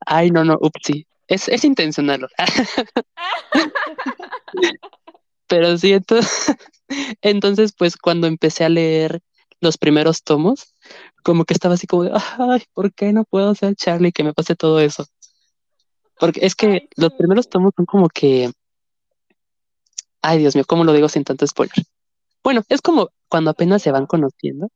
ay, 0.06 0.30
no, 0.30 0.44
no, 0.44 0.58
upsi. 0.60 1.08
Es, 1.28 1.48
es 1.48 1.63
intencional. 1.63 2.28
Pero 5.48 5.78
sí, 5.78 5.94
entonces, 5.94 6.56
entonces, 7.22 7.74
pues 7.78 7.96
cuando 7.96 8.28
empecé 8.28 8.65
a 8.65 8.70
leer 8.70 9.22
los 9.62 9.78
primeros 9.78 10.24
tomos, 10.24 10.74
como 11.25 11.43
que 11.43 11.55
estaba 11.55 11.73
así 11.73 11.88
como 11.88 12.03
de, 12.03 12.11
ay, 12.38 12.63
¿por 12.71 12.93
qué 12.93 13.11
no 13.11 13.23
puedo 13.25 13.55
ser 13.55 13.75
Charlie 13.75 14.11
que 14.11 14.23
me 14.23 14.35
pase 14.35 14.55
todo 14.55 14.79
eso? 14.79 15.07
Porque 16.19 16.45
es 16.45 16.53
que 16.53 16.67
Ay, 16.67 16.89
los 16.97 17.13
primeros 17.13 17.49
tomos 17.49 17.73
son 17.75 17.88
como 17.88 18.09
que, 18.09 18.51
ay, 20.21 20.38
Dios 20.38 20.55
mío, 20.55 20.65
¿cómo 20.67 20.83
lo 20.83 20.93
digo 20.93 21.09
sin 21.09 21.23
tanto 21.23 21.47
spoiler? 21.47 21.83
Bueno, 22.43 22.61
es 22.69 22.79
como 22.79 23.09
cuando 23.27 23.49
apenas 23.49 23.81
se 23.81 23.89
van 23.89 24.05
conociendo. 24.05 24.69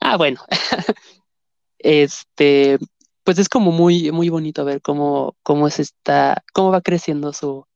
Ah, 0.00 0.16
bueno, 0.16 0.40
este, 1.78 2.78
pues 3.22 3.38
es 3.38 3.50
como 3.50 3.70
muy, 3.70 4.10
muy 4.10 4.30
bonito 4.30 4.64
ver 4.64 4.80
cómo, 4.80 5.36
cómo 5.42 5.68
es 5.68 5.80
esta, 5.80 6.42
cómo 6.54 6.70
va 6.70 6.80
creciendo 6.80 7.34
su, 7.34 7.66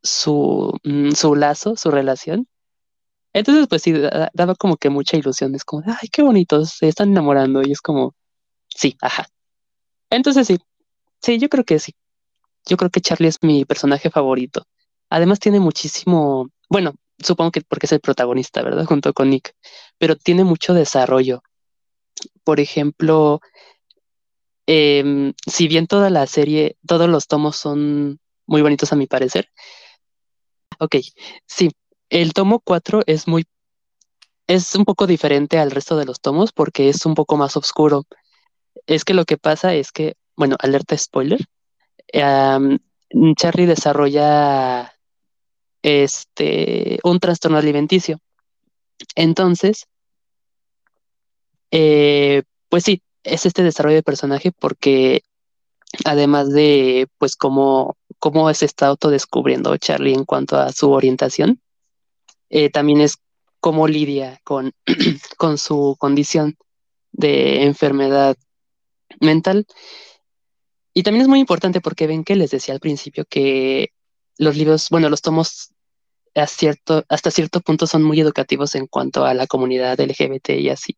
su, 0.00 0.78
mm, 0.84 1.10
su 1.10 1.34
lazo, 1.34 1.74
su 1.74 1.90
relación. 1.90 2.46
Entonces, 3.32 3.66
pues 3.68 3.82
sí, 3.82 3.92
da- 3.92 4.30
daba 4.34 4.54
como 4.54 4.76
que 4.76 4.90
mucha 4.90 5.16
ilusión. 5.16 5.54
Es 5.54 5.64
como, 5.64 5.82
ay, 5.86 6.08
qué 6.12 6.22
bonitos, 6.22 6.70
se 6.70 6.88
están 6.88 7.10
enamorando. 7.10 7.62
Y 7.62 7.72
es 7.72 7.80
como, 7.80 8.14
sí, 8.68 8.96
ajá. 9.02 9.26
Entonces 10.10 10.46
sí, 10.48 10.58
sí, 11.22 11.38
yo 11.38 11.48
creo 11.48 11.64
que 11.64 11.78
sí. 11.78 11.94
Yo 12.66 12.76
creo 12.78 12.90
que 12.90 13.00
Charlie 13.02 13.28
es 13.28 13.38
mi 13.42 13.64
personaje 13.64 14.10
favorito. 14.10 14.64
Además 15.10 15.40
tiene 15.40 15.60
muchísimo, 15.60 16.50
bueno, 16.70 16.94
supongo 17.18 17.52
que 17.52 17.62
porque 17.62 17.86
es 17.86 17.92
el 17.92 18.00
protagonista, 18.00 18.62
¿verdad? 18.62 18.86
Junto 18.86 19.12
con 19.14 19.30
Nick, 19.30 19.54
pero 19.98 20.16
tiene 20.16 20.44
mucho 20.44 20.74
desarrollo. 20.74 21.42
Por 22.44 22.58
ejemplo, 22.60 23.40
em, 24.66 25.34
si 25.46 25.68
bien 25.68 25.86
toda 25.86 26.10
la 26.10 26.26
serie, 26.26 26.76
todos 26.86 27.08
los 27.08 27.26
tomos 27.26 27.56
son 27.56 28.18
muy 28.46 28.62
bonitos 28.62 28.92
a 28.92 28.96
mi 28.96 29.06
parecer. 29.06 29.48
Ok, 30.80 30.96
sí, 31.46 31.70
el 32.10 32.32
tomo 32.32 32.60
4 32.60 33.02
es 33.06 33.28
muy, 33.28 33.46
es 34.46 34.74
un 34.74 34.84
poco 34.84 35.06
diferente 35.06 35.58
al 35.58 35.70
resto 35.70 35.96
de 35.96 36.06
los 36.06 36.20
tomos 36.20 36.52
porque 36.52 36.88
es 36.88 37.04
un 37.06 37.14
poco 37.14 37.36
más 37.36 37.56
oscuro. 37.56 38.04
Es 38.86 39.04
que 39.04 39.14
lo 39.14 39.24
que 39.24 39.36
pasa 39.36 39.74
es 39.74 39.92
que, 39.92 40.14
bueno, 40.36 40.56
alerta 40.60 40.96
spoiler, 40.96 41.40
em, 42.08 42.78
Charlie 43.36 43.66
desarrolla 43.66 44.92
este 45.82 46.98
un 47.04 47.20
trastorno 47.20 47.58
alimenticio. 47.58 48.20
Entonces, 49.14 49.86
eh, 51.70 52.42
pues 52.68 52.84
sí, 52.84 53.02
es 53.24 53.46
este 53.46 53.62
desarrollo 53.62 53.96
de 53.96 54.02
personaje 54.02 54.52
porque 54.52 55.22
además 56.04 56.50
de 56.52 57.08
pues 57.18 57.36
cómo, 57.36 57.96
cómo 58.18 58.52
se 58.54 58.66
está 58.66 58.88
autodescubriendo 58.88 59.76
Charlie 59.76 60.14
en 60.14 60.24
cuanto 60.24 60.56
a 60.56 60.72
su 60.72 60.90
orientación, 60.90 61.60
eh, 62.50 62.70
también 62.70 63.00
es 63.00 63.16
cómo 63.60 63.88
lidia 63.88 64.40
con, 64.44 64.72
con 65.36 65.58
su 65.58 65.96
condición 65.98 66.56
de 67.12 67.64
enfermedad 67.64 68.36
mental. 69.20 69.66
Y 70.94 71.02
también 71.02 71.22
es 71.22 71.28
muy 71.28 71.40
importante 71.40 71.80
porque 71.80 72.06
ven 72.06 72.24
que 72.24 72.36
les 72.36 72.50
decía 72.50 72.74
al 72.74 72.80
principio 72.80 73.24
que 73.28 73.92
los 74.36 74.56
libros, 74.56 74.88
bueno, 74.90 75.08
los 75.10 75.22
tomos 75.22 75.72
cierto, 76.46 77.04
hasta 77.08 77.30
cierto 77.30 77.60
punto 77.60 77.86
son 77.86 78.02
muy 78.02 78.20
educativos 78.20 78.74
en 78.74 78.86
cuanto 78.86 79.24
a 79.24 79.34
la 79.34 79.46
comunidad 79.46 80.00
LGBT 80.00 80.50
y 80.50 80.68
así. 80.68 80.96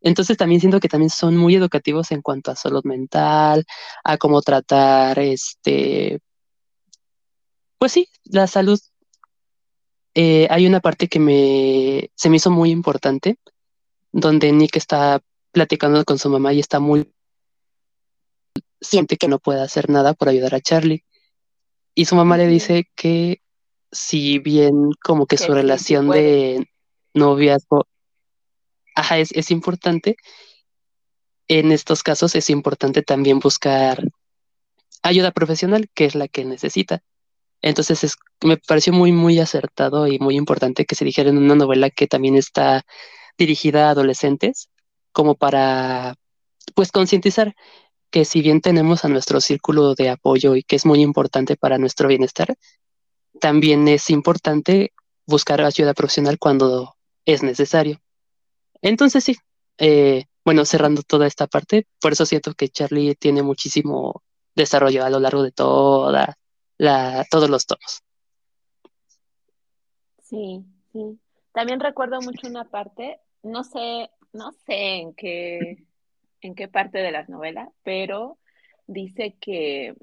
Entonces 0.00 0.36
también 0.36 0.60
siento 0.60 0.80
que 0.80 0.88
también 0.88 1.10
son 1.10 1.36
muy 1.36 1.54
educativos 1.54 2.10
en 2.12 2.22
cuanto 2.22 2.50
a 2.50 2.56
salud 2.56 2.84
mental, 2.84 3.64
a 4.04 4.16
cómo 4.16 4.40
tratar 4.42 5.18
este, 5.18 6.20
pues 7.78 7.92
sí, 7.92 8.08
la 8.24 8.46
salud. 8.46 8.78
Eh, 10.14 10.48
hay 10.50 10.66
una 10.66 10.80
parte 10.80 11.08
que 11.08 11.20
me 11.20 12.10
se 12.14 12.30
me 12.30 12.36
hizo 12.36 12.50
muy 12.50 12.70
importante, 12.70 13.38
donde 14.12 14.52
Nick 14.52 14.76
está 14.76 15.20
platicando 15.52 16.04
con 16.04 16.18
su 16.18 16.28
mamá 16.28 16.52
y 16.52 16.60
está 16.60 16.80
muy 16.80 17.10
siente 18.80 19.16
que 19.16 19.28
no 19.28 19.38
puede 19.38 19.60
hacer 19.60 19.90
nada 19.90 20.14
por 20.14 20.28
ayudar 20.28 20.54
a 20.54 20.60
Charlie. 20.60 21.04
Y 21.94 22.06
su 22.06 22.16
mamá 22.16 22.36
le 22.36 22.46
dice 22.46 22.88
que 22.94 23.42
si 23.92 24.38
bien 24.38 24.90
como 25.02 25.26
que 25.26 25.36
Que 25.36 25.44
su 25.44 25.52
sí 25.52 25.52
relación 25.52 26.08
de 26.10 26.70
noviazgo 27.14 27.86
ajá, 28.94 29.18
es, 29.18 29.32
es 29.32 29.50
importante, 29.50 30.16
en 31.48 31.72
estos 31.72 32.02
casos 32.02 32.34
es 32.34 32.50
importante 32.50 33.02
también 33.02 33.40
buscar 33.40 34.04
ayuda 35.02 35.32
profesional, 35.32 35.90
que 35.94 36.04
es 36.04 36.14
la 36.14 36.28
que 36.28 36.44
necesita. 36.44 37.02
Entonces 37.62 38.04
es, 38.04 38.16
me 38.42 38.56
pareció 38.56 38.92
muy, 38.92 39.12
muy 39.12 39.38
acertado 39.38 40.06
y 40.06 40.18
muy 40.18 40.36
importante 40.36 40.86
que 40.86 40.94
se 40.94 41.04
dijera 41.04 41.30
en 41.30 41.38
una 41.38 41.54
novela 41.54 41.90
que 41.90 42.06
también 42.06 42.36
está 42.36 42.84
dirigida 43.38 43.88
a 43.88 43.90
adolescentes, 43.90 44.70
como 45.12 45.34
para, 45.34 46.14
pues, 46.74 46.92
concientizar 46.92 47.54
que 48.10 48.24
si 48.24 48.42
bien 48.42 48.60
tenemos 48.60 49.04
a 49.04 49.08
nuestro 49.08 49.40
círculo 49.40 49.94
de 49.94 50.10
apoyo 50.10 50.56
y 50.56 50.62
que 50.62 50.76
es 50.76 50.86
muy 50.86 51.00
importante 51.02 51.56
para 51.56 51.78
nuestro 51.78 52.08
bienestar, 52.08 52.56
también 53.40 53.88
es 53.88 54.10
importante 54.10 54.92
buscar 55.26 55.60
ayuda 55.60 55.94
profesional 55.94 56.38
cuando 56.38 56.96
es 57.24 57.42
necesario. 57.42 58.00
Entonces 58.82 59.24
sí, 59.24 59.36
eh, 59.78 60.24
bueno, 60.44 60.64
cerrando 60.64 61.02
toda 61.02 61.26
esta 61.26 61.46
parte, 61.46 61.86
por 62.00 62.12
eso 62.12 62.26
siento 62.26 62.54
que 62.54 62.68
Charlie 62.68 63.14
tiene 63.14 63.42
muchísimo 63.42 64.22
desarrollo 64.56 65.04
a 65.04 65.10
lo 65.10 65.20
largo 65.20 65.42
de 65.42 65.52
toda 65.52 66.36
la, 66.80 67.26
todos 67.30 67.50
los 67.50 67.66
tomos. 67.66 68.02
Sí, 70.22 70.64
sí. 70.92 71.20
También 71.52 71.78
recuerdo 71.78 72.22
mucho 72.22 72.48
una 72.48 72.64
parte, 72.64 73.20
no 73.42 73.64
sé, 73.64 74.10
no 74.32 74.52
sé 74.64 75.00
en 75.00 75.14
qué, 75.14 75.84
en 76.40 76.54
qué 76.54 76.68
parte 76.68 76.98
de 76.98 77.12
las 77.12 77.28
novelas, 77.28 77.68
pero 77.82 78.38
dice 78.86 79.36
que, 79.38 79.94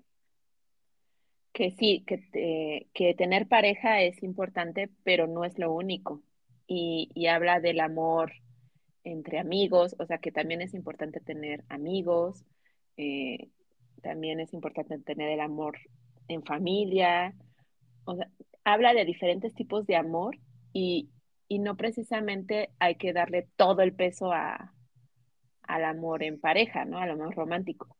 que 1.51 1.71
sí, 1.71 2.03
que, 2.05 2.87
que 2.93 3.13
tener 3.15 3.47
pareja 3.47 4.03
es 4.03 4.21
importante, 4.21 4.91
pero 5.03 5.25
no 5.25 5.45
es 5.45 5.57
lo 5.57 5.73
único. 5.73 6.21
Y, 6.67 7.09
y 7.15 7.25
habla 7.25 7.59
del 7.59 7.79
amor 7.79 8.33
entre 9.03 9.39
amigos, 9.39 9.95
o 9.97 10.05
sea 10.05 10.19
que 10.19 10.31
también 10.31 10.61
es 10.61 10.75
importante 10.75 11.21
tener 11.21 11.63
amigos, 11.69 12.45
eh, 12.97 13.49
también 14.03 14.39
es 14.39 14.53
importante 14.53 14.99
tener 14.99 15.31
el 15.31 15.39
amor 15.39 15.79
en 16.27 16.43
familia, 16.43 17.33
o 18.05 18.15
sea, 18.15 18.29
habla 18.63 18.93
de 18.93 19.05
diferentes 19.05 19.53
tipos 19.53 19.85
de 19.87 19.95
amor 19.95 20.37
y, 20.73 21.09
y 21.47 21.59
no 21.59 21.75
precisamente 21.77 22.69
hay 22.79 22.95
que 22.95 23.13
darle 23.13 23.47
todo 23.55 23.81
el 23.81 23.93
peso 23.93 24.31
a, 24.31 24.73
al 25.63 25.83
amor 25.85 26.23
en 26.23 26.39
pareja, 26.39 26.85
¿no? 26.85 26.97
Al 26.99 27.11
amor 27.11 27.35
romántico, 27.35 27.95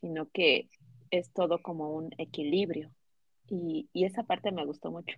sino 0.00 0.28
que 0.30 0.68
es 1.10 1.32
todo 1.32 1.60
como 1.62 1.90
un 1.90 2.10
equilibrio. 2.18 2.90
Y, 3.48 3.88
y 3.92 4.04
esa 4.04 4.22
parte 4.22 4.52
me 4.52 4.64
gustó 4.64 4.90
mucho. 4.92 5.16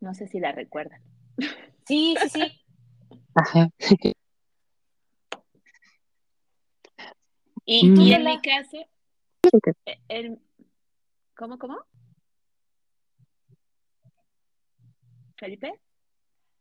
No 0.00 0.14
sé 0.14 0.26
si 0.28 0.40
la 0.40 0.52
recuerdan. 0.52 1.02
Sí, 1.86 2.14
sí, 2.22 2.28
sí. 2.28 2.60
Ajá. 3.34 3.68
Y, 7.64 7.88
Mm. 7.88 8.00
y 8.00 8.12
en 8.12 8.24
mi 8.24 8.40
caso, 8.40 8.78
el, 10.08 10.38
¿cómo, 11.36 11.58
cómo? 11.58 11.78
¿Felipe? 15.36 15.80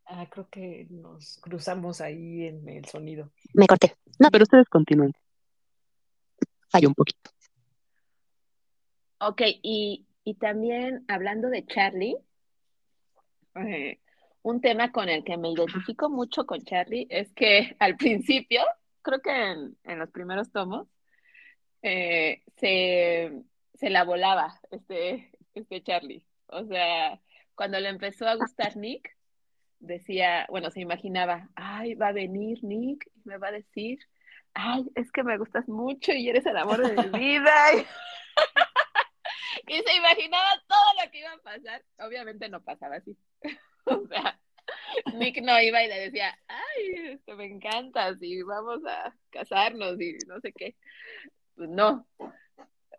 Ah, 0.06 0.28
creo 0.30 0.50
que 0.50 0.88
nos 0.90 1.38
cruzamos 1.38 2.02
ahí 2.02 2.48
en 2.48 2.68
el 2.68 2.86
sonido. 2.86 3.32
Me 3.54 3.68
corté. 3.68 3.96
No, 4.18 4.30
Pero 4.32 4.44
ustedes 4.44 4.68
continúen. 4.68 5.14
Hay 6.74 6.86
un 6.86 6.94
poquito. 6.94 7.32
Ok, 9.20 9.42
y, 9.62 10.08
y 10.24 10.36
también 10.36 11.04
hablando 11.08 11.50
de 11.50 11.66
Charlie, 11.66 12.18
eh, 13.56 14.00
un 14.42 14.62
tema 14.62 14.92
con 14.92 15.10
el 15.10 15.24
que 15.24 15.38
me 15.38 15.52
identifico 15.52 16.10
mucho 16.10 16.46
con 16.46 16.62
Charlie 16.62 17.06
es 17.10 17.32
que 17.34 17.76
al 17.80 17.98
principio, 17.98 18.62
creo 19.02 19.22
que 19.22 19.30
en, 19.30 19.78
en 19.84 20.00
los 20.00 20.10
primeros 20.10 20.52
tomos, 20.52 20.88
eh, 21.82 22.42
se, 22.58 23.90
la 23.90 24.04
volaba 24.04 24.60
este, 24.72 25.32
este 25.54 25.84
Charlie. 25.84 26.26
O 26.48 26.66
sea, 26.66 27.20
cuando 27.56 27.80
le 27.80 27.90
empezó 27.90 28.28
a 28.28 28.36
gustar 28.36 28.76
Nick, 28.76 29.16
decía, 29.80 30.46
bueno, 30.50 30.72
se 30.72 30.82
imaginaba, 30.82 31.50
ay, 31.56 31.96
va 31.96 32.10
a 32.10 32.14
venir 32.14 32.64
Nick 32.64 33.10
y 33.16 33.22
me 33.28 33.38
va 33.38 33.50
a 33.50 33.54
decir, 33.54 34.00
ay, 34.54 34.86
es 34.96 35.12
que 35.12 35.24
me 35.24 35.38
gustas 35.38 35.68
mucho 35.68 36.12
y 36.12 36.30
eres 36.30 36.46
el 36.46 36.58
amor 36.58 36.86
de 36.86 36.96
mi 36.96 37.20
vida. 37.20 37.56
y 39.68 39.82
se 39.82 39.96
imaginaba 39.96 40.50
todo 40.68 41.04
lo 41.04 41.12
que 41.12 41.20
iba 41.20 41.32
a 41.32 41.38
pasar. 41.38 41.84
Obviamente 42.00 42.50
no 42.50 42.62
pasaba 42.62 42.98
así. 42.98 43.18
o 43.86 44.08
sea, 44.08 44.40
Nick 45.14 45.42
no 45.42 45.60
iba 45.62 45.84
y 45.84 45.88
le 45.88 46.00
decía, 46.00 46.38
ay, 46.48 47.12
esto 47.14 47.36
me 47.36 47.46
encanta, 47.46 48.14
y 48.20 48.42
vamos 48.42 48.82
a 48.88 49.16
casarnos 49.30 50.00
y 50.00 50.18
no 50.28 50.40
sé 50.40 50.52
qué. 50.54 50.76
Pues 51.60 51.72
no. 51.72 52.08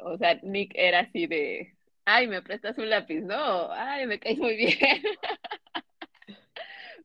O 0.00 0.18
sea, 0.18 0.34
Nick 0.42 0.72
era 0.74 1.00
así 1.00 1.26
de, 1.26 1.78
ay, 2.04 2.26
me 2.28 2.42
prestas 2.42 2.76
un 2.76 2.90
lápiz, 2.90 3.22
no, 3.22 3.72
ay, 3.72 4.06
me 4.06 4.20
caes 4.20 4.36
muy 4.36 4.54
bien. 4.54 4.76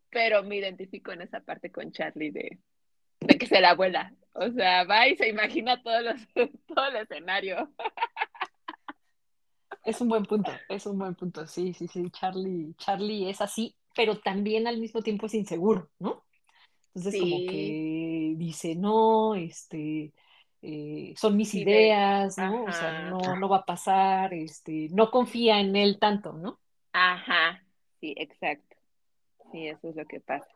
Pero 0.10 0.44
me 0.44 0.58
identifico 0.58 1.14
en 1.14 1.22
esa 1.22 1.40
parte 1.40 1.72
con 1.72 1.94
Charlie 1.94 2.32
de, 2.32 2.60
de 3.22 3.38
que 3.38 3.46
se 3.46 3.62
la 3.62 3.70
abuela. 3.70 4.14
O 4.34 4.52
sea, 4.52 4.84
va 4.84 5.08
y 5.08 5.16
se 5.16 5.30
imagina 5.30 5.82
todos 5.82 6.04
los, 6.04 6.28
todo 6.68 6.88
el 6.90 6.98
escenario. 6.98 7.72
Es 9.86 10.02
un 10.02 10.10
buen 10.10 10.26
punto, 10.26 10.52
es 10.68 10.86
un 10.86 11.00
buen 11.00 11.16
punto. 11.16 11.48
Sí, 11.48 11.74
sí, 11.74 11.88
sí. 11.88 12.10
Charlie, 12.12 12.76
Charlie 12.78 13.30
es 13.30 13.40
así, 13.40 13.78
pero 13.96 14.20
también 14.20 14.68
al 14.68 14.78
mismo 14.78 15.02
tiempo 15.02 15.28
es 15.28 15.36
inseguro, 15.36 15.90
¿no? 16.00 16.26
Entonces, 16.94 17.22
como 17.22 17.38
que 17.48 18.34
dice, 18.36 18.76
no, 18.76 19.36
este, 19.36 20.12
eh, 20.68 21.14
son 21.16 21.38
mis 21.38 21.54
ideas, 21.54 22.38
¿no? 22.38 22.64
O 22.64 22.72
sea, 22.72 23.10
no, 23.10 23.36
no 23.36 23.50
va 23.50 23.58
a 23.58 23.66
pasar, 23.66 24.34
este, 24.34 24.88
no 24.92 25.12
confía 25.12 25.60
en 25.60 25.76
él 25.76 26.00
tanto, 26.00 26.34
¿no? 26.34 26.60
Ajá, 26.92 27.64
sí, 28.00 28.16
exacto. 28.18 28.76
Sí, 29.52 29.68
eso 29.68 29.90
es 29.90 29.96
lo 29.96 30.06
que 30.06 30.20
pasa. 30.20 30.48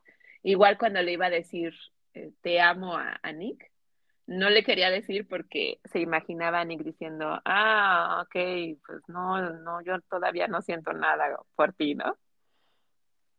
Igual 0.42 0.80
cuando 0.80 1.02
le 1.04 1.14
iba 1.14 1.28
a 1.28 1.30
decir 1.30 1.76
eh, 2.16 2.32
te 2.42 2.60
amo 2.60 2.98
a, 2.98 3.20
a 3.22 3.32
Nick, 3.32 3.72
no 4.26 4.50
le 4.50 4.64
quería 4.64 4.90
decir 4.90 5.28
porque 5.28 5.80
se 5.86 6.00
imaginaba 6.00 6.62
a 6.62 6.66
Nick 6.66 6.84
diciendo, 6.84 7.40
ah, 7.46 8.24
ok, 8.24 8.80
pues 8.86 9.02
no, 9.08 9.40
no, 9.60 9.82
yo 9.82 10.02
todavía 10.10 10.48
no 10.48 10.62
siento 10.64 10.92
nada 10.92 11.38
por 11.56 11.74
ti, 11.74 11.94
¿no? 11.94 12.18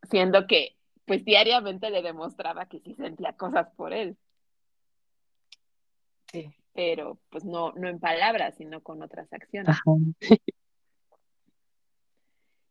Siendo 0.08 0.46
que, 0.46 0.76
pues 1.04 1.24
diariamente 1.24 1.90
le 1.90 2.02
demostraba 2.02 2.66
que 2.66 2.78
sí 2.78 2.94
sentía 2.94 3.32
cosas 3.32 3.68
por 3.76 3.92
él, 3.92 4.16
Sí. 6.32 6.54
Pero 6.74 7.18
pues 7.30 7.44
no, 7.44 7.72
no 7.72 7.88
en 7.88 7.98
palabras, 8.00 8.56
sino 8.56 8.82
con 8.82 9.02
otras 9.02 9.32
acciones. 9.32 9.70
Ajá. 9.70 9.82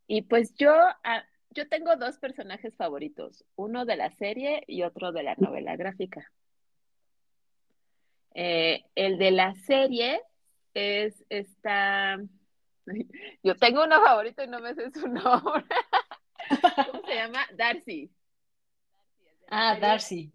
Y 0.07 0.23
pues 0.23 0.55
yo, 0.55 0.73
ah, 1.03 1.23
yo 1.51 1.67
tengo 1.69 1.95
dos 1.95 2.17
personajes 2.17 2.75
favoritos, 2.75 3.45
uno 3.55 3.85
de 3.85 3.95
la 3.95 4.11
serie 4.11 4.63
y 4.67 4.83
otro 4.83 5.11
de 5.11 5.23
la 5.23 5.35
novela 5.37 5.75
gráfica. 5.75 6.31
Eh, 8.33 8.85
el 8.95 9.17
de 9.17 9.31
la 9.31 9.53
serie 9.55 10.21
es 10.73 11.25
esta... 11.29 12.17
Yo 13.43 13.55
tengo 13.55 13.83
uno 13.83 14.01
favorito 14.03 14.43
y 14.43 14.47
no 14.47 14.59
me 14.59 14.73
sé 14.75 14.91
su 14.91 15.07
nombre. 15.07 15.65
¿Cómo 16.91 17.05
se 17.05 17.15
llama? 17.15 17.45
Darcy. 17.55 18.09
Ah, 19.49 19.77
Darcy. 19.79 20.31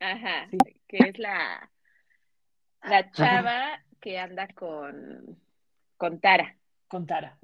Ajá, 0.00 0.48
Sí. 0.50 0.80
que 0.88 0.96
es 1.08 1.18
la, 1.18 1.70
la 2.82 3.10
chava 3.12 3.82
que 4.00 4.18
anda 4.18 4.48
con, 4.48 5.38
con 5.96 6.20
Tara, 6.20 6.56
Con 6.88 7.06
Tara. 7.06 7.38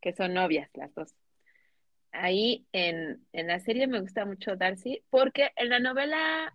Que 0.00 0.12
son 0.12 0.34
novias 0.34 0.70
las 0.74 0.94
dos. 0.94 1.14
Ahí 2.12 2.66
en, 2.72 3.24
en 3.32 3.46
la 3.46 3.60
serie 3.60 3.86
me 3.86 4.00
gusta 4.00 4.24
mucho 4.24 4.56
Darcy, 4.56 5.02
porque 5.10 5.52
en 5.56 5.68
la 5.68 5.78
novela 5.78 6.54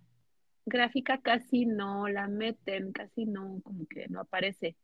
gráfica 0.65 1.21
casi 1.21 1.65
no 1.65 2.07
la 2.07 2.27
meten, 2.27 2.91
casi 2.91 3.25
no, 3.25 3.61
como 3.63 3.85
que 3.87 4.07
no 4.09 4.21
aparece. 4.21 4.75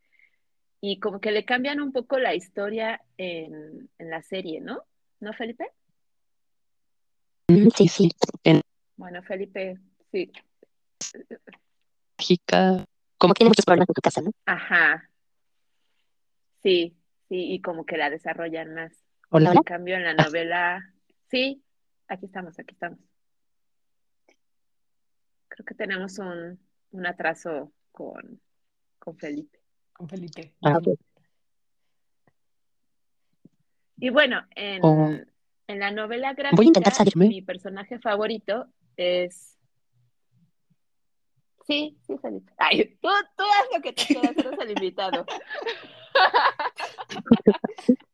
Y 0.80 1.00
como 1.00 1.20
que 1.20 1.32
le 1.32 1.44
cambian 1.44 1.82
un 1.82 1.92
poco 1.92 2.20
la 2.20 2.34
historia 2.36 3.02
en, 3.18 3.90
en 3.98 4.10
la 4.10 4.22
serie, 4.22 4.62
¿no? 4.62 4.84
¿No, 5.20 5.34
Felipe? 5.34 5.68
Sí, 7.76 7.88
sí. 7.88 8.10
En 8.44 8.62
Bueno, 8.96 9.22
Felipe, 9.24 9.78
sí. 10.12 10.32
mágica, 12.18 12.86
como 13.22 13.36
tiene 13.36 13.50
muchos 13.50 13.66
problemas 13.66 13.88
en 13.88 13.94
tu 13.94 14.02
casa, 14.02 14.22
¿no? 14.22 14.32
Ajá. 14.48 15.08
Sí, 16.64 16.98
sí, 17.30 17.54
y 17.54 17.62
como 17.62 17.86
que 17.86 17.96
la 17.98 18.10
desarrollan 18.10 18.74
más. 18.74 18.92
hola. 19.30 19.52
En 19.54 19.62
cambio, 19.64 19.96
en 19.96 20.04
la 20.04 20.16
novela, 20.16 20.92
sí, 21.30 21.64
aquí 22.08 22.26
estamos, 22.26 22.58
aquí 22.58 22.74
estamos. 22.74 23.00
Creo 25.50 25.66
que 25.66 25.76
tenemos 25.76 26.18
un, 26.18 26.60
un 26.92 27.06
atraso 27.06 27.72
con, 27.92 28.42
con 28.98 29.16
Felipe. 29.18 29.60
Con 29.94 30.10
Felipe. 30.10 30.56
Ah. 30.64 30.80
Y 33.98 34.10
bueno, 34.10 34.42
en, 34.56 34.80
Oh. 34.84 35.12
en 35.68 35.80
la 35.80 35.92
novela 35.92 36.34
Voy 36.54 36.66
a 36.66 36.68
intentar 36.68 36.94
gráfica, 36.94 37.12
salirme. 37.12 37.28
mi 37.28 37.42
personaje 37.44 38.00
favorito 38.00 38.68
es 38.98 39.60
Sí, 41.68 41.98
sí, 42.06 42.18
Felipe. 42.22 42.52
Ay, 42.58 42.98
tú, 43.02 43.10
tú 43.38 43.44
haz 43.44 43.68
lo 43.76 43.82
que 43.82 43.94
tú 43.94 44.04
quieras, 44.08 44.38
eres 44.38 44.60
el 44.60 44.72
invitado. 44.72 45.26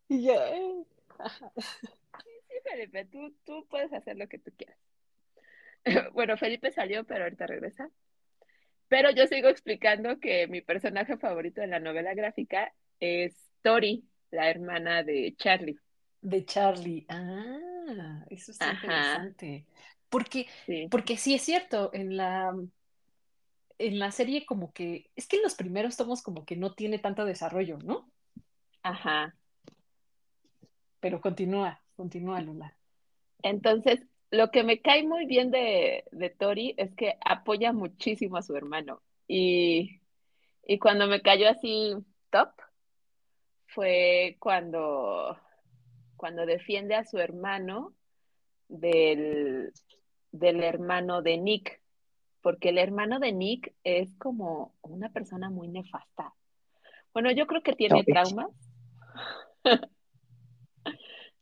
Ya. 0.10 0.52
Sí, 1.58 2.56
Felipe, 2.64 3.06
tú, 3.06 3.36
tú 3.46 3.68
puedes 3.70 3.92
hacer 3.92 4.18
lo 4.18 4.28
que 4.28 4.40
tú 4.40 4.52
quieras. 4.56 4.78
Bueno, 6.14 6.38
Felipe 6.38 6.72
salió, 6.72 7.04
pero 7.06 7.24
ahorita 7.24 7.48
regresa. 7.48 7.90
Pero 8.88 9.12
yo 9.12 9.28
sigo 9.28 9.50
explicando 9.50 10.20
que 10.20 10.48
mi 10.48 10.62
personaje 10.62 11.18
favorito 11.18 11.62
de 11.62 11.68
la 11.68 11.80
novela 11.80 12.14
gráfica 12.14 12.74
es 13.00 13.36
Tori, 13.62 14.06
la 14.32 14.50
hermana 14.50 15.04
de 15.04 15.36
Charlie. 15.38 15.78
De 16.22 16.46
Charlie. 16.46 17.06
Ah, 17.10 18.24
eso 18.30 18.54
Ajá. 18.60 18.74
interesante. 18.74 19.66
Porque, 20.10 20.48
Sí, 20.66 20.88
porque 20.90 21.18
sí 21.18 21.36
es 21.36 21.42
cierto, 21.42 21.90
en 21.94 22.16
la, 22.16 22.54
en 23.80 24.00
la 24.00 24.12
serie 24.12 24.46
como 24.46 24.74
que, 24.74 25.10
es 25.16 25.28
que 25.28 25.38
en 25.38 25.44
los 25.44 25.56
primeros 25.56 25.98
tomos 25.98 26.22
como 26.22 26.46
que 26.46 26.56
no 26.56 26.74
tiene 26.74 27.00
tanto 27.00 27.26
desarrollo, 27.26 27.78
¿no? 27.80 28.10
ajá. 28.84 29.36
Pero 31.00 31.22
continúa, 31.22 31.82
continúa, 31.96 32.42
Lula. 32.42 32.76
Entonces, 33.44 34.02
lo 34.32 34.50
que 34.52 34.64
me 34.64 34.82
cae 34.82 35.04
muy 35.04 35.26
bien 35.26 35.52
de, 35.52 36.06
de 36.12 36.30
Tori 36.30 36.74
es 36.78 36.94
que 36.96 37.18
apoya 37.24 37.72
muchísimo 37.72 38.38
a 38.38 38.42
su 38.42 38.56
hermano. 38.56 39.02
Y, 39.28 40.02
y 40.64 40.80
cuando 40.80 41.08
me 41.08 41.22
cayó 41.22 41.50
así 41.50 41.94
top, 42.30 42.50
fue 43.68 44.38
cuando, 44.40 45.38
cuando 46.16 46.46
defiende 46.46 46.96
a 46.96 47.06
su 47.06 47.20
hermano 47.20 47.94
del, 48.68 49.72
del 50.32 50.64
hermano 50.64 51.22
de 51.22 51.38
Nick, 51.38 51.82
porque 52.42 52.70
el 52.70 52.78
hermano 52.78 53.20
de 53.20 53.34
Nick 53.34 53.74
es 53.84 54.16
como 54.18 54.74
una 54.82 55.10
persona 55.10 55.50
muy 55.50 55.68
nefasta. 55.68 56.34
Bueno, 57.14 57.32
yo 57.32 57.48
creo 57.48 57.64
que 57.64 57.74
tiene 57.74 58.04
traumas, 58.04 58.52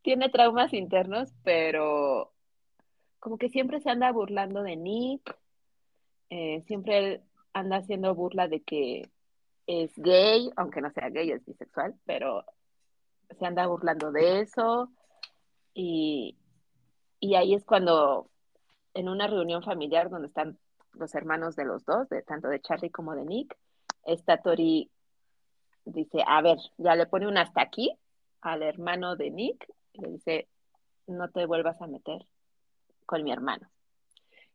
tiene 0.02 0.30
traumas 0.30 0.74
internos, 0.74 1.34
pero 1.44 2.32
como 3.20 3.38
que 3.38 3.50
siempre 3.50 3.80
se 3.82 3.90
anda 3.90 4.12
burlando 4.12 4.64
de 4.64 4.76
Nick, 4.76 5.38
eh, 6.30 6.62
siempre 6.68 6.98
él 6.98 7.22
anda 7.54 7.78
haciendo 7.78 8.14
burla 8.14 8.48
de 8.48 8.62
que 8.62 9.10
es 9.68 9.92
gay, 9.98 10.52
aunque 10.56 10.82
no 10.82 10.92
sea 10.92 11.10
gay, 11.10 11.32
es 11.32 11.46
bisexual, 11.46 11.96
pero 12.06 12.46
se 13.38 13.46
anda 13.46 13.68
burlando 13.68 14.12
de 14.12 14.42
eso. 14.42 14.92
Y, 15.74 16.38
y 17.20 17.36
ahí 17.36 17.54
es 17.54 17.66
cuando 17.66 18.30
en 18.94 19.10
una 19.10 19.28
reunión 19.28 19.64
familiar 19.64 20.10
donde 20.10 20.28
están 20.28 20.58
los 20.98 21.16
hermanos 21.16 21.56
de 21.56 21.66
los 21.66 21.86
dos, 21.86 22.10
de 22.10 22.22
tanto 22.22 22.48
de 22.48 22.62
Charlie 22.62 22.90
como 22.90 23.16
de 23.16 23.26
Nick, 23.26 23.56
esta 24.06 24.38
Tori 24.38 24.90
dice, 25.86 26.24
a 26.26 26.42
ver, 26.42 26.58
ya 26.78 26.96
le 26.96 27.06
pone 27.06 27.28
un 27.28 27.38
hasta 27.38 27.62
aquí 27.62 27.98
al 28.42 28.64
hermano 28.64 29.16
de 29.16 29.32
Nick 29.32 29.68
y 29.94 30.02
le 30.02 30.10
dice, 30.10 30.48
no 31.08 31.30
te 31.30 31.46
vuelvas 31.46 31.82
a 31.82 31.88
meter 31.88 32.26
con 33.06 33.24
mi 33.24 33.32
hermano. 33.32 33.70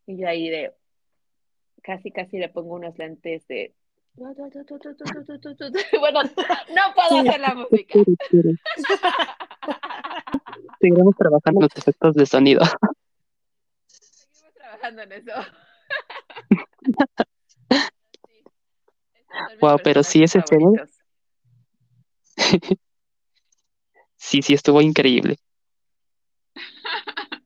Y 0.06 0.18
yo 0.18 0.28
ahí 0.28 0.48
de, 0.48 0.72
casi, 1.82 2.10
casi 2.10 2.38
le 2.38 2.48
pongo 2.48 2.74
unos 2.74 2.98
lentes 2.98 3.46
de... 3.48 3.74
Bueno, 4.14 4.44
no 6.24 6.94
puedo 6.94 7.20
hacer 7.20 7.40
la 7.40 7.54
música. 7.54 7.98
Seguiremos 10.80 11.16
trabajando 11.16 11.60
en 11.60 11.62
los 11.62 11.76
efectos 11.76 12.14
de 12.14 12.26
sonido. 12.26 12.60
Seguimos 13.86 14.54
trabajando 14.54 15.02
en 15.02 15.12
eso. 15.12 15.32
Wow, 19.60 19.78
pero 19.82 20.02
sí, 20.02 20.22
ese 20.22 20.42
favoritos. 20.42 20.90
Sí, 24.16 24.42
sí, 24.42 24.52
estuvo 24.52 24.82
increíble. 24.82 25.38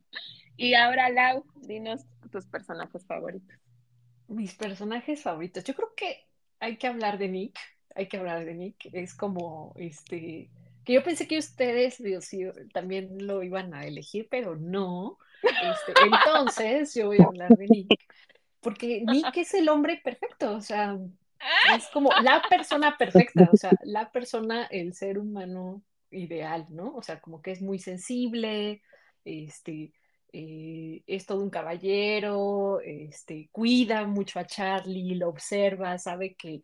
Y 0.57 0.75
ahora, 0.75 1.11
Lau, 1.11 1.45
dinos 1.57 2.03
tus 2.31 2.47
personajes 2.47 3.05
favoritos. 3.07 3.59
Mis 4.29 4.55
personajes 4.55 5.21
favoritos. 5.23 5.65
Yo 5.65 5.75
creo 5.75 5.95
que 5.97 6.27
hay 6.61 6.77
que 6.77 6.87
hablar 6.87 7.19
de 7.19 7.29
Nick. 7.29 7.59
Hay 7.95 8.09
que 8.09 8.19
hablar 8.19 8.45
de 8.45 8.55
Nick. 8.55 8.89
Es 8.93 9.15
como, 9.15 9.75
este, 9.77 10.51
que 10.85 10.93
yo 10.93 11.03
pensé 11.03 11.27
que 11.27 11.39
ustedes, 11.39 12.01
Dios, 12.01 12.25
sí, 12.25 12.45
también 12.73 13.27
lo 13.27 13.43
iban 13.43 13.75
a 13.75 13.85
elegir, 13.85 14.29
pero 14.31 14.55
no. 14.57 15.19
Este, 15.43 15.93
entonces, 16.61 16.95
yo 16.95 17.07
voy 17.07 17.19
a 17.19 17.27
hablar 17.27 17.57
de 17.57 17.67
Nick. 17.67 17.89
Porque 18.65 19.05
Nick 19.07 19.37
es 19.37 19.55
el 19.55 19.69
hombre 19.69 20.01
perfecto, 20.03 20.55
o 20.57 20.61
sea, 20.61 20.99
es 21.77 21.87
como 21.93 22.11
la 22.23 22.43
persona 22.49 22.97
perfecta, 22.97 23.49
o 23.53 23.57
sea, 23.57 23.71
la 23.83 24.11
persona, 24.11 24.65
el 24.65 24.95
ser 24.95 25.19
humano 25.19 25.83
ideal, 26.11 26.67
¿no? 26.71 26.95
O 26.97 27.03
sea, 27.03 27.21
como 27.21 27.43
que 27.43 27.53
es 27.53 27.61
muy 27.61 27.79
sensible, 27.79 28.83
este, 29.25 29.93
eh, 30.33 31.03
es 31.07 31.27
todo 31.27 31.43
un 31.43 31.51
caballero, 31.51 32.81
este, 32.81 33.49
cuida 33.53 34.07
mucho 34.07 34.41
a 34.41 34.47
Charlie, 34.47 35.15
lo 35.15 35.29
observa, 35.29 35.99
sabe 35.99 36.35
que 36.35 36.63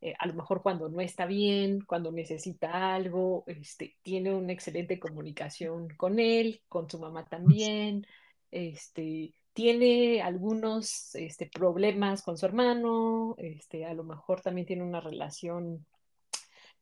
eh, 0.00 0.14
a 0.18 0.26
lo 0.26 0.34
mejor 0.34 0.62
cuando 0.62 0.88
no 0.88 1.00
está 1.00 1.26
bien, 1.26 1.82
cuando 1.82 2.10
necesita 2.12 2.94
algo, 2.94 3.44
este, 3.46 3.96
tiene 4.02 4.32
una 4.32 4.52
excelente 4.52 4.98
comunicación 4.98 5.88
con 5.96 6.18
él, 6.18 6.62
con 6.68 6.88
su 6.88 6.98
mamá 6.98 7.26
también, 7.26 8.06
este, 8.50 9.34
tiene 9.52 10.22
algunos 10.22 11.14
este, 11.14 11.46
problemas 11.46 12.22
con 12.22 12.38
su 12.38 12.46
hermano, 12.46 13.34
este, 13.38 13.84
a 13.84 13.94
lo 13.94 14.04
mejor 14.04 14.40
también 14.40 14.66
tiene 14.66 14.82
una 14.82 15.00
relación 15.00 15.86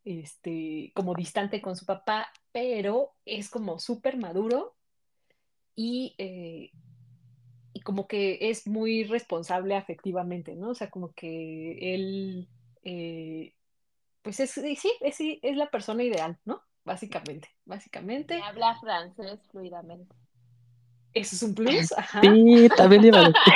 este, 0.05 0.93
como 0.95 1.15
distante 1.15 1.61
con 1.61 1.77
su 1.77 1.87
papá, 1.87 2.29
pero 2.53 3.13
es 3.25 3.51
como 3.51 3.79
súper 3.79 4.17
maduro 4.17 4.75
y, 5.75 6.15
eh, 6.19 6.71
y 7.73 7.81
como 7.81 8.07
que 8.07 8.51
es 8.51 8.67
muy 8.67 9.05
responsable 9.05 9.77
afectivamente, 9.77 10.55
¿no? 10.55 10.71
O 10.71 10.75
sea, 10.75 10.91
como 10.91 11.13
que 11.13 11.95
él, 11.95 12.49
eh, 12.83 13.55
pues 14.23 14.41
es, 14.41 14.51
sí, 14.51 14.93
es, 15.01 15.15
sí, 15.15 15.39
es 15.43 15.57
la 15.57 15.71
persona 15.71 16.03
ideal, 16.03 16.39
¿no? 16.45 16.63
Básicamente, 16.85 17.49
básicamente, 17.65 18.41
habla 18.43 18.79
francés 18.81 19.41
fluidamente. 19.51 20.15
Eso 21.19 21.37
es 21.37 21.43
un 21.43 21.55
plus, 21.55 21.93
ajá. 21.93 22.21
Sí, 22.23 22.69
también 22.77 23.05
iba 23.05 23.19
a 23.21 23.29
decir. 23.29 23.55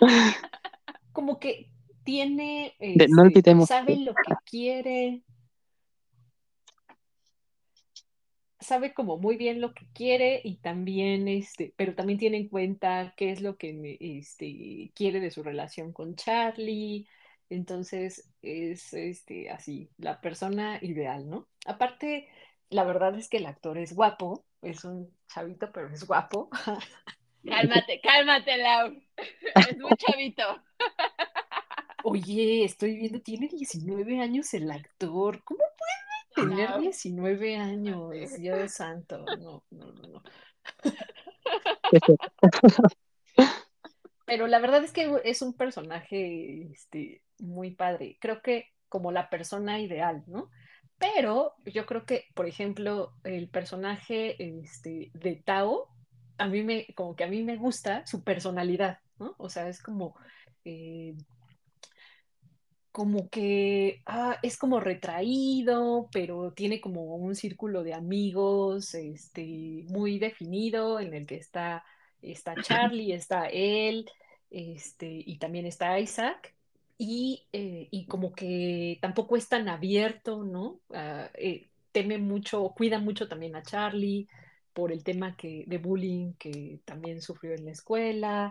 como 1.12 1.38
que 1.38 1.70
tiene, 2.04 2.74
De- 2.78 3.08
no 3.08 3.22
este, 3.22 3.28
olvidemos 3.28 3.68
sabe 3.68 3.96
lo 3.96 4.14
que 4.14 4.32
quiere, 4.44 5.22
sabe 8.58 8.92
como 8.94 9.16
muy 9.18 9.36
bien 9.36 9.60
lo 9.60 9.74
que 9.74 9.86
quiere 9.92 10.40
y 10.44 10.56
también, 10.58 11.28
este, 11.28 11.72
pero 11.76 11.94
también 11.94 12.18
tiene 12.18 12.36
en 12.36 12.48
cuenta 12.48 13.14
qué 13.16 13.30
es 13.32 13.40
lo 13.40 13.56
que 13.56 13.72
me- 13.72 13.96
este, 14.00 14.92
quiere 14.94 15.20
de 15.20 15.30
su 15.30 15.42
relación 15.42 15.92
con 15.92 16.14
Charlie. 16.14 17.06
Entonces 17.48 18.30
es 18.42 18.92
este, 18.94 19.50
así, 19.50 19.90
la 19.98 20.20
persona 20.20 20.78
ideal, 20.82 21.28
¿no? 21.28 21.48
Aparte, 21.66 22.28
la 22.68 22.84
verdad 22.84 23.16
es 23.18 23.28
que 23.28 23.38
el 23.38 23.46
actor 23.46 23.76
es 23.78 23.92
guapo, 23.94 24.44
es 24.62 24.84
un 24.84 25.14
chavito, 25.28 25.70
pero 25.72 25.88
es 25.88 26.06
guapo. 26.06 26.50
Cálmate, 27.46 28.00
cálmate, 28.02 28.56
Lau. 28.58 29.02
Es 29.70 29.78
muy 29.78 29.90
chavito. 29.96 30.62
Oye, 32.04 32.64
estoy 32.64 32.96
viendo, 32.96 33.20
tiene 33.20 33.48
19 33.48 34.20
años 34.20 34.52
el 34.54 34.70
actor. 34.70 35.42
¿Cómo 35.44 35.60
puede 35.60 36.48
tener 36.48 36.70
Lau. 36.70 36.80
19 36.80 37.56
años? 37.56 38.36
Dios 38.38 38.72
santo. 38.72 39.24
No, 39.38 39.64
no, 39.70 39.92
no, 39.92 40.08
no. 40.08 40.22
Pero 44.26 44.46
la 44.46 44.58
verdad 44.58 44.84
es 44.84 44.92
que 44.92 45.10
es 45.24 45.42
un 45.42 45.54
personaje 45.54 46.70
este, 46.72 47.22
muy 47.38 47.70
padre. 47.70 48.18
Creo 48.20 48.42
que 48.42 48.68
como 48.88 49.12
la 49.12 49.30
persona 49.30 49.80
ideal, 49.80 50.24
¿no? 50.26 50.50
Pero 51.00 51.54
yo 51.64 51.86
creo 51.86 52.04
que, 52.04 52.26
por 52.34 52.46
ejemplo, 52.46 53.14
el 53.24 53.48
personaje 53.48 54.36
este, 54.60 55.10
de 55.14 55.36
Tao, 55.36 55.88
a 56.36 56.46
mí 56.46 56.62
me, 56.62 56.88
como 56.94 57.16
que 57.16 57.24
a 57.24 57.28
mí 57.28 57.42
me 57.42 57.56
gusta 57.56 58.06
su 58.06 58.22
personalidad, 58.22 58.98
¿no? 59.18 59.34
O 59.38 59.48
sea, 59.48 59.68
es 59.70 59.82
como, 59.82 60.14
eh, 60.62 61.14
como 62.92 63.30
que 63.30 64.02
ah, 64.04 64.38
es 64.42 64.58
como 64.58 64.78
retraído, 64.78 66.10
pero 66.12 66.52
tiene 66.52 66.82
como 66.82 67.16
un 67.16 67.34
círculo 67.34 67.82
de 67.82 67.94
amigos 67.94 68.94
este, 68.94 69.84
muy 69.88 70.18
definido 70.18 71.00
en 71.00 71.14
el 71.14 71.26
que 71.26 71.36
está, 71.36 71.82
está 72.20 72.54
Charlie, 72.62 73.12
está 73.14 73.46
él, 73.46 74.10
este, 74.50 75.08
y 75.08 75.38
también 75.38 75.64
está 75.64 75.98
Isaac, 75.98 76.54
y, 77.02 77.48
eh, 77.52 77.88
y 77.90 78.06
como 78.06 78.32
que 78.34 78.98
tampoco 79.00 79.36
es 79.36 79.48
tan 79.48 79.68
abierto, 79.68 80.44
¿no? 80.44 80.82
Ah, 80.94 81.30
eh, 81.34 81.70
teme 81.92 82.18
mucho, 82.18 82.74
cuida 82.76 82.98
mucho 82.98 83.26
también 83.28 83.56
a 83.56 83.62
Charlie 83.62 84.28
por 84.74 84.92
el 84.92 85.02
tema 85.04 85.34
que, 85.36 85.64
de 85.66 85.78
bullying 85.78 86.34
que 86.34 86.82
también 86.84 87.22
sufrió 87.22 87.54
en 87.54 87.64
la 87.66 87.70
escuela. 87.72 88.50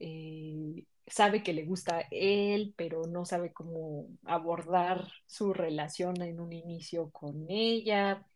eh, 0.00 0.84
sabe 1.06 1.42
que 1.44 1.52
le 1.54 1.64
gusta 1.66 2.02
él, 2.10 2.74
pero 2.76 3.02
no 3.06 3.24
sabe 3.26 3.52
cómo 3.52 4.08
abordar 4.24 5.08
su 5.26 5.52
relación 5.54 6.20
en 6.22 6.40
un 6.40 6.52
inicio 6.52 7.10
con 7.12 7.46
ella. 7.50 8.26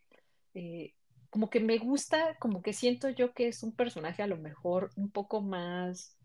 Como 1.30 1.48
que 1.50 1.60
me 1.60 1.78
gusta, 1.78 2.36
como 2.40 2.60
que 2.62 2.72
siento 2.72 3.08
yo 3.10 3.32
que 3.34 3.48
es 3.48 3.62
un 3.62 3.72
personaje 3.74 4.22
a 4.22 4.26
lo 4.26 4.36
mejor 4.36 4.90
un 4.96 5.10
poco 5.10 5.40
más, 5.40 6.16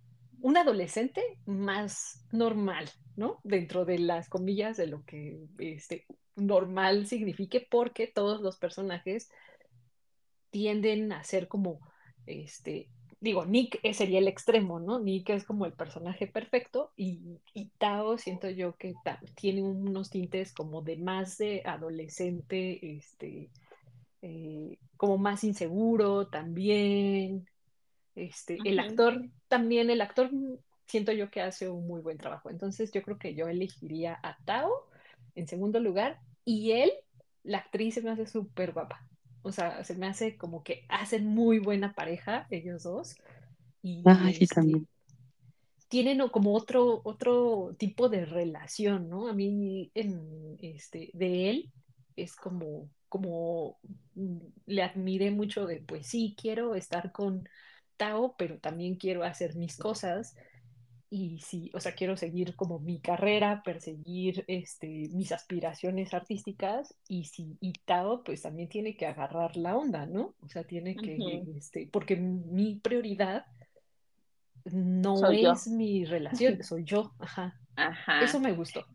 un 0.41 0.57
adolescente 0.57 1.21
más 1.45 2.25
normal, 2.31 2.89
¿no? 3.15 3.39
Dentro 3.43 3.85
de 3.85 3.99
las 3.99 4.29
comillas 4.29 4.77
de 4.77 4.87
lo 4.87 5.03
que 5.05 5.39
este, 5.59 6.05
normal 6.35 7.07
signifique, 7.07 7.65
porque 7.69 8.07
todos 8.07 8.41
los 8.41 8.57
personajes 8.57 9.29
tienden 10.49 11.11
a 11.11 11.23
ser 11.23 11.47
como, 11.47 11.79
este, 12.25 12.89
digo, 13.19 13.45
Nick 13.45 13.79
sería 13.93 14.19
el 14.19 14.27
extremo, 14.27 14.79
¿no? 14.79 14.99
Nick 14.99 15.29
es 15.29 15.43
como 15.43 15.65
el 15.65 15.73
personaje 15.73 16.27
perfecto 16.27 16.91
y, 16.95 17.39
y 17.53 17.69
Tao 17.77 18.17
siento 18.17 18.49
yo 18.49 18.75
que 18.75 18.93
tiene 19.35 19.63
unos 19.63 20.09
tintes 20.09 20.53
como 20.53 20.81
de 20.81 20.97
más 20.97 21.37
de 21.37 21.61
adolescente, 21.65 22.97
este, 22.97 23.49
eh, 24.21 24.77
como 24.97 25.17
más 25.17 25.43
inseguro 25.43 26.27
también. 26.27 27.47
Este, 28.15 28.57
El 28.63 28.79
actor 28.79 29.29
también, 29.55 29.89
el 29.89 30.01
actor 30.01 30.29
siento 30.85 31.13
yo 31.13 31.31
que 31.31 31.39
hace 31.39 31.69
un 31.69 31.87
muy 31.87 32.01
buen 32.01 32.17
trabajo. 32.17 32.49
Entonces 32.49 32.91
yo 32.91 33.01
creo 33.01 33.17
que 33.17 33.35
yo 33.35 33.47
elegiría 33.47 34.19
a 34.21 34.35
Tao 34.43 34.69
en 35.33 35.47
segundo 35.47 35.79
lugar 35.79 36.19
y 36.43 36.71
él, 36.71 36.91
la 37.43 37.59
actriz 37.59 37.93
se 37.93 38.01
me 38.01 38.11
hace 38.11 38.25
súper 38.25 38.73
guapa. 38.73 39.07
O 39.43 39.53
sea, 39.53 39.85
se 39.85 39.95
me 39.95 40.07
hace 40.07 40.35
como 40.35 40.61
que 40.61 40.85
hacen 40.89 41.25
muy 41.25 41.59
buena 41.59 41.93
pareja 41.93 42.47
ellos 42.49 42.83
dos. 42.83 43.15
Y 43.81 44.03
también. 44.03 44.35
Este, 44.41 44.87
tienen 45.87 46.27
como 46.27 46.53
otro, 46.53 46.99
otro 47.05 47.73
tipo 47.77 48.09
de 48.09 48.25
relación, 48.25 49.07
¿no? 49.07 49.29
A 49.29 49.33
mí, 49.33 49.89
en, 49.93 50.57
este, 50.59 51.11
de 51.13 51.49
él, 51.49 51.71
es 52.17 52.35
como, 52.35 52.89
como 53.07 53.77
mm, 54.15 54.37
le 54.65 54.83
admiré 54.83 55.31
mucho 55.31 55.65
de, 55.65 55.77
pues 55.77 56.07
sí, 56.07 56.35
quiero 56.37 56.75
estar 56.75 57.13
con 57.13 57.47
Tao, 57.97 58.35
pero 58.37 58.59
también 58.59 58.95
quiero 58.95 59.23
hacer 59.23 59.55
mis 59.55 59.77
cosas 59.77 60.35
y 61.09 61.39
sí, 61.39 61.71
o 61.73 61.79
sea, 61.79 61.93
quiero 61.93 62.17
seguir 62.17 62.55
como 62.55 62.79
mi 62.79 62.99
carrera, 62.99 63.61
perseguir 63.63 64.43
este, 64.47 65.09
mis 65.13 65.31
aspiraciones 65.31 66.13
artísticas 66.13 66.95
y 67.07 67.25
si 67.25 67.57
y 67.61 67.73
Tao 67.85 68.23
pues 68.23 68.41
también 68.41 68.69
tiene 68.69 68.97
que 68.97 69.05
agarrar 69.05 69.55
la 69.55 69.77
onda, 69.77 70.05
¿no? 70.05 70.35
O 70.41 70.49
sea, 70.49 70.63
tiene 70.63 70.95
que, 70.95 71.43
este, 71.55 71.87
porque 71.91 72.17
mi 72.17 72.75
prioridad 72.75 73.45
no 74.65 75.31
es 75.31 75.67
mi 75.67 76.05
relación, 76.05 76.63
soy 76.63 76.83
yo, 76.83 77.13
ajá. 77.19 77.59
Ajá. 77.75 78.21
Eso 78.21 78.39
me 78.39 78.53
gustó. 78.53 78.85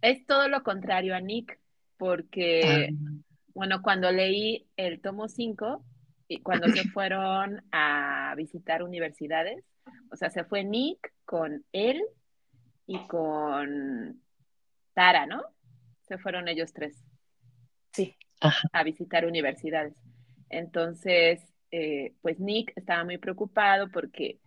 Es 0.00 0.26
todo 0.26 0.48
lo 0.48 0.62
contrario 0.62 1.14
a 1.14 1.20
Nick, 1.20 1.60
porque, 1.96 2.88
ah. 2.90 3.22
bueno, 3.54 3.82
cuando 3.82 4.10
leí 4.10 4.66
el 4.76 5.00
tomo 5.00 5.28
5, 5.28 5.84
y 6.28 6.40
cuando 6.40 6.68
se 6.68 6.84
fueron 6.88 7.62
a 7.72 8.34
visitar 8.36 8.82
universidades, 8.82 9.64
o 10.10 10.16
sea, 10.16 10.30
se 10.30 10.44
fue 10.44 10.64
Nick 10.64 11.12
con 11.24 11.64
él 11.72 12.02
y 12.86 13.06
con 13.06 14.20
Tara, 14.94 15.26
¿no? 15.26 15.42
Se 16.02 16.18
fueron 16.18 16.48
ellos 16.48 16.72
tres. 16.72 17.02
Sí. 17.92 18.16
A 18.72 18.82
visitar 18.82 19.24
universidades. 19.24 19.94
Entonces, 20.48 21.40
eh, 21.70 22.14
pues 22.20 22.38
Nick 22.38 22.72
estaba 22.76 23.04
muy 23.04 23.18
preocupado 23.18 23.90
porque 23.90 24.38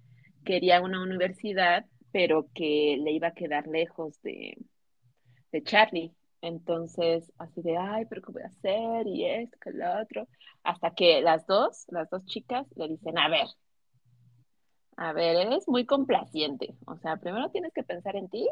quería 0.43 0.82
una 0.82 1.01
universidad, 1.01 1.86
pero 2.11 2.47
que 2.53 2.97
le 3.01 3.11
iba 3.11 3.30
a 3.30 3.34
quedar 3.34 3.67
lejos 3.67 4.21
de, 4.21 4.57
de 5.51 5.63
Charlie. 5.63 6.13
Entonces, 6.46 7.32
así 7.39 7.64
de, 7.64 7.76
ay, 7.76 8.06
pero 8.06 8.22
¿qué 8.22 8.32
voy 8.32 8.43
a 8.43 8.48
hacer? 8.48 9.08
Y 9.08 9.26
esto, 9.26 9.58
que 9.60 9.72
lo 9.72 10.00
otro. 10.00 10.28
Hasta 10.64 10.93
que 10.93 11.22
las 11.22 11.48
dos, 11.48 11.86
las 11.88 12.08
dos 12.12 12.24
chicas, 12.26 12.68
le 12.76 12.88
dicen, 12.88 13.18
a 13.18 13.30
ver, 13.30 13.48
a 14.98 15.12
ver, 15.12 15.38
eres 15.38 15.68
muy 15.68 15.88
complaciente. 15.88 16.76
O 16.86 16.98
sea, 16.98 17.18
primero 17.18 17.50
tienes 17.50 17.74
que 17.74 17.82
pensar 17.82 18.16
en 18.16 18.30
ti 18.30 18.48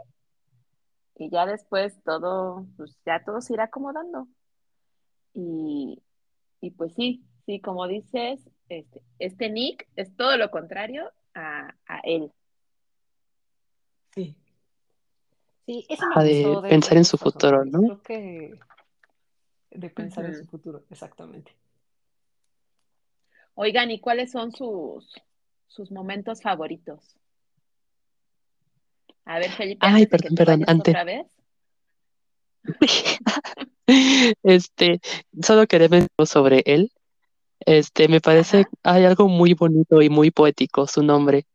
y 1.16 1.30
ya 1.30 1.46
después 1.46 2.02
todo, 2.04 2.66
pues 2.78 2.98
ya 3.06 3.24
todo 3.24 3.41
se 3.41 3.54
irá 3.54 3.66
acomodando. 3.66 4.28
Y, 5.36 6.02
y 6.62 6.72
pues 6.72 6.96
sí, 6.96 7.24
sí, 7.46 7.62
como 7.62 7.88
dices, 7.88 8.41
este, 8.70 9.04
este 9.20 9.52
Nick 9.52 9.88
es 9.96 10.16
todo 10.16 10.36
lo 10.38 10.50
contrario 10.50 11.12
a, 11.36 11.76
a 11.86 12.00
él. 12.04 12.32
Sí. 14.16 14.36
Sí, 15.66 15.86
eso 15.89 16.05
me 16.16 16.24
de, 16.24 16.43
de 16.43 16.61
pensar 16.70 16.97
en 16.97 17.05
su 17.05 17.18
futuro, 17.18 17.64
¿no? 17.64 17.80
Creo 17.80 18.01
que 18.03 18.59
de 19.72 19.89
pensar 19.89 20.26
en 20.26 20.36
su 20.36 20.45
futuro, 20.45 20.84
exactamente. 20.89 21.55
Oigan, 23.55 23.91
¿y 23.91 23.99
cuáles 23.99 24.32
son 24.32 24.51
sus, 24.51 25.14
sus 25.68 25.91
momentos 25.91 26.41
favoritos? 26.41 27.16
A 29.26 29.39
ver, 29.39 29.51
Felipe. 29.51 29.80
Ay, 29.86 30.05
perdón, 30.05 30.36
perdón, 30.36 30.64
antes. 30.68 30.91
Otra 30.91 31.03
vez. 31.03 31.28
este, 34.43 34.99
solo 35.41 35.68
quería 35.68 36.07
sobre 36.26 36.64
él. 36.66 36.91
Este, 37.66 38.07
me 38.07 38.20
parece, 38.20 38.66
hay 38.84 39.05
algo 39.05 39.28
muy 39.30 39.53
bonito 39.53 40.01
y 40.01 40.09
muy 40.09 40.32
poético, 40.32 40.88
su 40.88 41.03
nombre. 41.03 41.45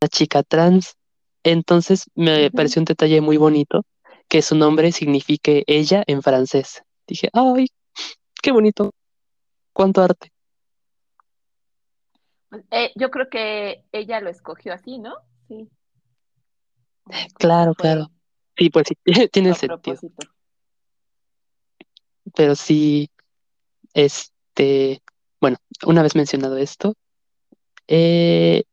La 0.00 0.08
chica 0.08 0.42
trans. 0.42 0.96
Entonces 1.44 2.04
me 2.14 2.50
pareció 2.50 2.80
un 2.80 2.84
detalle 2.84 3.20
muy 3.20 3.36
bonito 3.36 3.84
que 4.28 4.42
su 4.42 4.54
nombre 4.54 4.92
signifique 4.92 5.64
ella 5.66 6.04
en 6.06 6.22
francés. 6.22 6.82
Dije, 7.06 7.28
ay, 7.32 7.68
qué 8.42 8.52
bonito. 8.52 8.92
Cuánto 9.72 10.02
arte. 10.02 10.32
Eh, 12.70 12.92
yo 12.94 13.10
creo 13.10 13.28
que 13.30 13.84
ella 13.92 14.20
lo 14.20 14.28
escogió 14.30 14.74
así, 14.74 14.98
¿no? 14.98 15.14
Sí. 15.48 15.68
Claro, 17.34 17.74
claro. 17.74 18.10
Sí, 18.56 18.70
pues 18.70 18.88
sí, 18.88 18.96
tiene 19.32 19.54
sentido. 19.54 19.98
Pero 22.34 22.54
sí, 22.54 23.10
este, 23.94 25.02
bueno, 25.40 25.56
una 25.84 26.02
vez 26.02 26.14
mencionado 26.14 26.56
esto, 26.56 26.94
eh, 27.88 28.64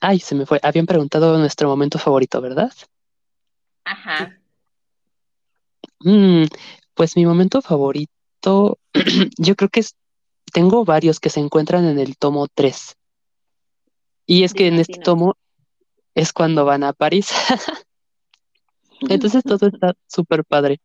ay, 0.00 0.18
se 0.18 0.34
me 0.34 0.46
fue. 0.46 0.58
Habían 0.62 0.86
preguntado 0.86 1.38
nuestro 1.38 1.68
momento 1.68 1.98
favorito, 1.98 2.40
¿verdad? 2.40 2.72
Ajá. 3.84 4.38
Mm, 6.00 6.44
pues 6.94 7.16
mi 7.16 7.26
momento 7.26 7.62
favorito, 7.62 8.78
yo 9.38 9.56
creo 9.56 9.68
que 9.68 9.80
es, 9.80 9.94
tengo 10.52 10.84
varios 10.84 11.20
que 11.20 11.30
se 11.30 11.40
encuentran 11.40 11.84
en 11.86 11.98
el 11.98 12.16
tomo 12.16 12.48
3. 12.48 12.96
Y 14.26 14.44
es 14.44 14.54
que 14.54 14.68
en 14.68 14.78
este 14.78 14.98
tomo 14.98 15.36
es 16.14 16.32
cuando 16.32 16.64
van 16.64 16.84
a 16.84 16.92
París. 16.92 17.30
Entonces 19.08 19.42
todo 19.42 19.66
está 19.66 19.94
súper 20.06 20.44
padre. 20.44 20.80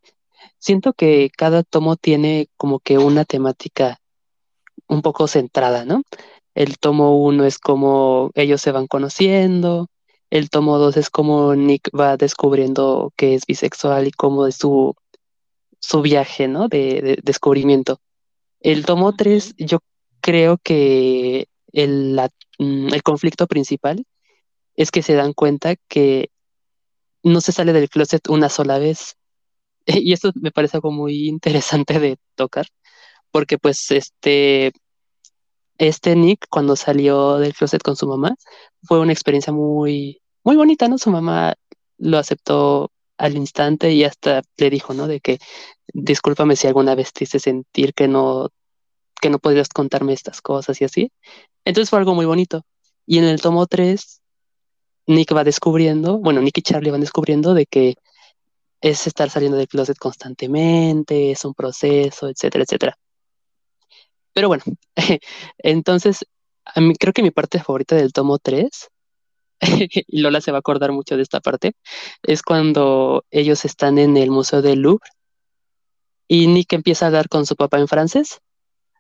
Siento 0.57 0.93
que 0.93 1.30
cada 1.36 1.63
tomo 1.63 1.95
tiene 1.95 2.49
como 2.57 2.80
que 2.80 2.97
una 2.97 3.26
temática 3.26 3.99
un 4.88 5.01
poco 5.01 5.28
centrada, 5.28 5.86
¿no? 5.86 6.03
El 6.56 6.78
tomo 6.80 7.18
uno 7.18 7.45
es 7.45 7.60
como 7.60 8.32
ellos 8.34 8.62
se 8.62 8.72
van 8.72 8.88
conociendo, 8.88 9.89
el 10.30 10.49
tomo 10.49 10.78
dos 10.80 10.97
es 10.97 11.10
como 11.10 11.56
Nick 11.56 11.89
va 11.97 12.18
descubriendo 12.18 13.14
que 13.16 13.36
es 13.36 13.45
bisexual 13.45 14.08
y 14.08 14.12
cómo 14.12 14.47
es 14.47 14.56
su, 14.56 14.95
su 15.80 16.01
viaje, 16.01 16.47
¿no? 16.47 16.68
De, 16.68 17.20
descubrimiento. 17.24 17.99
El 18.62 18.86
tomo 18.86 19.16
tres, 19.16 19.53
yo 19.58 19.80
creo 20.22 20.58
que 20.58 21.47
el, 21.72 22.20
Mm, 22.58 22.93
el 22.93 23.03
conflicto 23.03 23.47
principal 23.47 24.06
es 24.76 24.91
que 24.91 25.01
se 25.01 25.16
dan 25.16 25.34
cuenta 25.34 25.76
que 25.88 26.30
no 27.24 27.41
se 27.41 27.51
sale 27.51 27.74
del 27.74 27.89
closet 27.89 28.28
una 28.30 28.49
sola 28.49 28.80
vez. 28.80 29.18
Y 30.03 30.14
esto 30.14 30.32
me 30.36 30.51
parece 30.51 30.78
algo 30.78 30.91
muy 30.91 31.28
interesante 31.28 31.99
de 31.99 32.18
tocar, 32.36 32.68
porque 33.32 33.58
pues 33.60 33.91
este, 33.91 34.74
este 35.78 36.16
Nick 36.16 36.48
cuando 36.50 36.76
salió 36.76 37.38
del 37.38 37.54
closet 37.54 37.82
con 37.82 37.96
su 37.96 38.08
mamá 38.08 38.36
fue 38.84 39.00
una 39.00 39.14
experiencia 39.14 39.52
muy, 39.54 40.22
muy 40.44 40.56
bonita, 40.56 40.88
¿no? 40.88 40.98
Su 40.98 41.12
mamá 41.12 41.56
lo 41.98 42.18
aceptó 42.18 42.92
al 43.18 43.36
instante 43.38 43.92
y 43.92 44.04
hasta 44.04 44.42
le 44.58 44.70
dijo, 44.70 44.94
¿no? 44.94 45.08
De 45.08 45.20
que 45.20 45.40
discúlpame 45.94 46.56
si 46.56 46.68
alguna 46.68 46.96
vez 46.96 47.14
te 47.14 47.26
hice 47.26 47.40
sentir 47.40 47.94
que 47.94 48.08
no, 48.08 48.50
que 49.22 49.30
no 49.30 49.40
podías 49.40 49.70
contarme 49.70 50.14
estas 50.14 50.42
cosas 50.42 50.82
y 50.82 50.86
así. 50.86 51.12
Entonces 51.66 51.90
fue 51.90 52.00
algo 52.00 52.16
muy 52.16 52.26
bonito. 52.26 52.64
Y 53.06 53.20
en 53.20 53.26
el 53.26 53.42
tomo 53.42 53.68
3, 53.68 54.22
Nick 55.08 55.36
va 55.36 55.44
descubriendo, 55.44 56.18
bueno, 56.18 56.42
Nick 56.42 56.58
y 56.60 56.62
Charlie 56.62 56.92
van 56.92 57.02
descubriendo 57.02 57.54
de 57.54 57.66
que 57.66 57.96
es 58.82 59.08
estar 59.08 59.30
saliendo 59.30 59.58
del 59.58 59.68
closet 59.68 59.98
constantemente, 59.98 61.32
es 61.32 61.46
un 61.46 61.54
proceso, 61.54 62.30
etcétera, 62.30 62.64
etcétera. 62.64 62.98
Pero 64.36 64.50
bueno, 64.50 64.64
entonces, 65.58 66.26
a 66.66 66.82
mí 66.82 66.94
creo 66.96 67.14
que 67.14 67.24
mi 67.24 67.32
parte 67.32 67.58
favorita 67.60 67.96
del 67.96 68.14
tomo 68.14 68.38
3 68.38 68.70
y 70.08 70.22
Lola 70.22 70.42
se 70.42 70.52
va 70.52 70.58
a 70.58 70.60
acordar 70.60 70.92
mucho 70.92 71.16
de 71.16 71.24
esta 71.24 71.40
parte, 71.40 71.74
es 72.22 72.44
cuando 72.44 73.24
ellos 73.32 73.64
están 73.66 73.98
en 73.98 74.18
el 74.18 74.30
Museo 74.30 74.62
del 74.62 74.82
Louvre 74.82 75.10
y 76.28 76.48
Nick 76.48 76.74
empieza 76.74 77.06
a 77.06 77.08
hablar 77.08 77.30
con 77.30 77.46
su 77.46 77.56
papá 77.56 77.80
en 77.80 77.88
francés. 77.88 78.40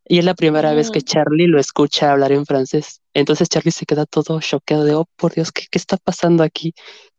Y 0.07 0.19
es 0.19 0.25
la 0.25 0.35
primera 0.35 0.73
vez 0.73 0.91
que 0.91 0.99
Mm. 0.99 1.03
Charlie 1.03 1.47
lo 1.47 1.59
escucha 1.59 2.11
hablar 2.11 2.31
en 2.31 2.45
francés. 2.45 3.01
Entonces 3.13 3.49
Charlie 3.49 3.71
se 3.71 3.87
queda 3.87 4.05
todo 4.05 4.39
choqueado 4.39 4.83
de, 4.85 4.93
oh, 4.93 5.05
por 5.15 5.33
Dios, 5.33 5.51
¿qué, 5.51 5.65
qué 5.69 5.79
está 5.79 5.97
pasando 5.97 6.43
aquí? 6.43 6.73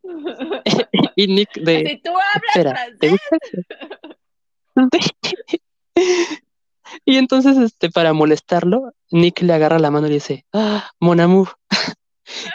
Y 1.17 1.27
Nick 1.27 1.53
de, 1.55 2.01
tú 2.05 2.11
hablas 2.11 2.43
espera, 2.55 2.75
¿te 3.01 3.09
francés. 3.09 3.21
gusta? 4.75 4.97
Y 7.09 7.19
entonces, 7.19 7.57
este, 7.57 7.89
para 7.89 8.13
molestarlo, 8.13 8.93
Nick 9.13 9.41
le 9.41 9.53
agarra 9.55 9.79
la 9.79 9.93
mano 9.93 10.09
y 10.09 10.11
le 10.11 10.15
dice, 10.17 10.45
ah, 10.53 10.91
mon 11.01 11.21
amour. 11.21 11.49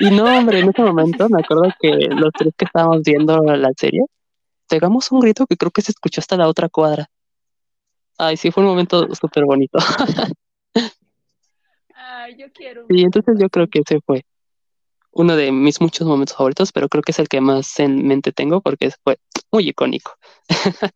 Y 0.02 0.12
no, 0.12 0.26
hombre, 0.26 0.60
en 0.60 0.68
ese 0.68 0.82
momento 0.82 1.30
me 1.30 1.39
acuerdo 1.41 1.74
que 1.80 1.91
los 2.10 2.34
tres 2.38 2.54
que 2.58 2.66
estábamos 2.66 3.04
viendo 3.04 3.41
la 3.41 3.72
serie, 3.78 4.02
pegamos 4.68 5.10
un 5.14 5.22
grito 5.22 5.47
que 5.47 5.56
creo 5.56 5.72
que 5.72 5.82
se 5.82 5.91
escuchó 5.91 6.20
hasta 6.20 6.36
la 6.36 6.49
otra 6.49 6.68
cuadra. 6.68 7.10
Ay, 8.18 8.36
sí, 8.36 8.52
fue 8.52 8.64
un 8.64 8.70
momento 8.70 9.08
súper 9.16 9.45
bonito. 9.45 9.80
Ay, 11.95 12.36
yo 12.38 12.52
quiero 12.52 12.86
Y 12.89 13.04
entonces 13.04 13.38
yo 13.39 13.49
creo 13.49 13.70
que 13.70 13.80
ese 13.80 14.02
fue 14.02 14.26
uno 15.12 15.38
de 15.38 15.54
mis 15.54 15.80
muchos 15.80 16.06
momentos 16.06 16.36
favoritos, 16.36 16.74
pero 16.74 16.89
creo 16.89 17.02
que 17.02 17.14
es 17.14 17.20
el 17.20 17.30
que 17.30 17.39
más 17.39 17.80
en 17.80 18.06
mente 18.06 18.34
tengo 18.34 18.60
porque 18.60 18.91
fue 19.04 19.18
muy 19.52 19.70
icónico. 19.70 20.12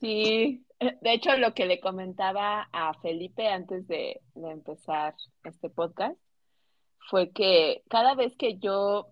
Sí, 0.00 0.64
de 1.00 1.12
hecho 1.12 1.36
lo 1.36 1.54
que 1.54 1.66
le 1.66 1.80
comentaba 1.80 2.68
a 2.72 2.94
Felipe 3.00 3.48
antes 3.48 3.86
de, 3.86 4.20
de 4.34 4.50
empezar 4.50 5.14
este 5.44 5.70
podcast 5.70 6.18
fue 7.08 7.30
que 7.30 7.82
cada 7.88 8.14
vez 8.14 8.36
que 8.36 8.58
yo 8.58 9.08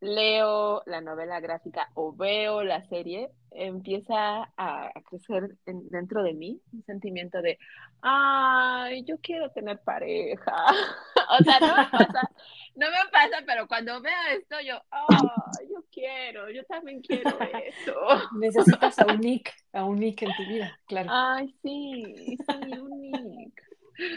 leo 0.00 0.82
la 0.86 1.00
novela 1.00 1.40
gráfica 1.40 1.88
o 1.94 2.12
veo 2.14 2.62
la 2.62 2.82
serie, 2.88 3.30
empieza 3.50 4.42
a, 4.56 4.86
a 4.88 5.02
crecer 5.08 5.56
en- 5.66 5.88
dentro 5.88 6.22
de 6.22 6.34
mí 6.34 6.60
un 6.72 6.82
sentimiento 6.84 7.40
de, 7.40 7.58
ay, 8.02 9.04
yo 9.04 9.16
quiero 9.22 9.50
tener 9.50 9.78
pareja. 9.80 10.52
O 11.28 11.42
sea, 11.42 11.58
no 11.58 11.66
me 11.76 11.88
pasa, 11.90 12.30
no 12.76 12.86
me 12.88 13.10
pasa, 13.10 13.42
pero 13.44 13.66
cuando 13.66 14.00
veo 14.00 14.12
esto, 14.38 14.54
yo, 14.64 14.80
ay, 14.92 15.66
yo 15.68 15.84
quiero, 15.90 16.48
yo 16.50 16.62
también 16.66 17.00
quiero 17.00 17.36
eso. 17.40 17.94
Necesitas 18.38 18.96
a 19.00 19.06
un 19.06 19.18
Nick, 19.20 19.52
a 19.72 19.84
un 19.84 19.98
Nick 19.98 20.22
en 20.22 20.28
tu 20.36 20.44
vida, 20.46 20.78
claro. 20.86 21.08
Ay, 21.12 21.52
sí, 21.62 22.38
sí, 22.46 22.78
un 22.78 23.00
Nick. 23.00 23.60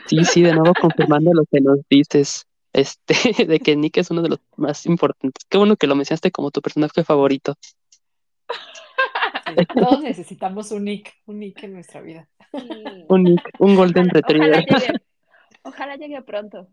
Sí, 0.06 0.24
sí, 0.24 0.44
de 0.44 0.54
nuevo 0.54 0.74
confirmando 0.80 1.32
lo 1.34 1.46
que 1.52 1.62
nos 1.62 1.80
dices, 1.90 2.46
este, 2.74 3.14
de 3.48 3.60
que 3.60 3.76
Nick 3.76 3.98
es 3.98 4.12
uno 4.12 4.22
de 4.22 4.30
los 4.30 4.40
más 4.56 4.86
importantes. 4.86 5.46
Qué 5.50 5.58
bueno 5.58 5.76
que 5.76 5.88
lo 5.88 5.96
mencionaste 5.96 6.32
como 6.32 6.52
tu 6.52 6.62
personaje 6.62 7.04
favorito. 7.04 7.56
Sí, 7.62 9.56
Todos 9.76 10.02
necesitamos 10.02 10.72
un 10.72 10.86
Nick, 10.86 11.14
un 11.26 11.40
Nick 11.40 11.64
en 11.64 11.74
nuestra 11.74 12.02
vida. 12.02 12.28
Sí. 12.52 13.06
Un 13.08 13.24
Nick, 13.24 13.50
un 13.60 13.76
Golden 13.76 14.08
Ojalá, 14.08 14.22
ojalá 14.24 14.58
Retriever. 14.60 14.66
llegue, 14.66 14.94
ojalá 15.64 15.96
llegue 15.96 16.22
pronto. 16.22 16.68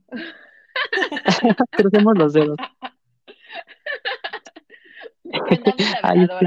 Crucemos 1.71 2.17
los 2.17 2.33
dedos. 2.33 2.57
Ay, 6.03 6.27
sí. 6.41 6.47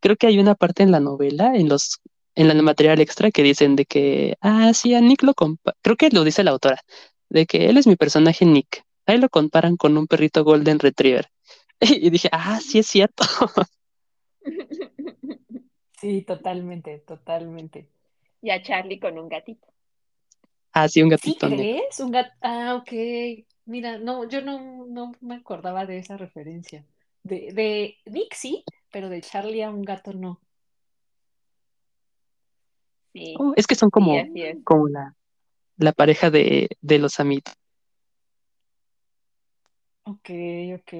Creo 0.00 0.16
que 0.16 0.26
hay 0.26 0.38
una 0.38 0.54
parte 0.54 0.82
en 0.82 0.90
la 0.90 0.98
novela, 0.98 1.54
en 1.54 1.68
los, 1.68 2.00
en 2.34 2.50
el 2.50 2.62
material 2.62 3.00
extra, 3.00 3.30
que 3.30 3.42
dicen 3.42 3.76
de 3.76 3.84
que, 3.86 4.36
ah, 4.40 4.72
sí, 4.74 4.94
a 4.94 5.00
Nick 5.00 5.22
lo 5.22 5.34
compa, 5.34 5.74
creo 5.82 5.96
que 5.96 6.10
lo 6.10 6.24
dice 6.24 6.44
la 6.44 6.52
autora, 6.52 6.80
de 7.28 7.46
que 7.46 7.66
él 7.66 7.76
es 7.78 7.86
mi 7.86 7.96
personaje 7.96 8.44
Nick. 8.46 8.84
Ahí 9.06 9.18
lo 9.18 9.28
comparan 9.28 9.76
con 9.76 9.96
un 9.96 10.06
perrito 10.06 10.44
Golden 10.44 10.78
Retriever. 10.78 11.28
Y 11.80 12.10
dije, 12.10 12.28
ah, 12.32 12.60
sí 12.60 12.78
es 12.78 12.86
cierto. 12.86 13.24
Sí, 16.00 16.22
totalmente, 16.22 16.98
totalmente. 16.98 17.88
Y 18.40 18.50
a 18.50 18.60
Charlie 18.60 18.98
con 18.98 19.16
un 19.18 19.28
gatito. 19.28 19.68
Ah, 20.72 20.88
sí, 20.88 21.00
un 21.00 21.10
¿Sí 21.10 21.12
gatito 21.12 21.48
negro. 21.48 21.64
crees? 21.64 22.00
Un 22.00 22.10
gato. 22.10 22.32
Ah, 22.40 22.74
ok. 22.74 22.92
Mira, 23.66 23.98
no, 23.98 24.28
yo 24.28 24.40
no, 24.42 24.84
no 24.86 25.12
me 25.20 25.36
acordaba 25.36 25.86
de 25.86 25.98
esa 25.98 26.16
referencia. 26.16 26.84
De, 27.22 27.52
de 27.52 27.98
Nick 28.06 28.34
sí, 28.34 28.64
pero 28.90 29.08
de 29.08 29.20
Charlie 29.20 29.62
a 29.62 29.70
un 29.70 29.82
gato 29.82 30.12
no. 30.12 30.40
Sí, 33.12 33.34
Oh, 33.38 33.52
es 33.56 33.66
que 33.66 33.74
son 33.74 33.88
sí, 33.88 33.90
como, 33.90 34.18
así 34.18 34.42
es. 34.42 34.58
como 34.64 34.88
la, 34.88 35.14
la 35.76 35.92
pareja 35.92 36.30
de, 36.30 36.68
de 36.80 36.98
los 36.98 37.20
amitos. 37.20 37.54
Ok, 40.04 40.30
ok. 40.78 40.92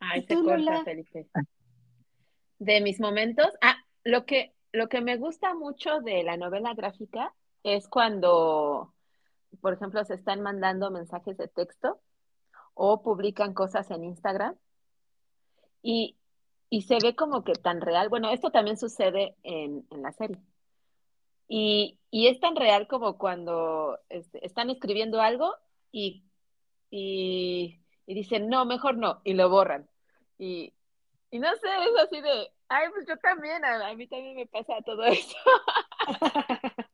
Ay, 0.00 0.20
¿Y 0.20 0.22
se 0.22 0.34
corta, 0.34 0.56
Lola? 0.56 0.84
Felipe. 0.84 1.26
De 2.58 2.80
mis 2.80 3.00
momentos, 3.00 3.48
ah, 3.60 3.76
lo 4.04 4.24
que, 4.26 4.54
lo 4.72 4.88
que 4.88 5.00
me 5.00 5.16
gusta 5.16 5.54
mucho 5.54 6.00
de 6.00 6.22
la 6.22 6.36
novela 6.36 6.74
gráfica 6.74 7.34
es 7.62 7.88
cuando, 7.88 8.94
por 9.60 9.74
ejemplo, 9.74 10.04
se 10.04 10.14
están 10.14 10.40
mandando 10.40 10.90
mensajes 10.90 11.36
de 11.36 11.48
texto 11.48 12.00
o 12.74 13.02
publican 13.02 13.52
cosas 13.54 13.90
en 13.90 14.04
Instagram 14.04 14.56
y, 15.82 16.16
y 16.70 16.82
se 16.82 16.98
ve 17.02 17.14
como 17.16 17.44
que 17.44 17.52
tan 17.54 17.80
real. 17.80 18.08
Bueno, 18.08 18.30
esto 18.30 18.50
también 18.50 18.76
sucede 18.78 19.36
en, 19.42 19.86
en 19.90 20.02
la 20.02 20.12
serie. 20.12 20.38
Y, 21.48 21.98
y 22.10 22.28
es 22.28 22.40
tan 22.40 22.56
real 22.56 22.86
como 22.88 23.18
cuando 23.18 23.98
este, 24.08 24.44
están 24.46 24.70
escribiendo 24.70 25.20
algo 25.20 25.54
y, 25.92 26.24
y, 26.90 27.80
y 28.06 28.14
dicen, 28.14 28.48
no, 28.48 28.64
mejor 28.66 28.96
no, 28.96 29.20
y 29.24 29.34
lo 29.34 29.48
borran. 29.50 29.88
Y, 30.38 30.72
y 31.30 31.38
no 31.40 31.48
sé, 31.56 31.68
es 31.68 32.04
así 32.04 32.20
de, 32.20 32.50
ay, 32.68 32.88
pues 32.94 33.06
yo 33.08 33.16
también, 33.18 33.64
a, 33.64 33.88
a 33.88 33.94
mí 33.94 34.06
también 34.06 34.36
me 34.36 34.46
pasa 34.46 34.80
todo 34.84 35.04
eso. 35.04 35.36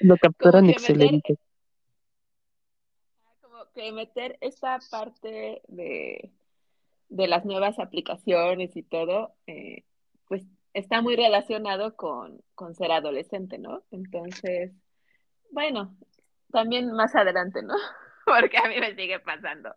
Lo 0.00 0.16
capturan 0.18 0.64
Como 0.64 0.66
que 0.66 0.72
meter, 0.78 0.78
excelente. 0.78 1.38
como 3.40 3.70
que 3.72 3.92
meter 3.92 4.38
esta 4.40 4.78
parte 4.90 5.62
de, 5.68 6.32
de 7.10 7.28
las 7.28 7.44
nuevas 7.44 7.78
aplicaciones 7.78 8.76
y 8.76 8.82
todo, 8.82 9.34
eh, 9.46 9.84
pues 10.26 10.46
está 10.72 11.02
muy 11.02 11.16
relacionado 11.16 11.96
con, 11.96 12.40
con 12.54 12.74
ser 12.74 12.92
adolescente, 12.92 13.58
¿no? 13.58 13.84
Entonces, 13.90 14.72
bueno, 15.50 15.96
también 16.50 16.92
más 16.92 17.14
adelante, 17.14 17.62
¿no? 17.62 17.74
Porque 18.24 18.58
a 18.58 18.68
mí 18.68 18.80
me 18.80 18.94
sigue 18.94 19.20
pasando. 19.20 19.74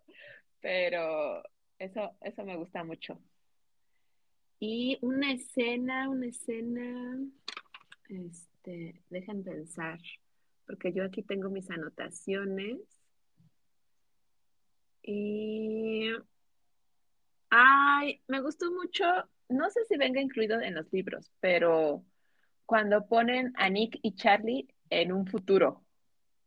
Pero 0.61 1.43
eso, 1.79 2.11
eso 2.21 2.43
me 2.45 2.55
gusta 2.55 2.83
mucho. 2.83 3.19
Y 4.59 4.97
una 5.01 5.33
escena, 5.33 6.07
una 6.09 6.27
escena, 6.27 7.17
este, 8.07 9.01
dejen 9.09 9.43
pensar, 9.43 9.99
porque 10.65 10.93
yo 10.93 11.03
aquí 11.03 11.21
tengo 11.23 11.49
mis 11.49 11.69
anotaciones. 11.69 12.77
Y, 15.01 16.11
ay, 17.55 18.21
me 18.27 18.41
gustó 18.41 18.71
mucho, 18.71 19.05
no 19.49 19.69
sé 19.69 19.85
si 19.85 19.97
venga 19.97 20.21
incluido 20.21 20.59
en 20.61 20.75
los 20.75 20.91
libros, 20.91 21.31
pero 21.39 22.03
cuando 22.65 23.07
ponen 23.07 23.53
a 23.57 23.69
Nick 23.69 23.99
y 24.03 24.15
Charlie 24.15 24.67
en 24.89 25.11
un 25.13 25.27
futuro, 25.27 25.85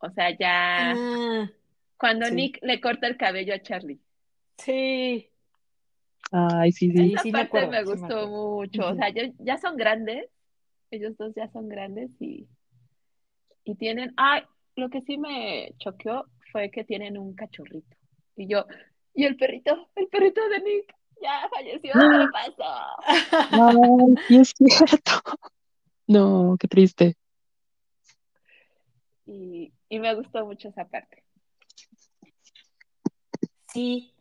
o 0.00 0.11
sea, 0.12 0.36
ya 0.38 1.02
Ah, 1.02 1.50
cuando 1.98 2.30
sí, 2.30 2.36
Nick 2.36 2.59
le 2.62 2.80
corta 2.80 3.07
el 3.07 3.18
cabello 3.18 3.54
a 3.54 3.61
Charlie. 3.62 4.00
sí, 4.59 5.30
Ay, 6.32 6.72
sí, 6.72 6.90
sí. 6.90 7.16
Esa 7.16 7.18
sí 7.18 7.32
me 7.32 7.40
parte 7.40 7.42
acuerdo, 7.42 7.78
me 7.78 7.84
sí 7.84 7.96
me 7.98 8.09
gustó 8.09 8.28
mucho, 8.28 8.88
o 8.88 8.94
sea, 8.96 9.11
ya, 9.11 9.30
ya 9.38 9.59
son 9.59 9.76
grandes, 9.76 10.28
ellos 10.90 11.16
dos 11.18 11.34
ya 11.34 11.48
son 11.52 11.68
grandes 11.68 12.11
y, 12.20 12.48
y 13.64 13.74
tienen, 13.76 14.12
ay, 14.16 14.42
lo 14.76 14.88
que 14.90 15.00
sí 15.02 15.18
me 15.18 15.74
choqueó 15.78 16.26
fue 16.52 16.70
que 16.70 16.84
tienen 16.84 17.18
un 17.18 17.34
cachorrito. 17.34 17.96
Y 18.36 18.46
yo, 18.48 18.64
y 19.17 19.25
el 19.25 19.37
perrito, 19.37 19.89
el 19.97 20.07
perrito 20.09 20.47
de 20.49 20.61
Nick, 20.61 20.95
ya 21.21 21.49
falleció, 21.49 21.93
¿qué 21.93 22.19
le 22.19 22.29
pasó? 22.29 22.62
Ay, 23.51 24.14
sí 24.29 24.37
es 24.37 24.53
cierto. 24.57 25.12
No, 26.07 26.57
qué 26.61 26.69
triste. 26.69 27.17
Y, 29.25 29.73
y 29.89 29.99
me 29.99 30.14
gustó 30.14 30.45
mucho 30.45 30.69
esa 30.69 30.87
parte. 30.87 31.25
Sí, 33.73 34.12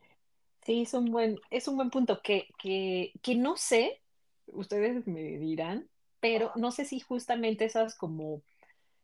sí, 0.63 0.83
es 0.83 0.93
un 0.93 1.11
buen, 1.11 1.39
es 1.49 1.67
un 1.67 1.75
buen 1.75 1.89
punto 1.89 2.21
que, 2.21 2.47
que, 2.57 3.11
que 3.21 3.35
no 3.35 3.57
sé, 3.57 4.01
ustedes 4.47 5.05
me 5.07 5.37
dirán, 5.37 5.89
pero 6.21 6.53
no 6.55 6.71
sé 6.71 6.85
si 6.85 7.01
justamente 7.01 7.65
esas 7.65 7.95
como 7.95 8.41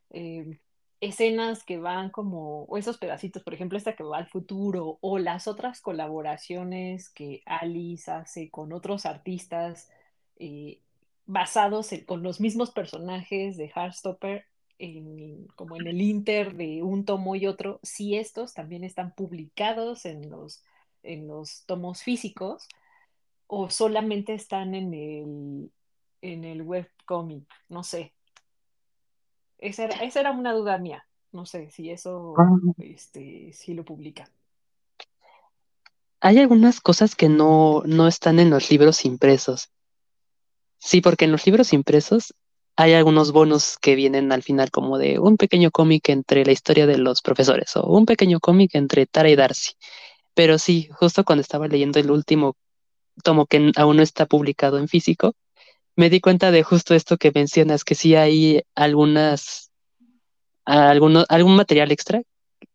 eh, 0.10 0.58
escenas 1.02 1.64
que 1.64 1.80
van 1.80 2.12
como, 2.12 2.64
o 2.66 2.78
esos 2.78 2.98
pedacitos, 2.98 3.44
por 3.44 3.54
ejemplo, 3.54 3.78
esta 3.78 3.96
que 3.96 4.04
va 4.04 4.18
al 4.20 4.28
futuro, 4.28 5.00
o 5.02 5.20
las 5.20 5.48
otras 5.48 5.82
colaboraciones 5.82 7.10
que 7.10 7.42
Alice 7.46 8.10
hace 8.12 8.50
con 8.52 8.72
otros 8.74 9.06
artistas 9.06 9.90
eh, 10.38 10.82
basados 11.26 11.90
con 12.06 12.24
los 12.24 12.40
mismos 12.40 12.72
personajes 12.72 13.58
de 13.58 13.72
Heartstopper, 13.76 14.46
en, 14.80 15.48
como 15.56 15.76
en 15.76 15.88
el 15.88 16.02
inter 16.02 16.56
de 16.56 16.82
un 16.84 17.06
tomo 17.06 17.36
y 17.36 17.48
otro, 17.48 17.80
si 17.84 18.16
estos 18.16 18.54
también 18.54 18.84
están 18.84 19.14
publicados 19.14 20.06
en 20.06 20.30
los, 20.30 20.64
en 21.04 21.28
los 21.28 21.66
tomos 21.66 22.04
físicos 22.04 22.68
o 23.48 23.70
solamente 23.70 24.34
están 24.34 24.76
en 24.76 24.94
el, 24.94 25.72
en 26.22 26.44
el 26.46 26.62
webcomic, 26.64 27.48
no 27.70 27.84
sé. 27.84 28.14
Esa 29.62 29.86
era, 29.86 29.96
esa 30.04 30.20
era 30.20 30.32
una 30.32 30.54
duda 30.54 30.78
mía. 30.78 31.08
No 31.32 31.46
sé 31.46 31.70
si 31.70 31.90
eso, 31.90 32.34
Ah. 32.38 32.50
este, 32.80 33.54
si 33.54 33.74
lo 33.74 33.86
publica. 33.86 34.30
Hay 36.20 36.38
algunas 36.40 36.82
cosas 36.82 37.16
que 37.16 37.30
no, 37.30 37.82
no 37.86 38.08
están 38.08 38.40
en 38.40 38.50
los 38.50 38.70
libros 38.70 39.06
impresos. 39.06 39.70
Sí, 40.78 41.00
porque 41.02 41.26
en 41.26 41.32
los 41.32 41.46
libros 41.46 41.74
impresos 41.74 42.34
hay 42.76 42.94
algunos 42.94 43.32
bonos 43.32 43.78
que 43.80 43.96
vienen 43.96 44.32
al 44.32 44.44
final 44.44 44.72
como 44.72 44.98
de 44.98 45.20
un 45.20 45.38
pequeño 45.38 45.72
cómic 45.72 46.10
entre 46.10 46.46
la 46.46 46.52
historia 46.52 46.86
de 46.86 46.98
los 46.98 47.22
profesores 47.22 47.76
o 47.76 47.86
un 47.86 48.06
pequeño 48.06 48.40
cómic 48.40 48.76
entre 48.76 49.06
Tara 49.06 49.30
y 49.30 49.36
Darcy. 49.36 49.74
Pero 50.34 50.58
sí, 50.58 50.90
justo 50.92 51.24
cuando 51.24 51.42
estaba 51.42 51.68
leyendo 51.68 52.00
el 52.00 52.10
último 52.12 52.56
tomo 53.24 53.46
que 53.46 53.72
aún 53.76 53.98
no 53.98 54.04
está 54.04 54.26
publicado 54.26 54.78
en 54.78 54.88
físico, 54.88 55.34
me 55.96 56.10
di 56.10 56.20
cuenta 56.20 56.52
de 56.52 56.64
justo 56.64 56.94
esto 56.94 57.18
que 57.18 57.32
mencionas, 57.34 57.84
que 57.84 57.96
sí 57.96 58.16
hay 58.16 58.64
algunas, 58.76 59.72
algún 60.66 61.56
material 61.56 61.92
extra 61.92 62.22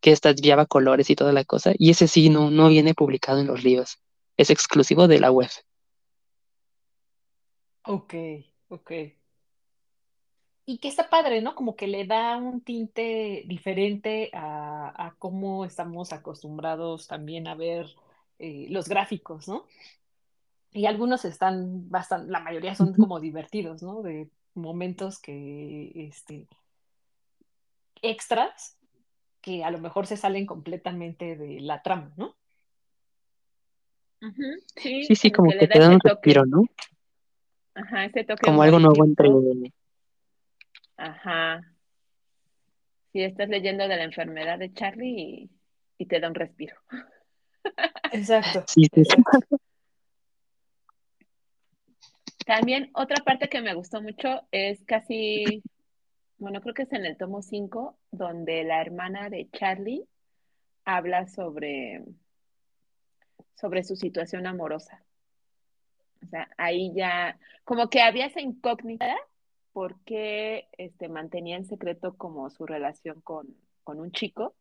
que 0.01 0.13
esta 0.13 0.33
lleva 0.33 0.67
colores 0.67 1.11
y 1.11 1.17
toda 1.17 1.33
la 1.33 1.45
cosa, 1.45 1.73
y 1.79 1.91
ese 1.91 2.09
sí 2.09 2.29
no, 2.29 2.51
no 2.51 2.69
viene 2.69 2.95
publicado 2.95 3.41
en 3.41 3.47
los 3.47 3.65
libros, 3.65 3.99
es 4.37 4.51
exclusivo 4.51 5.09
de 5.09 5.21
la 5.21 5.31
web. 5.31 5.51
Ok, 7.83 8.15
ok. 8.69 8.93
Y 10.69 10.79
que 10.79 10.89
está 10.89 11.09
padre, 11.09 11.41
¿no? 11.41 11.55
Como 11.55 11.77
que 11.77 11.87
le 11.87 12.07
da 12.07 12.37
un 12.37 12.61
tinte 12.61 13.45
diferente 13.47 14.31
a, 14.33 15.07
a 15.07 15.15
cómo 15.15 15.65
estamos 15.65 16.13
acostumbrados 16.13 17.07
también 17.07 17.47
a 17.47 17.55
ver 17.55 17.87
eh, 18.41 18.67
los 18.69 18.89
gráficos, 18.89 19.47
¿no? 19.47 19.65
Y 20.73 20.87
algunos 20.87 21.25
están 21.25 21.89
bastante, 21.89 22.31
la 22.31 22.41
mayoría 22.41 22.75
son 22.75 22.93
como 22.95 23.19
divertidos, 23.21 23.83
¿no? 23.83 24.03
De 24.03 24.29
momentos 24.55 25.19
que, 25.21 25.93
este, 25.95 26.47
extras 28.03 28.79
que 29.41 29.65
a 29.65 29.71
lo 29.71 29.79
mejor 29.79 30.07
se 30.07 30.17
salen 30.17 30.45
completamente 30.47 31.37
de 31.37 31.61
la 31.61 31.83
trama, 31.83 32.13
¿no? 32.17 32.37
Sí, 34.77 35.05
Sí, 35.05 35.15
sí, 35.15 35.31
como 35.31 35.51
que 35.51 35.69
te 35.69 35.79
da 35.79 35.85
dan 35.85 35.95
un 35.95 35.99
toque, 36.01 36.15
respiro, 36.15 36.45
¿no? 36.47 36.63
ajá, 37.75 38.07
ese 38.07 38.25
toque 38.25 38.45
Como 38.45 38.63
algo 38.63 38.79
nuevo 38.79 39.05
entre... 39.05 39.29
ajá. 40.97 41.63
Si 43.13 43.23
estás 43.23 43.49
leyendo 43.49 43.87
de 43.87 43.97
la 43.97 44.05
enfermedad 44.05 44.59
de 44.59 44.73
Charlie 44.73 45.21
y, 45.21 45.51
y 45.99 46.07
te 46.07 46.19
da 46.19 46.29
un 46.29 46.35
respiro. 46.35 46.77
Exacto, 48.13 48.65
Sí, 48.67 48.85
sí, 48.93 49.05
sí. 49.05 49.13
exacto. 49.17 49.57
También 52.47 52.91
otra 52.95 53.25
parte 53.25 53.49
que 53.49 53.61
me 53.61 53.75
gustó 53.75 54.01
mucho 54.01 54.43
es 54.53 54.85
casi, 54.85 55.65
bueno, 56.39 56.61
creo 56.61 56.75
que 56.75 56.83
es 56.85 56.93
en 56.93 57.05
el 57.05 57.17
tomo 57.17 57.43
5, 57.43 57.99
donde 58.13 58.63
la 58.63 58.81
hermana 58.81 59.29
de 59.29 59.49
Charlie 59.51 60.07
habla 60.85 61.27
sobre, 61.27 62.05
sobre 63.57 63.83
su 63.83 63.97
situación 63.97 64.47
amorosa. 64.47 65.05
O 66.23 66.29
sea, 66.29 66.49
ahí 66.57 66.93
ya, 66.95 67.37
como 67.65 67.91
que 67.91 68.01
había 68.01 68.27
esa 68.27 68.41
incógnita 68.41 69.17
porque 69.73 70.69
este, 70.79 71.09
mantenía 71.09 71.57
en 71.57 71.65
secreto 71.65 72.17
como 72.17 72.49
su 72.51 72.65
relación 72.65 73.21
con, 73.23 73.57
con 73.83 73.99
un 73.99 74.13
chico. 74.13 74.55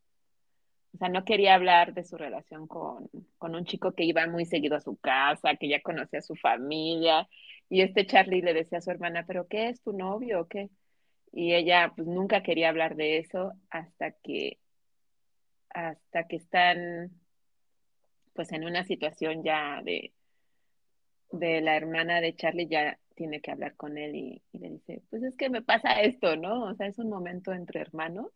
O 0.95 0.97
sea, 0.97 1.09
no 1.09 1.25
quería 1.25 1.55
hablar 1.55 1.93
de 1.93 2.05
su 2.05 2.15
relación 2.15 2.67
con, 2.67 3.09
con 3.37 3.53
un 3.53 3.65
chico 3.65 3.91
que 3.91 4.05
iba 4.05 4.25
muy 4.27 4.45
seguido 4.45 4.77
a 4.77 4.81
su 4.81 4.95
casa, 4.95 5.57
que 5.57 5.67
ya 5.67 5.81
conocía 5.81 6.19
a 6.19 6.21
su 6.21 6.35
familia. 6.35 7.27
Y 7.67 7.81
este 7.81 8.05
Charlie 8.05 8.41
le 8.41 8.53
decía 8.53 8.77
a 8.77 8.81
su 8.81 8.91
hermana, 8.91 9.25
¿pero 9.27 9.45
qué 9.49 9.67
es 9.67 9.81
tu 9.81 9.91
novio 9.91 10.39
o 10.41 10.47
qué? 10.47 10.69
Y 11.33 11.53
ella 11.53 11.91
pues 11.93 12.07
nunca 12.07 12.43
quería 12.43 12.69
hablar 12.69 12.95
de 12.95 13.17
eso 13.17 13.51
hasta 13.69 14.11
que, 14.11 14.59
hasta 15.71 16.27
que 16.27 16.37
están 16.37 17.11
pues 18.33 18.53
en 18.53 18.63
una 18.63 18.85
situación 18.85 19.43
ya 19.43 19.81
de, 19.83 20.13
de 21.31 21.59
la 21.59 21.75
hermana 21.75 22.21
de 22.21 22.35
Charlie 22.37 22.67
ya 22.67 22.97
tiene 23.15 23.41
que 23.41 23.51
hablar 23.51 23.75
con 23.75 23.97
él 23.97 24.15
y, 24.15 24.41
y 24.53 24.59
le 24.59 24.69
dice, 24.69 25.01
pues 25.09 25.23
es 25.23 25.35
que 25.35 25.49
me 25.49 25.61
pasa 25.61 25.99
esto, 26.01 26.37
¿no? 26.37 26.63
O 26.63 26.75
sea, 26.75 26.87
es 26.87 26.99
un 26.99 27.09
momento 27.09 27.51
entre 27.51 27.81
hermanos 27.81 28.31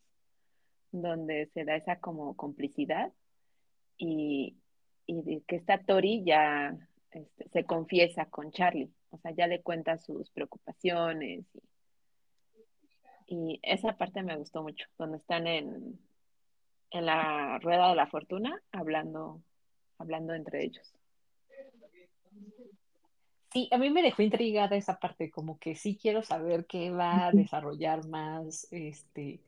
donde 0.92 1.48
se 1.54 1.66
da 1.66 1.76
esa 1.76 2.00
como 2.00 2.36
complicidad 2.36 3.12
y, 3.98 4.56
y 5.06 5.42
que 5.42 5.58
esta 5.58 5.78
Tori 5.84 6.24
ya 6.24 6.78
este, 7.12 7.50
se 7.50 7.66
confiesa 7.66 8.26
con 8.26 8.52
Charlie, 8.52 8.92
o 9.12 9.18
sea, 9.18 9.32
ya 9.32 9.48
le 9.48 9.62
cuenta 9.62 9.98
sus 9.98 10.30
preocupaciones 10.32 11.46
y, 13.28 13.34
y 13.36 13.60
esa 13.64 13.98
parte 13.98 14.24
me 14.24 14.38
gustó 14.38 14.64
mucho, 14.64 14.88
donde 14.98 15.18
están 15.18 15.48
en, 15.48 16.00
en 16.92 17.06
la 17.06 17.60
rueda 17.60 17.90
de 17.90 17.96
la 17.96 18.08
fortuna 18.08 18.62
hablando, 18.72 19.42
hablando 19.98 20.34
entre 20.34 20.64
ellos. 20.64 20.94
Sí, 23.52 23.68
a 23.72 23.80
mí 23.80 23.90
me 23.90 24.04
dejó 24.04 24.22
intrigada 24.22 24.76
esa 24.76 25.00
parte, 25.00 25.32
como 25.32 25.58
que 25.58 25.76
sí 25.76 25.98
quiero 26.00 26.22
saber 26.22 26.68
qué 26.68 26.92
va 26.92 27.28
a 27.28 27.32
desarrollar 27.32 28.08
más 28.08 28.68
este 28.72 29.40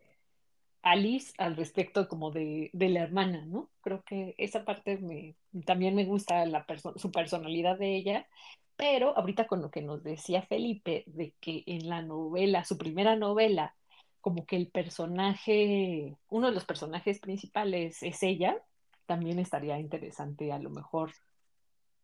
Alice 0.84 1.34
al 1.38 1.56
respecto 1.56 2.08
como 2.08 2.32
de, 2.32 2.70
de 2.74 2.90
la 2.90 3.02
hermana, 3.04 3.46
¿no? 3.46 3.70
Creo 3.82 4.04
que 4.04 4.36
esa 4.38 4.66
parte 4.66 4.98
me, 4.98 5.36
también 5.66 5.96
me 5.96 6.06
gusta 6.06 6.46
la 6.46 6.66
perso- 6.66 6.98
su 6.98 7.12
personalidad 7.12 7.78
de 7.78 7.96
ella, 7.98 8.28
pero 8.76 9.16
ahorita 9.18 9.46
con 9.48 9.62
lo 9.62 9.70
que 9.72 9.82
nos 9.82 10.04
decía 10.04 10.42
Felipe, 10.44 11.04
de 11.08 11.34
que 11.40 11.64
en 11.68 11.88
la 11.90 12.02
novela, 12.02 12.64
su 12.66 12.78
primera 12.78 13.16
novela, 13.16 13.76
como 14.22 14.46
que 14.46 14.56
el 14.56 14.70
personaje, 14.72 16.18
uno 16.30 16.48
de 16.48 16.54
los 16.54 16.66
personajes 16.66 17.20
principales 17.20 18.02
es 18.04 18.24
ella, 18.24 18.58
también 19.06 19.40
estaría 19.40 19.80
interesante 19.80 20.52
a 20.52 20.60
lo 20.60 20.70
mejor 20.72 21.12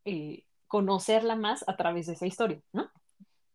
eh, 0.06 0.46
conocerla 0.68 1.36
más 1.36 1.64
a 1.68 1.76
través 1.78 2.08
de 2.08 2.14
esa 2.14 2.28
historia, 2.28 2.62
¿no? 2.74 2.90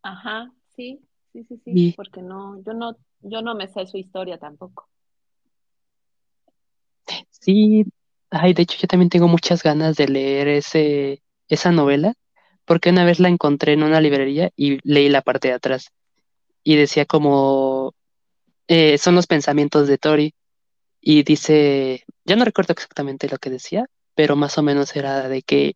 Ajá, 0.02 0.52
sí, 0.76 1.00
sí, 1.32 1.44
sí, 1.44 1.58
sí, 1.64 1.92
porque 1.96 2.22
no, 2.22 2.62
yo 2.64 2.74
no, 2.74 2.96
yo 3.22 3.42
no 3.42 3.54
me 3.56 3.68
sé 3.68 3.86
su 3.86 3.98
historia 3.98 4.38
tampoco. 4.38 4.88
Sí, 7.42 7.84
ay, 8.30 8.54
de 8.54 8.62
hecho 8.62 8.78
yo 8.80 8.86
también 8.86 9.10
tengo 9.10 9.26
muchas 9.28 9.62
ganas 9.62 9.96
de 9.96 10.06
leer 10.06 10.48
ese, 10.48 11.22
esa 11.48 11.72
novela, 11.72 12.14
porque 12.64 12.90
una 12.90 13.04
vez 13.04 13.18
la 13.18 13.28
encontré 13.28 13.72
en 13.72 13.82
una 13.82 14.00
librería 14.00 14.50
y 14.56 14.78
leí 14.88 15.08
la 15.08 15.22
parte 15.22 15.48
de 15.48 15.54
atrás 15.54 15.90
y 16.62 16.76
decía 16.76 17.04
como, 17.04 17.94
eh, 18.68 18.96
son 18.96 19.16
los 19.16 19.26
pensamientos 19.26 19.88
de 19.88 19.98
Tori 19.98 20.34
y 21.00 21.24
dice, 21.24 22.04
ya 22.24 22.36
no 22.36 22.44
recuerdo 22.44 22.72
exactamente 22.72 23.28
lo 23.28 23.38
que 23.38 23.50
decía, 23.50 23.86
pero 24.14 24.36
más 24.36 24.56
o 24.58 24.62
menos 24.62 24.94
era 24.94 25.28
de 25.28 25.42
que 25.42 25.74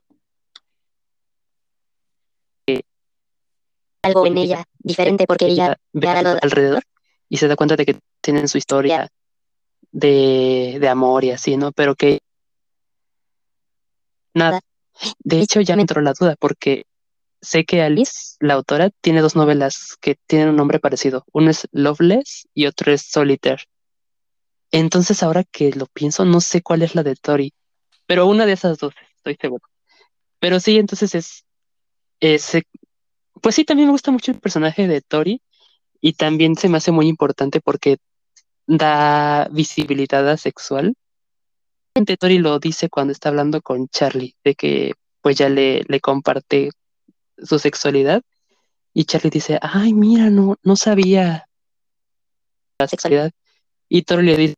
algo 4.03 4.25
en 4.25 4.39
ella 4.39 4.65
diferente 4.79 5.27
porque 5.27 5.47
ella 5.47 5.77
ve 5.93 6.07
alrededor 6.07 6.85
y 7.29 7.39
se 7.39 7.49
da 7.49 7.57
cuenta 7.57 7.75
de 7.75 7.87
que 7.87 7.99
tienen 8.21 8.47
su 8.47 8.57
historia 8.57 9.09
de, 9.93 10.79
de 10.81 10.89
amor 10.89 11.25
y 11.25 11.31
así, 11.31 11.57
¿no? 11.57 11.73
Pero 11.73 11.95
que 11.95 12.21
nada, 14.35 14.61
de 15.21 15.41
hecho 15.41 15.61
ya 15.61 15.77
me 15.77 15.83
entró 15.83 16.01
la 16.01 16.13
duda 16.13 16.37
porque 16.39 16.85
sé 17.41 17.65
que 17.65 17.83
Alice, 17.83 18.37
la 18.41 18.55
autora, 18.55 18.91
tiene 19.01 19.21
dos 19.21 19.37
novelas 19.37 19.97
que 20.01 20.17
tienen 20.27 20.51
un 20.51 20.57
nombre 20.57 20.81
parecido. 20.81 21.25
Uno 21.33 21.51
es 21.51 21.69
Loveless 21.73 22.49
y 22.55 22.67
otro 22.67 22.93
es 22.93 23.03
Solitaire. 23.03 23.65
Entonces 24.73 25.23
ahora 25.23 25.45
que 25.45 25.73
lo 25.73 25.87
pienso, 25.87 26.25
no 26.25 26.41
sé 26.41 26.63
cuál 26.63 26.83
es 26.83 26.95
la 26.95 27.03
de 27.03 27.15
Tori, 27.15 27.55
pero 28.07 28.27
una 28.27 28.47
de 28.47 28.53
esas 28.53 28.79
dos, 28.79 28.95
estoy 29.17 29.37
seguro. 29.41 29.65
Pero 30.39 30.61
sí, 30.61 30.77
entonces 30.77 31.15
es, 31.15 31.45
es, 32.21 32.55
eh, 32.57 32.63
pues 33.41 33.55
sí, 33.55 33.65
también 33.65 33.89
me 33.89 33.93
gusta 33.93 34.11
mucho 34.11 34.33
el 34.33 34.41
personaje 34.41 34.87
de 34.89 35.01
Tori 35.01 35.41
y 36.01 36.15
también 36.15 36.57
se 36.57 36.69
me 36.69 36.79
hace 36.79 36.93
muy 36.93 37.07
importante 37.09 37.61
porque 37.61 37.99
da 38.67 39.49
visibilidad 39.51 40.29
asexual. 40.29 40.95
Tori 42.19 42.39
lo 42.39 42.59
dice 42.59 42.89
cuando 42.91 43.13
está 43.13 43.31
hablando 43.31 43.63
con 43.63 43.89
Charlie, 43.89 44.37
de 44.45 44.55
que 44.55 44.93
pues 45.23 45.37
ya 45.37 45.49
le, 45.49 45.83
le 45.89 46.01
comparte 46.01 46.71
su 47.39 47.59
sexualidad 47.59 48.23
y 48.93 49.05
Charlie 49.05 49.31
dice, 49.31 49.59
ay, 49.63 49.93
mira, 49.95 50.31
no, 50.31 50.57
no 50.63 50.77
sabía 50.77 51.49
la 52.79 52.89
sexualidad. 52.89 53.31
Y 53.89 54.03
Tori 54.03 54.27
le 54.27 54.37
dice, 54.37 54.55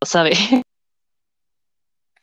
lo 0.00 0.06
sabe. 0.06 0.32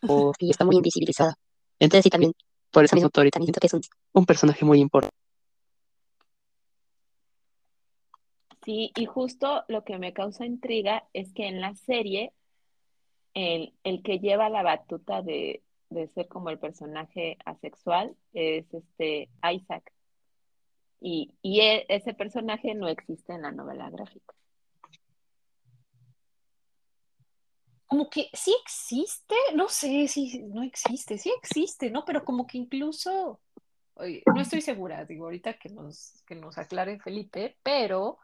O- 0.07 0.31
está 0.39 0.63
muy 0.65 0.77
invisibilizada. 0.77 1.33
Entonces 1.77 2.03
sí, 2.03 2.09
también, 2.09 2.31
por 2.71 2.83
eso 2.85 2.91
eso 2.91 2.95
mismo, 2.95 3.09
Tori 3.09 3.31
también 3.31 3.47
siento 3.47 3.59
que 3.59 3.67
es 3.67 3.73
un, 3.73 3.81
un 4.13 4.25
personaje 4.25 4.63
muy 4.63 4.79
importante. 4.79 5.15
Sí, 8.63 8.91
y 8.95 9.05
justo 9.05 9.63
lo 9.67 9.83
que 9.83 9.97
me 9.97 10.13
causa 10.13 10.45
intriga 10.45 11.07
es 11.13 11.33
que 11.33 11.47
en 11.47 11.61
la 11.61 11.75
serie 11.75 12.33
el, 13.33 13.73
el 13.83 14.03
que 14.03 14.19
lleva 14.19 14.49
la 14.49 14.63
batuta 14.63 15.21
de, 15.21 15.63
de 15.89 16.07
ser 16.09 16.27
como 16.27 16.49
el 16.49 16.59
personaje 16.59 17.37
asexual 17.45 18.15
es 18.33 18.65
este 18.73 19.29
Isaac. 19.53 19.91
Y, 21.01 21.33
y 21.41 21.61
e- 21.61 21.85
ese 21.87 22.13
personaje 22.13 22.75
no 22.75 22.89
existe 22.89 23.33
en 23.33 23.43
la 23.43 23.51
novela 23.51 23.89
gráfica. 23.89 24.35
Como 27.85 28.09
que 28.09 28.29
sí 28.33 28.55
existe, 28.63 29.35
no 29.55 29.67
sé 29.67 30.07
si 30.07 30.43
no 30.43 30.61
existe, 30.61 31.17
sí 31.17 31.31
existe, 31.41 31.89
¿no? 31.89 32.05
Pero 32.05 32.23
como 32.23 32.45
que 32.45 32.59
incluso, 32.59 33.39
no 33.97 34.41
estoy 34.41 34.61
segura, 34.61 35.05
digo, 35.05 35.25
ahorita 35.25 35.57
que 35.57 35.69
nos, 35.69 36.21
que 36.27 36.35
nos 36.35 36.57
aclare 36.59 36.99
Felipe, 36.99 37.57
pero 37.63 38.19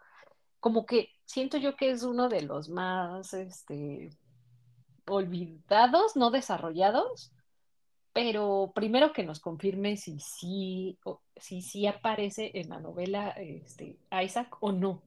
como 0.59 0.85
que 0.85 1.09
siento 1.25 1.57
yo 1.57 1.75
que 1.75 1.91
es 1.91 2.03
uno 2.03 2.29
de 2.29 2.41
los 2.41 2.69
más, 2.69 3.33
este, 3.33 4.09
olvidados, 5.07 6.15
no 6.15 6.31
desarrollados, 6.31 7.31
pero 8.13 8.71
primero 8.73 9.11
que 9.13 9.23
nos 9.23 9.39
confirme 9.39 9.97
si 9.97 10.19
sí, 10.19 10.97
o- 11.03 11.21
si 11.35 11.61
sí 11.61 11.85
aparece 11.85 12.51
en 12.55 12.69
la 12.69 12.79
novela, 12.79 13.29
este, 13.31 13.97
Isaac 14.23 14.57
o 14.61 14.71
no, 14.71 15.01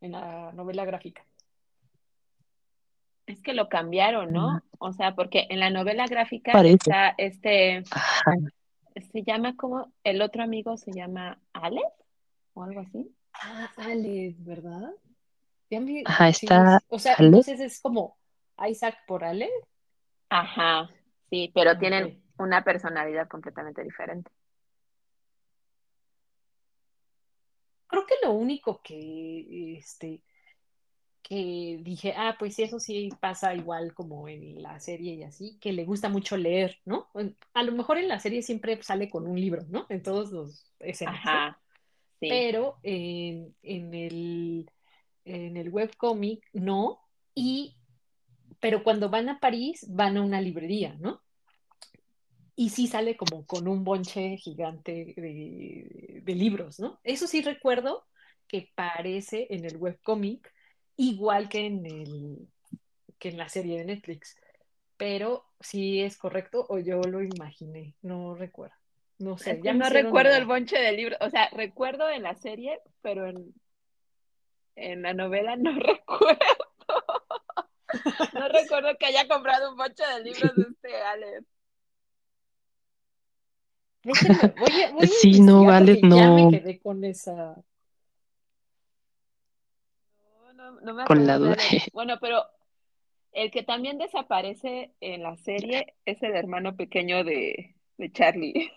en 0.00 0.12
la 0.12 0.52
novela 0.52 0.84
gráfica. 0.84 1.24
Es 3.26 3.40
que 3.42 3.54
lo 3.54 3.68
cambiaron, 3.68 4.32
¿no? 4.32 4.62
O 4.78 4.92
sea, 4.92 5.14
porque 5.16 5.46
en 5.50 5.58
la 5.58 5.68
novela 5.70 6.06
gráfica 6.06 6.52
Parece. 6.52 6.76
está 6.76 7.14
este, 7.18 7.82
Ajá. 7.90 8.32
se 9.12 9.22
llama 9.24 9.56
como, 9.56 9.92
el 10.04 10.22
otro 10.22 10.44
amigo 10.44 10.76
se 10.76 10.92
llama 10.92 11.38
Alex 11.52 11.86
o 12.54 12.62
algo 12.62 12.80
así. 12.80 13.12
Ah, 13.42 13.70
Ale, 13.76 14.34
¿verdad? 14.38 14.90
Ya 15.70 15.80
me- 15.80 16.02
Ajá, 16.04 16.28
está 16.28 16.76
es- 16.76 16.84
o 16.88 16.98
sea, 16.98 17.16
entonces 17.18 17.60
es 17.60 17.80
como 17.80 18.16
Isaac 18.68 18.96
por 19.06 19.24
Ale. 19.24 19.50
Ajá, 20.28 20.88
sí, 21.30 21.50
pero 21.54 21.78
tienen 21.78 22.22
una 22.38 22.64
personalidad 22.64 23.28
completamente 23.28 23.82
diferente. 23.82 24.30
Creo 27.88 28.04
que 28.06 28.14
lo 28.22 28.32
único 28.32 28.80
que, 28.82 29.76
este, 29.78 30.22
que 31.22 31.78
dije, 31.82 32.14
ah, 32.16 32.36
pues 32.38 32.54
sí, 32.54 32.62
eso 32.62 32.78
sí 32.78 33.08
pasa 33.20 33.54
igual 33.54 33.94
como 33.94 34.28
en 34.28 34.62
la 34.62 34.78
serie 34.78 35.14
y 35.14 35.22
así, 35.24 35.58
que 35.60 35.72
le 35.72 35.84
gusta 35.84 36.08
mucho 36.08 36.36
leer, 36.36 36.78
¿no? 36.84 37.08
A 37.54 37.62
lo 37.64 37.72
mejor 37.72 37.98
en 37.98 38.08
la 38.08 38.20
serie 38.20 38.42
siempre 38.42 38.80
sale 38.82 39.10
con 39.10 39.26
un 39.26 39.40
libro, 39.40 39.62
¿no? 39.68 39.86
En 39.88 40.02
todos 40.02 40.30
los 40.30 40.72
escenas. 40.78 41.16
Ajá, 41.16 41.60
Pero 42.18 42.78
en, 42.82 43.54
el, 43.62 44.70
en 45.24 45.56
el 45.56 45.68
webcómic 45.68 46.48
no, 46.52 47.00
y, 47.34 47.76
pero 48.60 48.82
cuando 48.82 49.10
van 49.10 49.28
a 49.28 49.38
París 49.38 49.86
van 49.88 50.16
a 50.16 50.22
una 50.22 50.40
librería, 50.40 50.96
¿no? 50.98 51.20
Y 52.54 52.70
sí 52.70 52.86
sale 52.86 53.16
como 53.16 53.44
con 53.44 53.68
un 53.68 53.84
bonche 53.84 54.38
gigante 54.38 55.14
de, 55.16 56.22
de 56.22 56.34
libros, 56.34 56.80
¿no? 56.80 56.98
Eso 57.04 57.26
sí 57.26 57.42
recuerdo 57.42 58.04
que 58.48 58.70
parece 58.74 59.48
en 59.50 59.64
el 59.64 59.76
webcómic 59.76 60.52
igual 60.96 61.48
que 61.48 61.66
en 61.66 61.84
el 61.84 62.48
que 63.18 63.30
en 63.30 63.38
la 63.38 63.48
serie 63.48 63.78
de 63.78 63.84
Netflix. 63.84 64.36
Pero 64.96 65.44
sí 65.60 66.00
es 66.00 66.16
correcto 66.16 66.66
o 66.68 66.78
yo 66.78 67.00
lo 67.02 67.22
imaginé, 67.22 67.94
no 68.02 68.34
recuerdo. 68.34 68.76
No 69.18 69.38
sé, 69.38 69.52
Es 69.52 69.56
que 69.58 69.62
ya 69.62 69.72
no 69.74 69.88
recuerdo 69.88 70.34
el 70.34 70.44
bonche 70.44 70.78
del 70.78 70.96
libro, 70.96 71.16
o 71.20 71.30
sea, 71.30 71.48
recuerdo 71.50 72.08
en 72.10 72.22
la 72.22 72.34
serie, 72.34 72.80
pero 73.00 73.26
en, 73.26 73.54
en 74.76 75.02
la 75.02 75.14
novela 75.14 75.56
no 75.56 75.72
recuerdo. 75.80 76.38
No 78.34 78.48
recuerdo 78.48 78.96
que 78.98 79.06
haya 79.06 79.26
comprado 79.28 79.70
un 79.70 79.76
bonche 79.76 80.02
de 80.06 80.22
libros 80.22 80.54
de 80.54 80.62
este 80.64 81.02
Alex. 81.02 81.46
Déjenme, 84.02 84.54
voy 84.58 84.82
a, 84.82 84.92
voy 84.92 85.04
a 85.04 85.08
Sí, 85.20 85.40
no, 85.40 85.70
Alex, 85.70 86.00
porque 86.00 86.16
ya 86.16 86.30
me 86.30 86.44
no. 86.44 86.50
quedé 86.50 86.78
con 86.78 87.04
esa. 87.04 87.56
No, 90.18 90.52
no, 90.52 90.80
no 90.80 90.94
me 90.94 91.04
Con 91.04 91.26
la 91.26 91.38
de 91.38 91.38
duda. 91.38 91.56
Bueno, 91.92 92.18
pero 92.20 92.44
el 93.32 93.50
que 93.50 93.62
también 93.62 93.98
desaparece 93.98 94.92
en 95.00 95.22
la 95.22 95.36
serie 95.36 95.94
es 96.04 96.22
el 96.22 96.34
hermano 96.36 96.76
pequeño 96.76 97.24
de, 97.24 97.76
de 97.98 98.12
Charlie. 98.12 98.70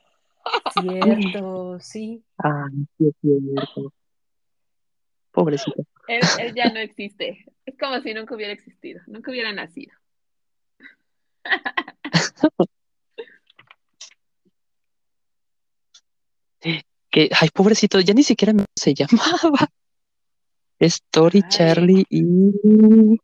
Cierto, 0.82 1.80
sí. 1.80 2.24
Ah, 2.38 2.66
sí 2.98 3.12
cierto. 3.22 3.94
Pobrecito. 5.32 5.84
Él, 6.08 6.22
él 6.40 6.54
ya 6.56 6.72
no 6.72 6.80
existe. 6.80 7.46
Es 7.66 7.78
como 7.78 8.00
si 8.02 8.14
nunca 8.14 8.36
hubiera 8.36 8.54
existido, 8.54 9.02
nunca 9.08 9.32
hubiera 9.32 9.52
nacido. 9.54 9.94
Que, 17.12 17.30
ay, 17.42 17.50
pobrecito, 17.54 18.00
ya 18.00 18.14
ni 18.14 18.24
siquiera 18.24 18.54
se 18.76 18.94
llamaba. 18.94 19.68
Es 20.78 21.02
Tori, 21.10 21.42
Ay. 21.44 21.50
Charlie 21.50 22.06
y, 22.10 23.20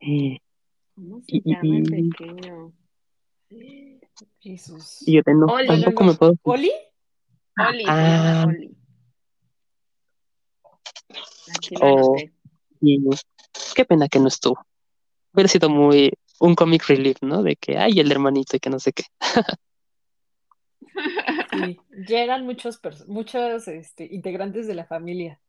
eh, 0.00 0.38
¿Cómo 0.94 1.20
se 1.20 1.36
Y- 1.36 1.42
llama 1.44 1.78
el 1.78 1.82
pequeño? 2.10 2.72
Jesús. 4.40 4.98
y 5.06 5.14
yo 5.16 5.22
no, 5.26 5.46
Oli. 5.46 5.66
tampoco 5.66 6.00
No, 6.02 6.06
no, 6.06 6.12
me 6.12 6.18
puedo. 6.18 6.34
¿Oli? 6.42 6.72
Oli, 7.68 7.84
Ah. 7.86 8.44
Oli. 8.48 8.76
Oh. 11.80 12.16
Y 12.80 13.00
qué 13.74 13.84
pena 13.84 14.08
que 14.08 14.18
no 14.18 14.28
estuvo. 14.28 14.64
Hubiera 15.32 15.48
sido 15.48 15.68
muy 15.70 16.12
un 16.40 16.54
comic 16.54 16.86
relief, 16.86 17.22
¿no? 17.22 17.42
De 17.42 17.56
que, 17.56 17.78
ay, 17.78 18.00
el 18.00 18.10
hermanito 18.10 18.56
y 18.56 18.60
que 18.60 18.70
no 18.70 18.78
sé 18.78 18.92
qué. 18.92 19.04
Sí, 21.52 21.78
llegan 22.08 22.44
muchos, 22.44 22.80
muchos 23.08 23.68
este, 23.68 24.06
integrantes 24.12 24.66
de 24.66 24.74
la 24.74 24.84
familia. 24.86 25.40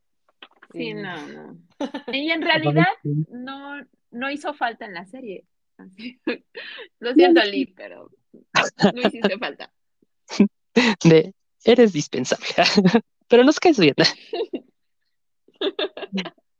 Sí, 0.72 0.90
Eh, 0.90 0.94
no, 0.94 1.28
no. 1.28 1.58
Y 2.14 2.32
en 2.32 2.42
realidad 2.42 2.86
no, 3.04 3.86
no 4.12 4.32
hizo 4.32 4.54
falta 4.54 4.86
en 4.86 4.94
la 4.94 5.06
serie. 5.06 5.46
Lo 7.00 7.14
siento, 7.14 7.44
Lee, 7.44 7.74
pero 7.76 8.10
no 8.94 9.02
hiciste 9.02 9.38
falta. 9.38 9.72
De, 11.04 11.34
eres 11.64 11.94
dispensable. 11.94 12.46
Pero 13.28 13.44
nos 13.44 13.60
caes 13.60 13.80
bien. 13.80 13.96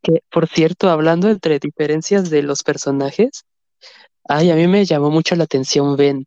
Que, 0.02 0.22
por 0.32 0.48
cierto, 0.48 0.90
hablando 0.90 1.30
entre 1.30 1.60
diferencias 1.60 2.30
de 2.30 2.44
los 2.44 2.64
personajes, 2.64 3.44
ay, 4.28 4.52
a 4.52 4.56
mí 4.56 4.68
me 4.68 4.86
llamó 4.86 5.10
mucho 5.12 5.36
la 5.36 5.44
atención 5.44 5.96
Ben, 5.98 6.26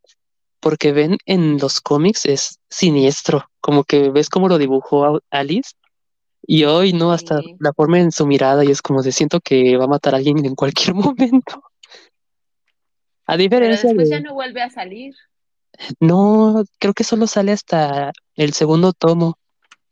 porque 0.61 0.93
Ben 0.93 1.17
en 1.27 1.59
los 1.59 1.81
cómics 1.81 2.27
es 2.27 2.59
siniestro, 2.69 3.49
como 3.61 3.85
que 3.85 4.11
ves 4.11 4.29
cómo 4.29 4.49
lo 4.49 4.59
dibujó 4.59 5.21
Alice, 5.31 5.73
y 6.43 6.65
hoy 6.65 6.93
no, 6.93 7.13
hasta 7.13 7.41
Sí. 7.41 7.57
la 7.59 7.73
forma 7.73 7.99
en 8.01 8.13
su 8.13 8.27
mirada, 8.27 8.65
y 8.65 8.71
es 8.71 8.83
como 8.83 9.03
de 9.03 9.13
siento 9.13 9.41
que 9.41 9.77
va 9.77 9.85
a 9.85 9.89
matar 9.89 10.15
a 10.15 10.19
alguien 10.19 10.45
en 10.45 10.55
cualquier 10.55 10.95
momento. 10.95 11.63
A 13.27 13.33
Pero 13.33 13.43
diferencia 13.43 13.89
después 13.89 14.09
de, 14.09 14.17
ya 14.17 14.21
no 14.21 14.35
vuelve 14.35 14.63
a 14.63 14.71
salir. 14.71 15.15
No, 16.01 16.65
creo 16.79 16.95
que 16.95 17.05
solo 17.05 17.27
sale 17.27 17.53
hasta 17.53 18.13
el 18.35 18.53
segundo 18.53 18.93
tomo, 18.93 19.39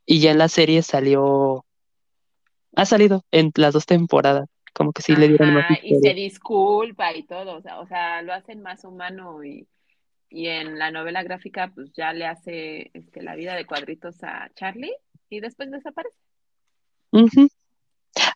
y 0.04 0.20
ya 0.20 0.30
en 0.30 0.38
la 0.38 0.48
serie 0.48 0.82
salió, 0.82 1.64
ha 2.74 2.86
salido 2.86 3.24
en 3.30 3.52
las 3.56 3.74
dos 3.74 3.86
temporadas, 3.86 4.48
como 4.72 4.92
que 4.92 5.02
sí 5.02 5.16
le 5.16 5.28
dieron 5.28 5.54
más 5.54 5.64
Ajá, 5.64 5.78
y 5.82 5.94
historia. 5.94 6.10
se 6.12 6.14
disculpa 6.14 7.14
y 7.14 7.22
todo, 7.24 7.56
o 7.56 7.62
sea, 7.62 7.80
o 7.80 7.86
sea, 7.86 8.22
lo 8.22 8.32
hacen 8.32 8.62
más 8.62 8.84
humano 8.84 9.42
y, 9.44 9.66
y 10.28 10.48
en 10.48 10.78
la 10.78 10.90
novela 10.90 11.22
gráfica 11.22 11.72
pues 11.74 11.92
ya 11.92 12.12
le 12.12 12.26
hace 12.26 12.90
este, 12.94 13.22
la 13.22 13.34
vida 13.34 13.54
de 13.54 13.66
cuadritos 13.66 14.22
a 14.22 14.50
Charlie 14.54 14.94
y 15.28 15.40
después 15.40 15.70
desaparece. 15.70 16.16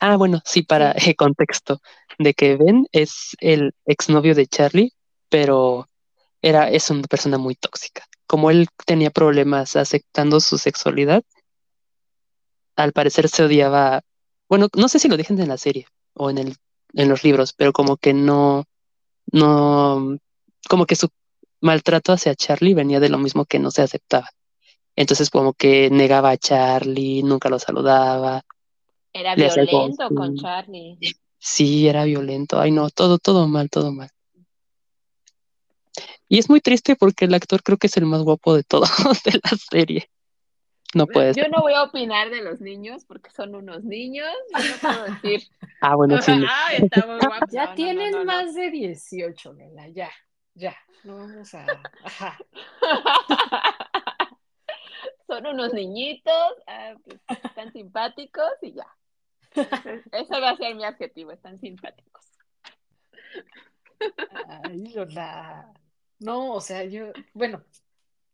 Ah, 0.01 0.16
bueno, 0.16 0.40
sí, 0.44 0.62
para 0.62 0.92
eh, 0.92 1.14
contexto, 1.16 1.80
de 2.18 2.34
que 2.34 2.57
Ben 2.57 2.86
es 2.92 3.36
el 3.40 3.72
exnovio 3.84 4.34
de 4.34 4.46
Charlie, 4.46 4.92
pero 5.28 5.86
era, 6.43 6.70
es 6.70 6.91
una 6.91 7.03
persona 7.03 7.38
muy 7.38 7.55
tóxica. 7.55 8.05
Como 8.26 8.51
él 8.51 8.68
tenía 8.86 9.11
problemas 9.11 9.76
aceptando 9.76 10.41
su 10.41 10.59
sexualidad, 10.59 11.22
al 12.76 12.93
parecer 12.93 13.28
se 13.28 13.45
odiaba, 13.45 14.03
bueno, 14.49 14.68
no 14.74 14.88
sé 14.88 14.99
si 14.99 15.09
lo 15.09 15.16
dejan 15.16 15.38
en 15.41 15.49
la 15.49 15.59
serie 15.59 15.86
o 16.14 16.30
en 16.30 16.38
el, 16.38 16.57
en 16.95 17.09
los 17.09 17.24
libros, 17.24 17.53
pero 17.53 17.72
como 17.72 17.97
que 17.97 18.14
no, 18.14 18.64
no, 19.32 20.16
como 20.68 20.86
que 20.86 20.97
su 20.97 21.09
maltrato 21.61 22.12
hacia 22.12 22.34
Charlie 22.34 22.74
venía 22.74 23.01
de 23.01 23.11
lo 23.11 23.18
mismo 23.18 23.45
que 23.45 23.59
no 23.59 23.70
se 23.70 23.82
aceptaba. 23.82 24.30
Entonces 24.97 25.30
como 25.30 25.53
que 25.53 25.91
negaba 25.91 26.30
a 26.30 26.36
Charlie, 26.36 27.22
nunca 27.22 27.49
lo 27.49 27.59
saludaba, 27.59 28.43
Era 29.12 29.34
violento 29.34 30.09
con. 30.14 30.36
Charlie. 30.36 30.99
Sí, 31.38 31.88
era 31.88 32.05
violento. 32.05 32.61
Ay, 32.61 32.70
no, 32.70 32.91
todo, 32.91 33.18
todo 33.18 33.49
mal, 33.49 33.70
todo 33.70 33.93
mal. 33.93 34.11
Y 36.32 36.38
es 36.38 36.48
muy 36.48 36.60
triste 36.60 36.94
porque 36.94 37.24
el 37.24 37.34
actor 37.34 37.60
creo 37.62 37.76
que 37.76 37.88
es 37.88 37.96
el 37.96 38.06
más 38.06 38.22
guapo 38.22 38.54
de 38.54 38.62
todos 38.62 38.88
de 39.24 39.32
la 39.42 39.50
serie. 39.70 40.08
no 40.94 41.06
puedes. 41.08 41.36
Yo 41.36 41.48
no 41.48 41.60
voy 41.60 41.74
a 41.74 41.82
opinar 41.82 42.30
de 42.30 42.40
los 42.40 42.60
niños 42.60 43.04
porque 43.04 43.30
son 43.30 43.54
unos 43.56 43.82
niños. 43.82 44.28
Yo 44.56 44.58
no 44.70 44.76
puedo 44.80 45.04
decir. 45.12 45.48
Ah, 45.82 45.96
bueno, 45.96 46.20
sí. 46.22 46.30
Ay, 46.32 46.76
está 46.84 47.06
muy 47.06 47.18
guapo. 47.18 47.46
Ya 47.50 47.66
No, 47.66 47.74
tienen 47.74 48.10
no, 48.12 48.18
no, 48.18 48.24
no. 48.24 48.32
más 48.32 48.54
de 48.54 48.70
18, 48.70 49.54
nena, 49.54 49.88
ya, 49.88 50.10
ya. 50.54 50.76
No 51.04 51.16
vamos 51.16 51.52
a. 51.54 51.66
Ajá. 52.04 52.38
Son 55.26 55.46
unos 55.46 55.72
niñitos, 55.72 56.52
ah, 56.66 56.94
pues, 57.04 57.18
están 57.44 57.72
simpáticos 57.72 58.50
y 58.62 58.74
ya. 58.74 58.86
Ese 60.12 60.38
va 60.40 60.50
a 60.50 60.56
ser 60.56 60.74
mi 60.76 60.84
adjetivo, 60.84 61.32
están 61.32 61.58
simpáticos. 61.60 62.26
Ay, 64.48 64.92
Lola. 64.94 65.72
No, 66.20 66.54
o 66.54 66.60
sea, 66.60 66.84
yo, 66.84 67.12
bueno, 67.34 67.64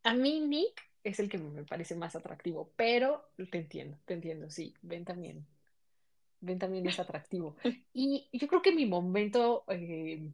a 0.03 0.15
mí 0.15 0.41
Nick 0.41 0.83
es 1.05 1.21
el 1.21 1.29
que 1.29 1.39
me 1.39 1.65
parece 1.65 1.95
más 1.95 2.17
atractivo, 2.17 2.73
pero 2.77 3.25
te 3.51 3.59
entiendo, 3.59 3.99
te 4.05 4.15
entiendo, 4.15 4.51
sí, 4.51 4.75
Ben 4.83 5.05
también. 5.05 5.47
Ben 6.41 6.59
también 6.59 6.87
es 6.87 6.99
atractivo. 6.99 7.57
Y 7.95 8.29
yo 8.33 8.47
creo 8.49 8.61
que 8.61 8.75
mi 8.75 8.87
momento 8.87 9.65
eh, 9.69 10.31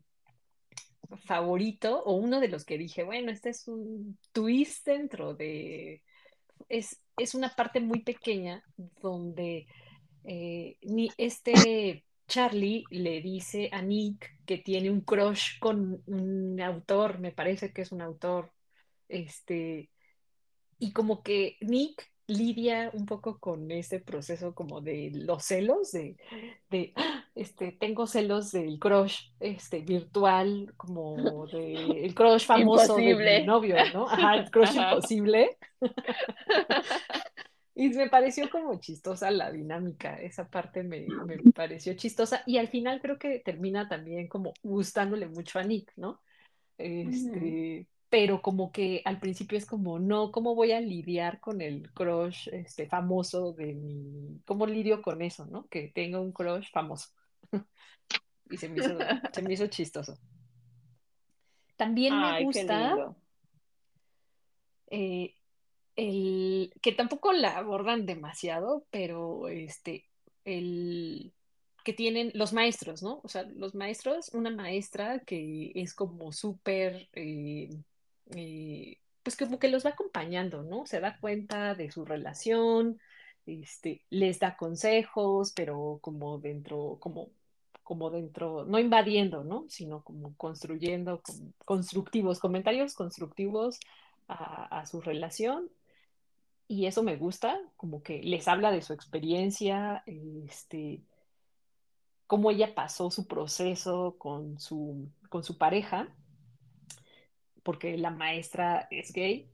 favorito, 1.25 2.03
o 2.05 2.15
uno 2.15 2.41
de 2.41 2.49
los 2.49 2.65
que 2.65 2.79
dije, 2.79 3.05
bueno, 3.05 3.31
este 3.31 3.51
es 3.51 3.69
un 3.69 4.19
twist 4.33 4.87
dentro 4.87 5.35
de... 5.35 6.03
Es, 6.69 7.01
es 7.19 7.35
una 7.35 7.55
parte 7.55 7.81
muy 7.81 8.01
pequeña 8.01 8.65
donde 9.01 9.67
eh, 10.25 10.79
ni 10.83 11.11
este 11.19 12.05
Charlie 12.33 12.85
le 12.91 13.21
dice 13.21 13.69
a 13.73 13.83
Nick 13.83 14.31
que 14.47 14.57
tiene 14.57 14.91
un 14.91 15.03
crush 15.03 15.59
con 15.61 16.03
un 16.07 16.59
autor, 16.63 17.19
me 17.19 17.31
parece 17.31 17.75
que 17.75 17.83
es 17.83 17.93
un 17.93 18.01
autor, 18.01 18.51
este, 19.07 19.91
y 20.79 20.93
como 20.95 21.23
que 21.23 21.59
Nick 21.61 22.11
lidia 22.27 22.91
un 22.95 23.05
poco 23.05 23.39
con 23.39 23.71
ese 23.71 24.01
proceso 24.01 24.55
como 24.55 24.81
de 24.81 25.11
los 25.15 25.45
celos, 25.45 25.93
de, 25.93 26.17
de 26.71 26.95
"Ah, 26.97 27.25
este, 27.35 27.73
tengo 27.73 28.07
celos 28.07 28.51
del 28.53 28.79
crush 28.79 29.19
este, 29.39 29.81
virtual, 29.81 30.73
como 30.79 31.47
de 31.49 32.03
el 32.07 32.15
crush 32.15 32.45
famoso 32.47 32.95
de 32.97 33.03
Imposible. 33.03 33.41
mi 33.41 33.45
novio, 33.45 33.77
¿no? 33.93 34.07
Ajá, 34.07 34.37
el 34.37 34.51
crush 34.51 34.71
Ajá. 34.71 34.91
imposible. 34.93 35.59
Y 37.75 37.89
me 37.91 38.11
pareció 38.11 38.51
como 38.51 38.79
chistosa 38.81 39.31
la 39.31 39.51
dinámica, 39.51 40.21
esa 40.21 40.49
parte 40.49 40.83
me, 40.83 41.07
me 41.27 41.39
pareció 41.53 41.95
chistosa 41.95 42.43
y 42.47 42.59
al 42.59 42.69
final 42.69 43.01
creo 43.01 43.19
que 43.19 43.39
termina 43.39 43.89
también 43.89 44.29
como 44.29 44.53
gustándole 44.63 45.27
mucho 45.27 45.59
a 45.59 45.63
Nick, 45.63 45.91
¿no? 45.97 46.21
Este, 46.77 47.87
pero 48.11 48.43
como 48.43 48.73
que 48.73 49.01
al 49.07 49.19
principio 49.19 49.57
es 49.57 49.65
como, 49.65 49.99
no, 49.99 50.33
¿cómo 50.33 50.55
voy 50.55 50.73
a 50.73 50.81
lidiar 50.83 51.41
con 51.41 51.63
el 51.63 51.91
crush 51.93 52.49
este, 52.53 52.87
famoso 52.87 53.55
de 53.55 53.73
mi, 53.73 54.43
cómo 54.45 54.67
lidio 54.67 55.01
con 55.01 55.23
eso, 55.23 55.47
¿no? 55.47 55.67
Que 55.69 55.89
tenga 55.95 56.21
un 56.21 56.33
crush 56.33 56.71
famoso. 56.71 57.09
Y 58.51 58.59
se 58.59 58.69
me 58.69 58.81
hizo, 58.81 58.99
se 59.33 59.41
me 59.41 59.55
hizo 59.55 59.67
chistoso. 59.69 60.19
También 61.79 62.15
me 62.21 62.27
Ay, 62.27 62.45
gusta 62.45 63.17
eh, 64.91 65.35
el 66.03 66.73
que 66.83 66.93
tampoco 66.93 67.33
la 67.33 67.59
abordan 67.59 68.07
demasiado, 68.07 68.85
pero 68.91 69.49
este, 69.49 70.05
el 70.45 71.33
que 71.85 71.93
tienen 71.93 72.33
los 72.35 72.53
maestros, 72.53 73.03
¿no? 73.03 73.21
O 73.25 73.29
sea, 73.29 73.45
los 73.45 73.75
maestros, 73.75 74.31
una 74.35 74.51
maestra 74.51 75.21
que 75.21 75.73
es 75.75 75.95
como 75.95 76.33
súper, 76.33 77.09
eh, 77.15 77.71
eh, 78.35 78.99
pues 79.23 79.37
como 79.37 79.59
que 79.59 79.69
los 79.69 79.85
va 79.87 79.91
acompañando, 79.91 80.63
¿no? 80.63 80.87
Se 80.87 81.01
da 81.01 81.19
cuenta 81.21 81.75
de 81.75 81.91
su 81.91 82.05
relación, 82.05 83.01
este, 83.47 84.03
les 84.11 84.39
da 84.41 84.57
consejos, 84.57 85.53
pero 85.55 85.99
como 86.03 86.39
dentro, 86.39 86.99
como, 87.01 87.31
como 87.83 88.11
dentro, 88.11 88.65
no 88.65 88.79
invadiendo, 88.79 89.45
¿no? 89.45 89.67
Sino 89.69 90.03
como 90.03 90.37
construyendo, 90.37 91.23
constructivos, 91.65 92.41
comentarios 92.41 92.95
constructivos 92.95 93.81
a 94.29 94.87
su 94.87 95.03
relación 95.03 95.69
y 96.73 96.87
eso 96.87 97.03
me 97.03 97.17
gusta, 97.17 97.61
como 97.77 98.03
que 98.03 98.23
les 98.23 98.49
habla 98.49 98.71
de 98.73 98.81
su 98.81 98.95
experiencia, 98.95 100.03
este, 100.07 101.03
cómo 102.27 102.51
ella 102.51 102.75
pasó 102.75 103.11
su 103.11 103.27
proceso 103.27 104.17
con 104.17 104.59
su, 104.59 105.11
con 105.29 105.45
su 105.45 105.59
pareja, 105.59 106.09
porque 107.63 107.99
la 107.99 108.11
maestra 108.11 108.89
es 108.91 109.13
gay, 109.13 109.51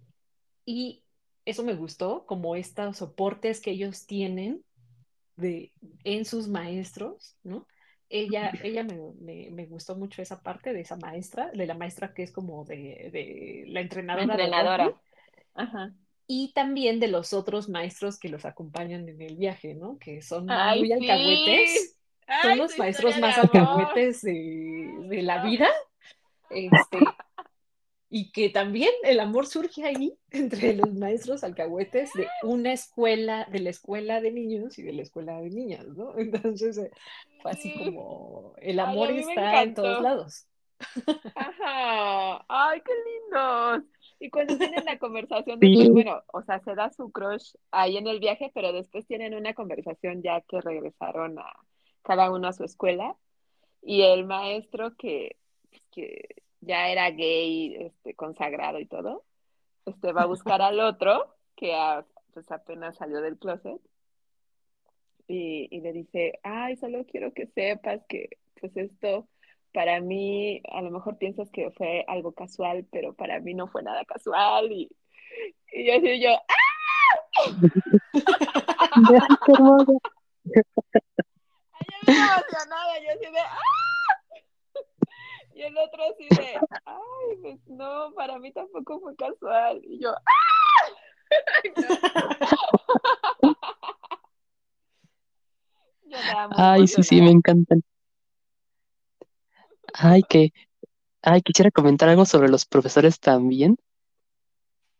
y 0.65 1.03
eso 1.45 1.65
me 1.65 1.75
gustó, 1.75 2.25
como 2.25 2.55
estos 2.55 2.99
soportes 2.99 3.61
que 3.61 3.73
ellos 3.73 4.07
tienen 4.07 4.63
de, 5.35 5.73
en 6.05 6.25
sus 6.25 6.47
maestros, 6.47 7.37
¿no? 7.43 7.67
Ella, 8.09 8.53
ella 8.63 8.85
me, 8.85 8.97
me, 9.19 9.51
me 9.51 9.67
gustó 9.67 9.97
mucho 9.97 10.23
esa 10.23 10.41
parte 10.41 10.73
de 10.73 10.83
esa 10.83 10.95
maestra, 10.95 11.51
de 11.51 11.67
la 11.67 11.75
maestra 11.75 12.15
que 12.15 12.23
es 12.23 12.31
como 12.31 12.65
de, 12.65 13.11
de 13.13 13.65
la 13.67 13.73
La 13.73 13.81
entrenadora 13.81 14.37
de 14.37 14.45
entrenadora. 14.45 15.03
Ajá. 15.55 15.97
Y 16.29 16.53
también 16.55 17.01
de 17.01 17.09
los 17.09 17.35
otros 17.35 17.71
maestros 17.71 18.21
que 18.21 18.31
los 18.31 18.47
acompañan 18.47 19.09
en 19.11 19.23
el 19.23 19.37
viaje, 19.39 19.75
¿no? 19.75 19.99
Que 20.01 20.23
son 20.23 20.47
Ay, 20.47 20.87
muy 20.87 20.93
sí. 20.95 20.95
alcahuetes, 20.95 21.99
son 22.43 22.57
Ay, 22.57 22.59
los 22.59 22.79
su 22.79 22.79
maestros 22.79 23.19
más 23.19 23.39
alcahuetes 23.39 24.23
de, 24.23 24.93
de 25.09 25.23
la 25.23 25.41
vida, 25.43 25.69
este, 26.51 27.19
y 28.11 28.33
que 28.33 28.51
también 28.51 28.91
el 29.05 29.21
amor 29.21 29.47
surge 29.47 29.85
ahí 29.85 30.19
entre 30.31 30.75
los 30.75 30.95
maestros 30.95 31.45
alcahuetes 31.45 32.15
de 32.15 32.35
una 32.41 32.73
escuela, 32.73 33.47
de 33.51 33.61
la 33.61 33.71
escuela 33.71 34.21
de 34.21 34.33
niños 34.33 34.79
y 34.79 34.83
de 34.83 34.93
la 34.95 35.03
escuela 35.03 35.41
de 35.41 35.51
niñas, 35.51 35.87
¿no? 35.89 36.19
Entonces 36.19 36.79
eh, 36.79 36.93
fue 37.39 37.53
así 37.53 37.73
Sí. 37.73 37.73
como 37.73 38.55
el 38.59 38.81
Ay, 38.81 38.97
amor 38.97 39.13
me 39.15 39.21
está 39.21 39.63
en 39.63 39.75
todos 39.75 40.01
lados. 40.01 40.47
Ajá. 41.35 42.45
Ay, 42.49 42.81
qué 42.85 42.93
lindos. 43.05 43.85
Y 44.21 44.31
cuando 44.31 44.57
tienen 44.59 44.85
la 44.85 44.99
conversación 44.99 45.59
Sí. 45.61 45.89
bueno, 45.91 46.23
o 46.33 46.43
sea, 46.43 46.59
se 46.61 46.75
da 46.75 46.91
su 46.91 47.11
crush 47.13 47.55
ahí 47.71 47.97
en 47.97 48.07
el 48.09 48.19
viaje, 48.21 48.51
pero 48.53 48.73
después 48.73 49.07
tienen 49.07 49.35
una 49.35 49.55
conversación 49.55 50.23
ya 50.23 50.41
que 50.41 50.61
regresaron 50.61 51.39
a 51.39 51.53
cada 52.03 52.31
uno 52.33 52.49
a 52.49 52.53
su 52.53 52.65
escuela. 52.65 53.17
Y 53.83 54.03
el 54.03 54.25
maestro 54.27 54.97
que, 54.97 55.37
pues, 55.71 55.83
que 55.93 56.29
ya 56.61 56.89
era 56.91 57.11
gay, 57.11 57.77
este, 57.77 58.15
consagrado 58.15 58.81
y 58.81 58.87
todo, 58.87 59.25
este, 59.87 60.13
va 60.13 60.23
a 60.23 60.27
buscar 60.27 60.63
al 60.63 60.81
otro 60.81 61.37
que 61.55 61.75
a- 61.75 62.05
pues 62.35 62.51
apenas 62.51 62.97
salió 62.97 63.21
del 63.21 63.39
closet 63.39 63.81
y, 65.27 65.69
y 65.71 65.81
le 65.81 65.93
dice, 65.93 66.41
ay, 66.43 66.77
solo 66.77 67.05
quiero 67.07 67.33
que 67.33 67.47
sepas 67.49 68.01
que 68.09 68.39
pues 68.61 68.77
esto 68.77 69.29
para 69.73 70.01
mí, 70.01 70.63
a 70.73 70.83
lo 70.83 70.91
mejor 70.91 71.19
piensas 71.19 71.51
que 71.51 71.71
fue 71.71 72.05
algo 72.09 72.33
casual, 72.33 72.87
pero 72.91 73.15
para 73.15 73.41
mí 73.41 73.55
no 73.55 73.67
fue 73.69 73.83
nada 73.83 74.05
casual 74.05 74.71
y, 74.73 74.91
y 75.73 75.87
yo 75.87 75.95
así 75.95 76.21
yo, 76.21 76.31
¡ah! 76.31 76.59
Ay, 81.73 82.07
yo 82.07 82.13
emocionada, 82.13 83.01
yo 83.01 83.11
así 83.11 83.33
de 83.33 83.41
¡ah! 83.41 83.79
Y 85.55 85.63
el 85.63 85.77
otro 85.77 86.05
así 86.05 86.29
de, 86.37 86.61
ay, 86.85 87.37
pues 87.43 87.59
no, 87.67 88.13
para 88.15 88.39
mí 88.39 88.53
tampoco 88.53 89.01
fue 89.01 89.17
casual. 89.17 89.81
Y 89.83 89.99
yo, 90.01 90.11
¡ah! 90.11 90.89
Yo 96.05 96.19
Ay, 96.57 96.87
sí, 96.87 97.03
sí, 97.03 97.21
me 97.21 97.31
encantan. 97.31 97.83
Ay, 99.95 100.23
que, 100.29 100.53
ay, 101.23 101.43
quisiera 101.43 101.71
comentar 101.71 102.09
algo 102.09 102.25
sobre 102.25 102.49
los 102.49 102.67
profesores 102.67 103.21
también. 103.21 103.77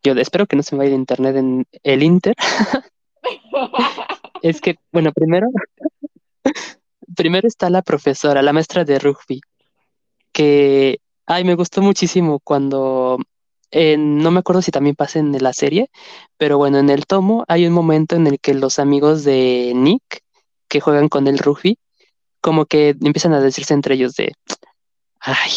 Yo 0.03 0.13
espero 0.13 0.47
que 0.47 0.55
no 0.55 0.63
se 0.63 0.75
me 0.75 0.79
vaya 0.79 0.91
de 0.91 0.95
internet 0.95 1.35
en 1.35 1.65
el 1.83 2.03
Inter. 2.03 2.35
Es 4.41 4.61
que, 4.61 4.75
bueno, 4.93 5.11
primero, 5.11 5.47
primero 7.15 7.47
está 7.47 7.69
la 7.69 7.81
profesora, 7.81 8.41
la 8.41 8.53
maestra 8.53 8.85
de 8.85 8.97
rugby, 8.97 9.41
que, 10.31 11.01
ay, 11.25 11.43
me 11.43 11.55
gustó 11.55 11.81
muchísimo 11.81 12.39
cuando, 12.39 13.19
no 13.73 14.31
me 14.31 14.39
acuerdo 14.39 14.61
si 14.61 14.71
también 14.71 14.95
pasa 14.95 15.19
en 15.19 15.31
la 15.43 15.51
serie, 15.51 15.89
pero 16.37 16.57
bueno, 16.57 16.79
en 16.79 16.89
el 16.89 17.05
tomo 17.05 17.43
hay 17.49 17.67
un 17.67 17.73
momento 17.73 18.15
en 18.15 18.27
el 18.27 18.39
que 18.39 18.53
los 18.53 18.79
amigos 18.79 19.25
de 19.25 19.73
Nick, 19.75 20.23
que 20.69 20.79
juegan 20.79 21.09
con 21.09 21.27
el 21.27 21.39
rugby, 21.39 21.77
como 22.41 22.65
que 22.65 22.95
empiezan 23.01 23.33
a 23.33 23.41
decirse 23.41 23.73
entre 23.73 23.95
ellos 23.95 24.15
de, 24.15 24.33
ay, 25.19 25.51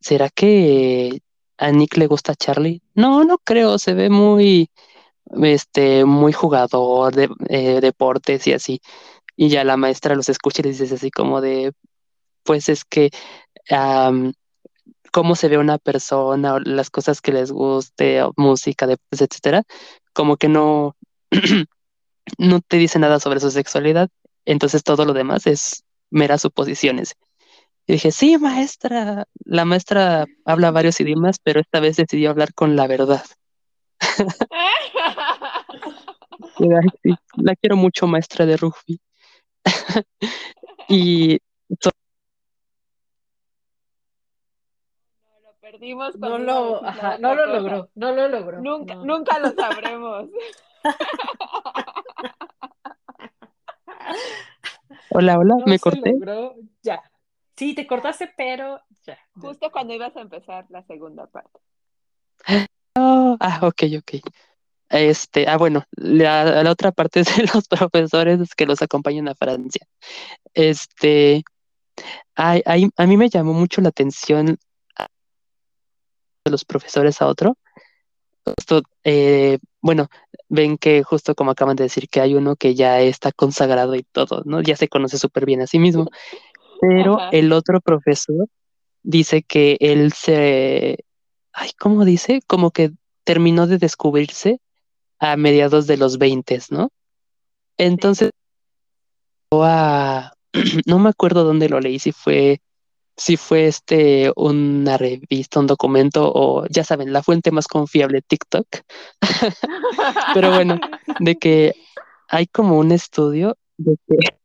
¿será 0.00 0.28
que 0.30 1.20
a 1.58 1.70
Nick 1.70 1.96
le 1.96 2.06
gusta 2.06 2.34
Charlie? 2.34 2.82
No, 2.94 3.24
no 3.24 3.38
creo, 3.38 3.78
se 3.78 3.94
ve 3.94 4.10
muy, 4.10 4.70
este, 5.42 6.04
muy 6.04 6.32
jugador 6.32 7.14
de 7.14 7.28
eh, 7.48 7.80
deportes 7.80 8.46
y 8.46 8.52
así. 8.52 8.80
Y 9.36 9.48
ya 9.48 9.64
la 9.64 9.76
maestra 9.76 10.14
los 10.14 10.28
escucha 10.28 10.62
y 10.62 10.64
les 10.64 10.78
dice 10.78 10.94
así 10.96 11.10
como 11.10 11.40
de, 11.40 11.72
pues 12.44 12.68
es 12.68 12.84
que, 12.84 13.10
cómo 15.12 15.36
se 15.36 15.48
ve 15.48 15.58
una 15.58 15.78
persona, 15.78 16.54
o 16.54 16.60
las 16.60 16.90
cosas 16.90 17.20
que 17.20 17.32
les 17.32 17.52
guste, 17.52 18.22
música, 18.36 18.88
etcétera, 19.10 19.64
como 20.12 20.36
que 20.36 20.48
no, 20.48 20.96
no 22.38 22.60
te 22.60 22.76
dice 22.78 22.98
nada 22.98 23.20
sobre 23.20 23.40
su 23.40 23.50
sexualidad, 23.50 24.08
entonces 24.44 24.82
todo 24.82 25.04
lo 25.04 25.12
demás 25.12 25.46
es 25.46 25.84
meras 26.10 26.42
suposiciones. 26.42 27.14
Y 27.86 27.94
dije, 27.94 28.12
sí, 28.12 28.38
maestra. 28.38 29.26
La 29.44 29.64
maestra 29.64 30.26
habla 30.44 30.70
varios 30.70 31.00
idiomas, 31.00 31.38
pero 31.42 31.60
esta 31.60 31.80
vez 31.80 31.96
decidió 31.96 32.30
hablar 32.30 32.54
con 32.54 32.76
la 32.76 32.86
verdad. 32.86 33.24
la 37.36 37.56
quiero 37.56 37.76
mucho, 37.76 38.06
maestra 38.06 38.46
de 38.46 38.56
rugby. 38.56 39.00
y 40.88 41.40
lo 45.42 45.54
perdimos. 45.60 46.16
No 46.16 46.38
lo, 46.38 46.80
no 47.18 47.34
lo 47.34 47.46
logró, 47.46 47.90
no 47.94 48.12
lo 48.12 48.28
logró. 48.28 48.60
Nunca, 48.60 48.94
nunca 48.96 49.38
lo 49.38 49.52
sabremos. 49.52 50.28
hola, 55.10 55.38
hola, 55.38 55.54
me 55.66 55.78
corté. 55.78 56.14
Ya. 56.82 57.00
Sí, 57.56 57.74
te 57.74 57.86
cortaste, 57.86 58.32
pero 58.36 58.80
ya. 59.06 59.18
Justo 59.40 59.70
cuando 59.70 59.94
ibas 59.94 60.16
a 60.16 60.20
empezar 60.20 60.66
la 60.70 60.82
segunda 60.84 61.26
parte. 61.26 61.60
Oh, 62.96 63.36
ah, 63.40 63.60
ok, 63.62 63.82
ok. 63.98 64.22
Este, 64.88 65.48
ah, 65.48 65.56
bueno, 65.56 65.84
la, 65.92 66.62
la, 66.62 66.70
otra 66.70 66.92
parte 66.92 67.20
es 67.20 67.36
de 67.36 67.44
los 67.52 67.66
profesores 67.68 68.54
que 68.54 68.66
los 68.66 68.82
acompañan 68.82 69.28
a 69.28 69.34
Francia. 69.34 69.86
Este, 70.54 71.42
hay, 72.34 72.62
a 72.64 73.06
mí 73.06 73.16
me 73.16 73.28
llamó 73.28 73.52
mucho 73.52 73.80
la 73.80 73.88
atención 73.90 74.58
de 76.44 76.50
los 76.50 76.64
profesores 76.64 77.22
a 77.22 77.26
otro. 77.26 77.56
Eh, 79.04 79.58
bueno, 79.80 80.08
ven 80.48 80.76
que 80.76 81.02
justo 81.02 81.34
como 81.34 81.52
acaban 81.52 81.76
de 81.76 81.84
decir 81.84 82.08
que 82.08 82.20
hay 82.20 82.34
uno 82.34 82.56
que 82.56 82.74
ya 82.74 83.00
está 83.00 83.32
consagrado 83.32 83.94
y 83.94 84.02
todo, 84.02 84.42
¿no? 84.44 84.60
Ya 84.60 84.76
se 84.76 84.88
conoce 84.88 85.18
súper 85.18 85.46
bien 85.46 85.62
a 85.62 85.66
sí 85.66 85.78
mismo. 85.78 86.10
Pero 86.82 87.16
el 87.30 87.52
otro 87.52 87.80
profesor 87.80 88.48
dice 89.04 89.44
que 89.44 89.76
él 89.78 90.12
se, 90.12 90.98
ay, 91.52 91.70
¿cómo 91.78 92.04
dice? 92.04 92.42
Como 92.48 92.72
que 92.72 92.90
terminó 93.22 93.68
de 93.68 93.78
descubrirse 93.78 94.58
a 95.20 95.36
mediados 95.36 95.86
de 95.86 95.96
los 95.96 96.18
20, 96.18 96.58
¿no? 96.70 96.90
Entonces, 97.78 98.32
no 99.52 100.98
me 100.98 101.08
acuerdo 101.08 101.44
dónde 101.44 101.68
lo 101.68 101.78
leí, 101.78 102.00
si 102.00 102.10
fue, 102.10 102.60
si 103.16 103.36
fue 103.36 103.68
este 103.68 104.32
una 104.34 104.98
revista, 104.98 105.60
un 105.60 105.68
documento 105.68 106.32
o 106.34 106.66
ya 106.66 106.82
saben, 106.82 107.12
la 107.12 107.22
fuente 107.22 107.52
más 107.52 107.68
confiable, 107.68 108.22
TikTok. 108.22 108.66
Pero 110.34 110.50
bueno, 110.50 110.80
de 111.20 111.36
que 111.36 111.76
hay 112.26 112.48
como 112.48 112.76
un 112.76 112.90
estudio 112.90 113.56
de 113.78 113.96
que 114.08 114.41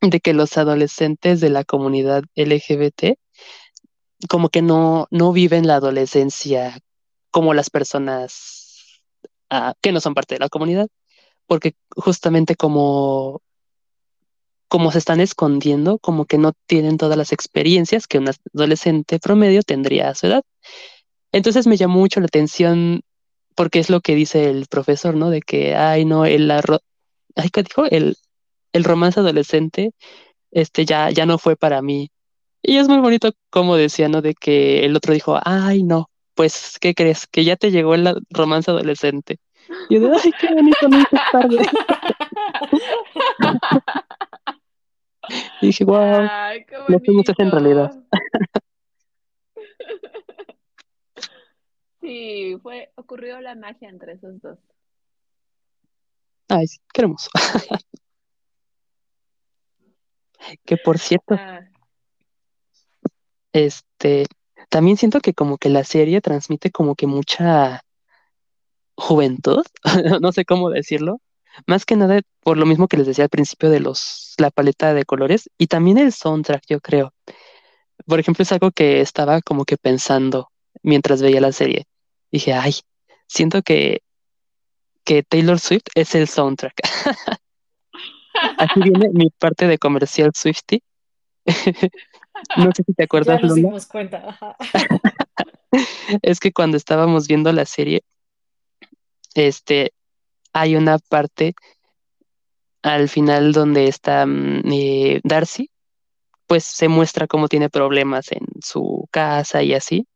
de 0.00 0.20
que 0.20 0.32
los 0.32 0.56
adolescentes 0.56 1.40
de 1.40 1.50
la 1.50 1.64
comunidad 1.64 2.24
LGBT 2.36 3.18
como 4.28 4.48
que 4.48 4.62
no, 4.62 5.06
no 5.10 5.32
viven 5.32 5.66
la 5.66 5.76
adolescencia 5.76 6.78
como 7.30 7.54
las 7.54 7.70
personas 7.70 9.02
ah, 9.50 9.74
que 9.80 9.92
no 9.92 10.00
son 10.00 10.14
parte 10.14 10.34
de 10.34 10.40
la 10.40 10.48
comunidad, 10.48 10.88
porque 11.46 11.74
justamente 11.90 12.56
como, 12.56 13.42
como 14.68 14.90
se 14.90 14.98
están 14.98 15.20
escondiendo, 15.20 15.98
como 15.98 16.26
que 16.26 16.38
no 16.38 16.52
tienen 16.66 16.98
todas 16.98 17.16
las 17.16 17.32
experiencias 17.32 18.06
que 18.06 18.18
un 18.18 18.30
adolescente 18.54 19.18
promedio 19.20 19.62
tendría 19.62 20.10
a 20.10 20.14
su 20.14 20.26
edad. 20.26 20.42
Entonces 21.32 21.66
me 21.66 21.76
llamó 21.76 22.00
mucho 22.00 22.20
la 22.20 22.26
atención 22.26 23.02
porque 23.54 23.78
es 23.80 23.90
lo 23.90 24.00
que 24.00 24.14
dice 24.14 24.50
el 24.50 24.66
profesor, 24.66 25.14
¿no? 25.14 25.30
De 25.30 25.40
que, 25.42 25.74
ay, 25.76 26.04
no, 26.04 26.24
el 26.26 26.50
arroz, 26.50 26.80
ay, 27.36 27.50
¿qué 27.50 27.62
dijo? 27.62 27.84
El, 27.86 28.16
el 28.72 28.84
romance 28.84 29.20
adolescente 29.20 29.92
este 30.50 30.84
ya, 30.84 31.10
ya 31.10 31.26
no 31.26 31.38
fue 31.38 31.56
para 31.56 31.82
mí. 31.82 32.10
Y 32.62 32.78
es 32.78 32.88
muy 32.88 32.98
bonito 32.98 33.32
como 33.50 33.76
decía, 33.76 34.08
¿no? 34.08 34.22
De 34.22 34.34
que 34.34 34.84
el 34.84 34.96
otro 34.96 35.14
dijo, 35.14 35.38
ay, 35.44 35.82
no, 35.82 36.10
pues, 36.34 36.78
¿qué 36.80 36.94
crees? 36.94 37.26
Que 37.26 37.44
ya 37.44 37.56
te 37.56 37.70
llegó 37.70 37.94
el 37.94 38.14
romance 38.30 38.70
adolescente. 38.70 39.38
Y 39.88 39.96
yo 39.96 40.08
de, 40.08 40.18
ay, 40.22 40.32
qué 40.40 40.54
bonito, 40.54 40.88
no 40.88 41.04
tarde. 41.32 41.58
y 45.60 45.66
dije, 45.66 45.84
wow, 45.84 46.28
no 46.88 47.00
fuimos 47.00 47.26
en 47.36 47.50
realidad. 47.50 47.92
sí, 52.00 52.56
fue, 52.62 52.90
ocurrió 52.96 53.40
la 53.40 53.54
magia 53.54 53.88
entre 53.88 54.14
esos 54.14 54.40
dos. 54.40 54.58
Ay, 56.48 56.66
sí, 56.66 56.78
qué 56.92 57.02
hermoso. 57.02 57.30
Que 60.64 60.76
por 60.76 60.98
cierto, 60.98 61.34
ah. 61.34 61.60
este, 63.52 64.26
también 64.68 64.96
siento 64.96 65.20
que 65.20 65.34
como 65.34 65.58
que 65.58 65.68
la 65.68 65.84
serie 65.84 66.20
transmite 66.20 66.70
como 66.70 66.94
que 66.94 67.06
mucha 67.06 67.82
juventud, 68.94 69.64
no 70.20 70.32
sé 70.32 70.44
cómo 70.44 70.70
decirlo, 70.70 71.20
más 71.66 71.84
que 71.84 71.96
nada 71.96 72.20
por 72.40 72.56
lo 72.56 72.66
mismo 72.66 72.88
que 72.88 72.96
les 72.96 73.06
decía 73.06 73.24
al 73.24 73.30
principio 73.30 73.70
de 73.70 73.80
los, 73.80 74.34
la 74.38 74.50
paleta 74.50 74.94
de 74.94 75.04
colores 75.04 75.50
y 75.58 75.66
también 75.66 75.98
el 75.98 76.12
soundtrack, 76.12 76.62
yo 76.68 76.80
creo. 76.80 77.12
Por 78.06 78.20
ejemplo, 78.20 78.42
es 78.42 78.52
algo 78.52 78.70
que 78.70 79.00
estaba 79.00 79.42
como 79.42 79.64
que 79.64 79.76
pensando 79.76 80.50
mientras 80.82 81.20
veía 81.22 81.40
la 81.40 81.52
serie. 81.52 81.86
Dije, 82.30 82.52
ay, 82.52 82.74
siento 83.26 83.62
que, 83.62 84.02
que 85.04 85.22
Taylor 85.22 85.58
Swift 85.58 85.86
es 85.94 86.14
el 86.14 86.28
soundtrack. 86.28 86.74
Aquí 88.58 88.80
viene 88.80 89.10
mi 89.12 89.30
parte 89.30 89.66
de 89.66 89.78
comercial 89.78 90.32
Swifty. 90.34 90.82
no 92.56 92.70
sé 92.74 92.82
si 92.84 92.94
te 92.94 93.04
acuerdas. 93.04 93.40
Ya 93.40 93.46
nos 93.46 93.54
dimos 93.56 93.86
cuenta. 93.86 94.56
es 96.22 96.40
que 96.40 96.52
cuando 96.52 96.76
estábamos 96.76 97.28
viendo 97.28 97.52
la 97.52 97.64
serie, 97.64 98.02
este, 99.34 99.92
hay 100.52 100.76
una 100.76 100.98
parte 100.98 101.54
al 102.82 103.08
final 103.08 103.52
donde 103.52 103.88
está 103.88 104.24
mm, 104.26 104.62
eh, 104.72 105.20
Darcy, 105.24 105.70
pues 106.46 106.64
se 106.64 106.88
muestra 106.88 107.26
cómo 107.26 107.48
tiene 107.48 107.68
problemas 107.68 108.32
en 108.32 108.46
su 108.62 109.06
casa 109.10 109.62
y 109.62 109.74
así. 109.74 110.06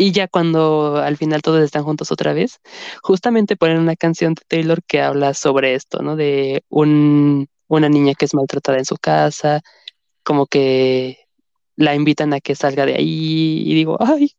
Y 0.00 0.12
ya 0.12 0.28
cuando 0.28 0.98
al 0.98 1.16
final 1.16 1.42
todos 1.42 1.60
están 1.60 1.82
juntos 1.82 2.12
otra 2.12 2.32
vez, 2.32 2.60
justamente 3.02 3.56
ponen 3.56 3.78
una 3.78 3.96
canción 3.96 4.34
de 4.34 4.42
Taylor 4.46 4.80
que 4.84 5.02
habla 5.02 5.34
sobre 5.34 5.74
esto, 5.74 6.02
¿no? 6.02 6.14
De 6.14 6.62
un, 6.68 7.48
una 7.66 7.88
niña 7.88 8.14
que 8.14 8.24
es 8.24 8.32
maltratada 8.32 8.78
en 8.78 8.84
su 8.84 8.96
casa, 8.96 9.60
como 10.22 10.46
que 10.46 11.18
la 11.74 11.96
invitan 11.96 12.32
a 12.32 12.38
que 12.38 12.54
salga 12.54 12.86
de 12.86 12.94
ahí 12.94 13.64
y 13.66 13.74
digo, 13.74 13.96
ay, 13.98 14.36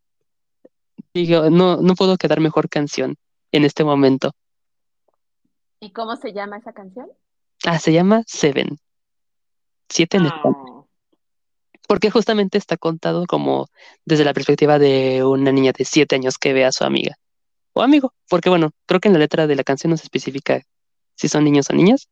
digo, 1.13 1.49
no, 1.49 1.75
no 1.81 1.93
puedo 1.95 2.15
quedar 2.15 2.39
mejor 2.39 2.69
canción 2.69 3.17
en 3.51 3.65
este 3.65 3.83
momento. 3.83 4.31
¿Y 5.81 5.91
cómo 5.91 6.15
se 6.15 6.31
llama 6.31 6.57
esa 6.57 6.71
canción? 6.71 7.09
Ah, 7.65 7.79
se 7.79 7.91
llama 7.91 8.23
Seven. 8.25 8.77
Siete 9.89 10.17
en 10.17 10.27
español 10.27 10.78
porque 11.89 12.11
justamente 12.11 12.59
está 12.59 12.77
contado 12.77 13.25
como 13.25 13.67
desde 14.05 14.23
la 14.23 14.35
perspectiva 14.35 14.77
de 14.77 15.23
una 15.23 15.51
niña 15.51 15.71
de 15.75 15.85
siete 15.85 16.13
años 16.13 16.37
que 16.37 16.53
ve 16.53 16.63
a 16.63 16.71
su 16.71 16.83
amiga 16.83 17.15
o 17.73 17.81
amigo, 17.81 18.13
porque 18.29 18.47
bueno, 18.47 18.73
creo 18.85 18.99
que 18.99 19.07
en 19.07 19.13
la 19.13 19.19
letra 19.19 19.47
de 19.47 19.55
la 19.55 19.63
canción 19.63 19.89
no 19.89 19.97
se 19.97 20.03
especifica 20.03 20.61
si 21.15 21.27
son 21.27 21.43
niños 21.43 21.67
o 21.71 21.73
niñas, 21.73 22.07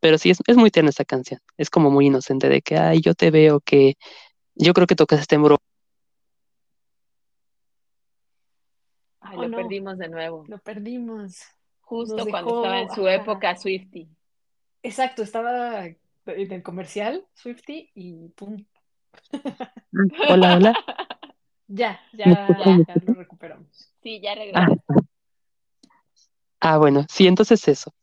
pero 0.00 0.16
sí 0.16 0.30
es, 0.30 0.56
muy 0.56 0.70
tierna 0.70 0.88
esta 0.88 1.04
canción, 1.04 1.38
es 1.58 1.68
como 1.68 1.90
muy 1.90 2.06
inocente 2.06 2.48
de 2.48 2.62
que, 2.62 2.78
ay, 2.78 3.02
yo 3.02 3.14
te 3.14 3.30
veo 3.30 3.60
que 3.60 3.98
yo 4.54 4.72
creo 4.72 4.86
que 4.86 4.96
tocas 4.96 5.20
este 5.20 5.36
muro. 5.36 5.58
Ay, 9.20 9.36
lo 9.36 9.54
perdimos 9.54 9.98
de 9.98 10.08
nuevo. 10.08 10.46
Lo 10.48 10.56
perdimos. 10.60 11.42
Justo 11.82 12.24
cuando 12.26 12.56
estaba 12.56 12.80
en 12.80 12.90
su 12.90 13.06
época 13.06 13.54
Swifty. 13.54 14.08
Exacto, 14.82 15.22
estaba 15.22 15.84
en 15.84 15.98
el 16.24 16.62
comercial 16.62 17.26
Swifty 17.34 17.90
y 17.94 18.28
pum, 18.30 18.64
Hola, 20.28 20.56
hola. 20.56 20.74
Ya, 21.72 22.00
ya, 22.12 22.26
ya, 22.26 22.96
lo 23.04 23.14
recuperamos. 23.14 23.68
Sí, 24.02 24.20
ya 24.20 24.34
regresamos. 24.34 24.80
Ah. 24.88 25.02
ah, 26.60 26.78
bueno, 26.78 27.06
sí, 27.08 27.28
entonces 27.28 27.68
eso. 27.68 27.94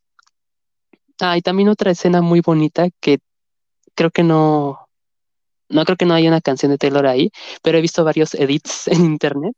Ah, 1.20 1.36
y 1.36 1.42
también 1.42 1.68
otra 1.68 1.90
escena 1.90 2.22
muy 2.22 2.40
bonita 2.40 2.88
que 2.98 3.18
creo 3.94 4.10
que 4.10 4.22
no, 4.22 4.88
no 5.68 5.84
creo 5.84 5.98
que 5.98 6.06
no 6.06 6.14
haya 6.14 6.30
una 6.30 6.40
canción 6.40 6.72
de 6.72 6.78
Taylor 6.78 7.06
ahí, 7.06 7.30
pero 7.62 7.76
he 7.76 7.82
visto 7.82 8.04
varios 8.04 8.32
edits 8.32 8.88
en 8.88 9.04
internet. 9.04 9.54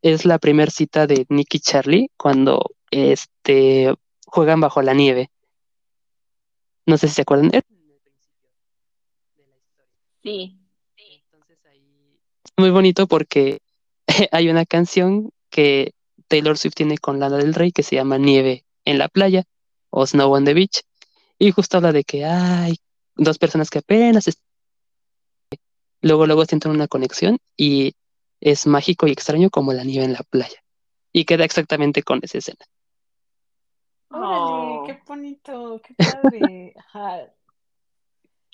Es 0.00 0.24
la 0.24 0.38
primera 0.38 0.70
cita 0.70 1.06
de 1.06 1.26
Nicky 1.28 1.60
Charlie 1.60 2.10
cuando 2.16 2.70
este 2.90 3.92
juegan 4.24 4.60
bajo 4.60 4.80
la 4.80 4.94
nieve. 4.94 5.30
No 6.86 6.96
sé 6.96 7.08
si 7.08 7.14
se 7.16 7.22
acuerdan. 7.22 7.50
Sí 10.22 10.61
muy 12.62 12.70
bonito 12.70 13.08
porque 13.08 13.60
hay 14.30 14.48
una 14.48 14.64
canción 14.64 15.32
que 15.50 15.94
Taylor 16.28 16.56
Swift 16.56 16.74
tiene 16.74 16.96
con 16.96 17.18
Lana 17.18 17.38
del 17.38 17.54
Rey 17.54 17.72
que 17.72 17.82
se 17.82 17.96
llama 17.96 18.18
Nieve 18.18 18.64
en 18.84 18.98
la 18.98 19.08
playa 19.08 19.42
o 19.90 20.06
Snow 20.06 20.32
on 20.32 20.44
the 20.44 20.54
Beach. 20.54 20.82
Y 21.40 21.50
justo 21.50 21.78
habla 21.78 21.90
de 21.90 22.04
que 22.04 22.24
hay 22.24 22.76
dos 23.16 23.38
personas 23.38 23.68
que 23.68 23.80
apenas 23.80 24.30
luego 26.02 26.26
luego 26.26 26.44
sienten 26.44 26.70
una 26.70 26.86
conexión 26.86 27.38
y 27.56 27.94
es 28.40 28.68
mágico 28.68 29.08
y 29.08 29.10
extraño 29.10 29.50
como 29.50 29.72
la 29.72 29.82
nieve 29.82 30.04
en 30.04 30.12
la 30.12 30.22
playa. 30.22 30.62
Y 31.12 31.24
queda 31.24 31.44
exactamente 31.44 32.04
con 32.04 32.20
esa 32.22 32.38
escena. 32.38 32.64
Órale, 34.08 34.86
qué 34.86 35.02
bonito, 35.04 35.82
qué 35.84 35.94
padre. 35.94 36.74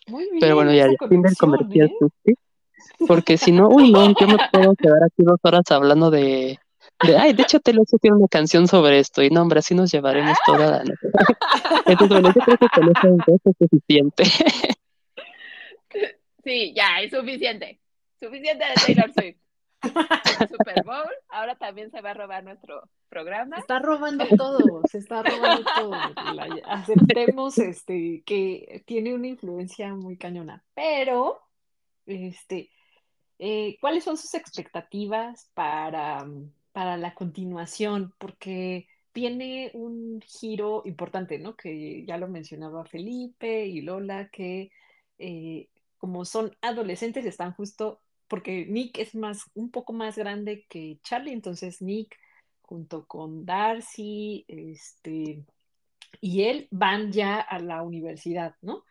Muy 0.06 0.24
bien. 0.24 0.40
Pero 0.40 0.54
bueno, 0.54 0.72
ya 0.72 0.86
el 0.86 0.96
Tinder 1.10 1.36
convertía 1.36 1.84
¿eh? 2.24 2.34
Porque 3.06 3.36
si 3.36 3.52
no, 3.52 3.68
uy, 3.68 3.92
no, 3.92 4.06
yo 4.18 4.26
me 4.26 4.36
puedo 4.52 4.74
quedar 4.74 5.04
aquí 5.04 5.22
dos 5.22 5.38
horas 5.42 5.62
hablando 5.70 6.10
de, 6.10 6.58
de 7.04 7.16
ay, 7.16 7.32
de 7.32 7.42
hecho, 7.42 7.60
te 7.60 7.72
lo 7.72 7.84
tiene 7.84 8.16
una 8.16 8.28
canción 8.28 8.66
sobre 8.66 8.98
esto. 8.98 9.22
Y 9.22 9.30
no, 9.30 9.42
hombre, 9.42 9.60
así 9.60 9.74
nos 9.74 9.90
llevaremos 9.92 10.36
toda 10.44 10.70
la 10.70 10.78
noche. 10.84 11.08
Entonces, 11.86 12.08
bueno, 12.08 12.32
yo 12.34 12.40
creo 12.40 12.58
que 12.58 12.68
con 12.68 12.90
eso 12.90 13.16
es 13.26 13.56
suficiente. 13.70 14.24
Sí, 16.44 16.72
ya, 16.74 17.00
es 17.02 17.10
suficiente. 17.10 17.78
Suficiente 18.18 18.64
de 18.64 18.74
Taylor 18.74 19.12
Swift. 19.12 19.36
Super 20.50 20.82
Bowl, 20.84 21.08
ahora 21.28 21.56
también 21.56 21.90
se 21.90 22.00
va 22.00 22.10
a 22.10 22.14
robar 22.14 22.42
nuestro 22.42 22.88
programa. 23.08 23.56
Se 23.56 23.60
está 23.60 23.78
robando 23.78 24.24
todo, 24.36 24.82
se 24.90 24.98
está 24.98 25.22
robando 25.22 25.64
todo. 25.76 25.94
aceptemos 26.64 27.58
este, 27.58 28.22
que 28.24 28.82
tiene 28.86 29.14
una 29.14 29.28
influencia 29.28 29.94
muy 29.94 30.16
cañona, 30.16 30.64
pero, 30.74 31.40
este, 32.08 32.70
eh, 33.38 33.78
¿cuáles 33.80 34.04
son 34.04 34.16
sus 34.16 34.34
expectativas 34.34 35.50
para, 35.54 36.26
para 36.72 36.96
la 36.96 37.14
continuación? 37.14 38.14
Porque 38.18 38.88
tiene 39.12 39.70
un 39.74 40.20
giro 40.22 40.82
importante, 40.84 41.38
¿no? 41.38 41.56
Que 41.56 42.04
ya 42.06 42.18
lo 42.18 42.28
mencionaba 42.28 42.84
Felipe 42.84 43.66
y 43.66 43.80
Lola, 43.82 44.28
que 44.30 44.70
eh, 45.18 45.68
como 45.98 46.24
son 46.24 46.56
adolescentes, 46.62 47.24
están 47.26 47.52
justo 47.54 48.00
porque 48.28 48.66
Nick 48.66 48.98
es 48.98 49.14
más, 49.14 49.44
un 49.54 49.70
poco 49.70 49.92
más 49.92 50.16
grande 50.16 50.66
que 50.68 50.98
Charlie, 51.02 51.32
entonces 51.32 51.80
Nick 51.82 52.16
junto 52.60 53.06
con 53.06 53.46
Darcy, 53.46 54.44
este, 54.46 55.44
y 56.20 56.42
él 56.42 56.68
van 56.70 57.10
ya 57.12 57.40
a 57.40 57.58
la 57.58 57.82
universidad, 57.82 58.54
¿no? 58.60 58.84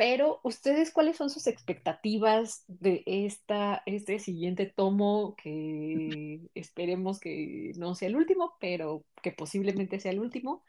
Pero 0.00 0.40
ustedes, 0.44 0.92
¿cuáles 0.92 1.18
son 1.18 1.28
sus 1.28 1.46
expectativas 1.46 2.64
de 2.68 3.02
esta, 3.04 3.82
este 3.84 4.18
siguiente 4.18 4.64
tomo 4.64 5.36
que 5.36 6.40
esperemos 6.54 7.20
que 7.20 7.72
no 7.76 7.94
sea 7.94 8.08
el 8.08 8.16
último, 8.16 8.56
pero 8.60 9.04
que 9.22 9.30
posiblemente 9.30 10.00
sea 10.00 10.12
el 10.12 10.20
último? 10.20 10.64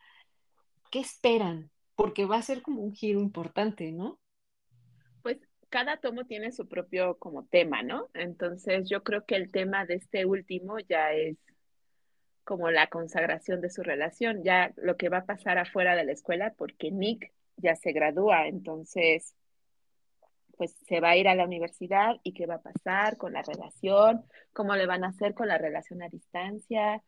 ¿Qué 0.91 0.99
esperan? 0.99 1.71
Porque 1.95 2.25
va 2.25 2.35
a 2.35 2.41
ser 2.41 2.61
como 2.61 2.81
un 2.81 2.93
giro 2.93 3.21
importante, 3.21 3.93
¿no? 3.93 4.19
cada 5.69 5.95
tomo 5.95 6.25
tiene 6.25 6.51
su 6.51 6.67
propio 6.67 7.17
como 7.17 7.45
tema, 7.45 7.83
¿no? 7.83 8.09
Entonces 8.13 8.89
yo 8.89 9.01
creo 9.01 9.23
que 9.25 9.37
el 9.37 9.49
tema 9.53 9.85
de 9.85 9.93
este 9.93 10.25
último 10.25 10.77
ya 10.79 11.13
es 11.13 11.37
como 12.43 12.69
la 12.69 12.87
consagración 12.87 13.61
de 13.61 13.69
su 13.69 13.81
relación, 13.81 14.43
ya 14.43 14.73
lo 14.75 14.97
que 14.97 15.07
va 15.07 15.19
a 15.19 15.25
pasar 15.25 15.57
afuera 15.57 15.95
de 15.95 16.03
la 16.03 16.11
escuela, 16.11 16.53
porque 16.57 16.91
Nick 16.91 17.31
ya 17.61 17.75
se 17.75 17.91
gradúa, 17.91 18.47
entonces 18.47 19.35
pues 20.57 20.75
se 20.85 20.99
va 20.99 21.11
a 21.11 21.17
ir 21.17 21.27
a 21.27 21.33
la 21.33 21.45
universidad 21.45 22.19
y 22.23 22.33
qué 22.33 22.45
va 22.45 22.55
a 22.55 22.61
pasar 22.61 23.17
con 23.17 23.33
la 23.33 23.41
relación, 23.41 24.23
cómo 24.53 24.75
le 24.75 24.85
van 24.85 25.03
a 25.03 25.07
hacer 25.07 25.33
con 25.33 25.47
la 25.47 25.57
relación 25.57 26.03
a 26.03 26.09
distancia, 26.09 27.01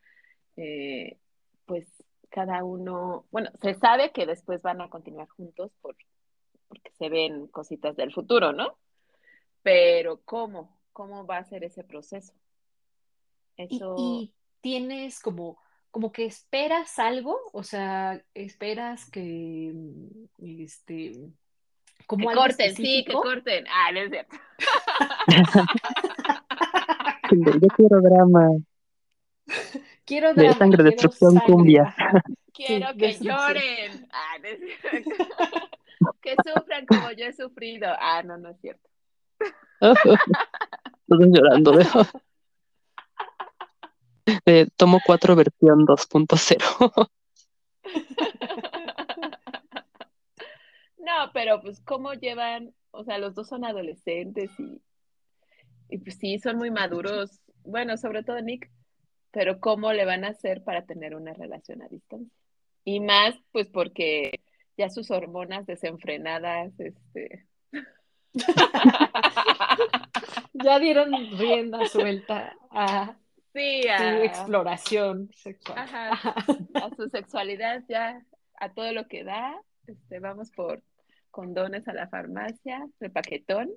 eh, 0.57 1.19
pues 1.65 1.87
cada 2.29 2.63
uno, 2.63 3.25
bueno, 3.29 3.51
se 3.61 3.75
sabe 3.75 4.11
que 4.11 4.25
después 4.25 4.63
van 4.63 4.81
a 4.81 4.89
continuar 4.89 5.27
juntos 5.29 5.71
por 5.81 5.95
porque 6.73 6.91
se 6.97 7.09
ven 7.09 7.45
cositas 7.47 7.95
del 7.95 8.11
futuro, 8.11 8.51
¿no? 8.51 8.75
Pero 9.61 10.21
¿cómo? 10.25 10.75
¿Cómo 10.91 11.27
va 11.27 11.37
a 11.37 11.43
ser 11.43 11.63
ese 11.63 11.83
proceso? 11.83 12.33
Eso... 13.57 13.95
¿Y, 13.99 14.33
tienes 14.61 15.19
como, 15.19 15.59
como 15.93 16.11
que 16.11 16.25
esperas 16.25 16.97
algo? 16.97 17.39
O 17.53 17.61
sea, 17.61 18.19
esperas 18.33 19.07
que, 19.11 19.71
este, 20.39 21.11
como 22.07 22.29
que 22.29 22.35
corten, 22.35 22.75
sí, 22.75 23.05
que 23.05 23.13
corten. 23.13 23.65
Ah, 23.69 23.91
no 23.91 23.99
es 23.99 24.09
cierto. 24.09 24.35
Yo 27.31 27.67
quiero 27.75 28.01
drama. 28.01 28.49
Quiero 30.03 30.33
drama. 30.33 30.49
De 30.49 30.55
sangre, 30.57 30.83
destrucción, 30.83 31.39
cumbia. 31.45 31.95
Quiero 32.53 32.87
que 32.97 33.13
lloren. 33.19 34.09
Ah, 34.11 34.39
no 34.41 34.47
es 34.47 34.59
cierto 34.59 35.09
que 36.21 36.35
sufran 36.43 36.87
como 36.87 37.11
yo 37.11 37.25
he 37.25 37.33
sufrido. 37.33 37.87
Ah, 37.99 38.23
no, 38.23 38.37
no 38.37 38.49
es 38.49 38.59
cierto. 38.61 38.89
Estoy 39.79 41.29
llorando, 41.31 41.73
eh, 44.45 44.67
tomo 44.75 44.99
cuatro 45.05 45.35
versión 45.35 45.85
2.0. 45.85 47.09
no, 50.97 51.31
pero 51.33 51.61
pues 51.61 51.81
cómo 51.81 52.13
llevan, 52.13 52.73
o 52.91 53.03
sea, 53.03 53.17
los 53.17 53.35
dos 53.35 53.47
son 53.47 53.65
adolescentes 53.65 54.51
y, 54.59 54.81
y 55.89 55.97
pues 55.97 56.17
sí, 56.17 56.39
son 56.39 56.57
muy 56.57 56.71
maduros. 56.71 57.41
Bueno, 57.63 57.97
sobre 57.97 58.23
todo 58.23 58.41
Nick, 58.41 58.71
pero 59.31 59.59
cómo 59.59 59.93
le 59.93 60.05
van 60.05 60.23
a 60.23 60.29
hacer 60.29 60.63
para 60.63 60.85
tener 60.85 61.15
una 61.15 61.33
relación 61.33 61.81
a 61.81 61.87
distancia. 61.87 62.37
Y 62.85 62.99
más, 62.99 63.35
pues 63.51 63.69
porque 63.69 64.41
ya 64.77 64.89
sus 64.89 65.11
hormonas 65.11 65.65
desenfrenadas, 65.65 66.73
este. 66.79 67.47
ya 70.53 70.79
dieron 70.79 71.11
rienda 71.37 71.85
suelta 71.87 72.55
a 72.71 73.17
sí, 73.53 73.83
su 73.83 74.03
exploración 74.23 75.29
sexual. 75.33 75.77
a 75.79 76.89
su 76.95 77.09
sexualidad 77.09 77.83
ya, 77.87 78.21
a 78.59 78.73
todo 78.73 78.91
lo 78.91 79.07
que 79.07 79.23
da. 79.23 79.59
Este, 79.87 80.19
vamos 80.19 80.51
por 80.51 80.81
condones 81.31 81.87
a 81.87 81.93
la 81.93 82.07
farmacia, 82.07 82.87
de 82.99 83.09
paquetón. 83.09 83.71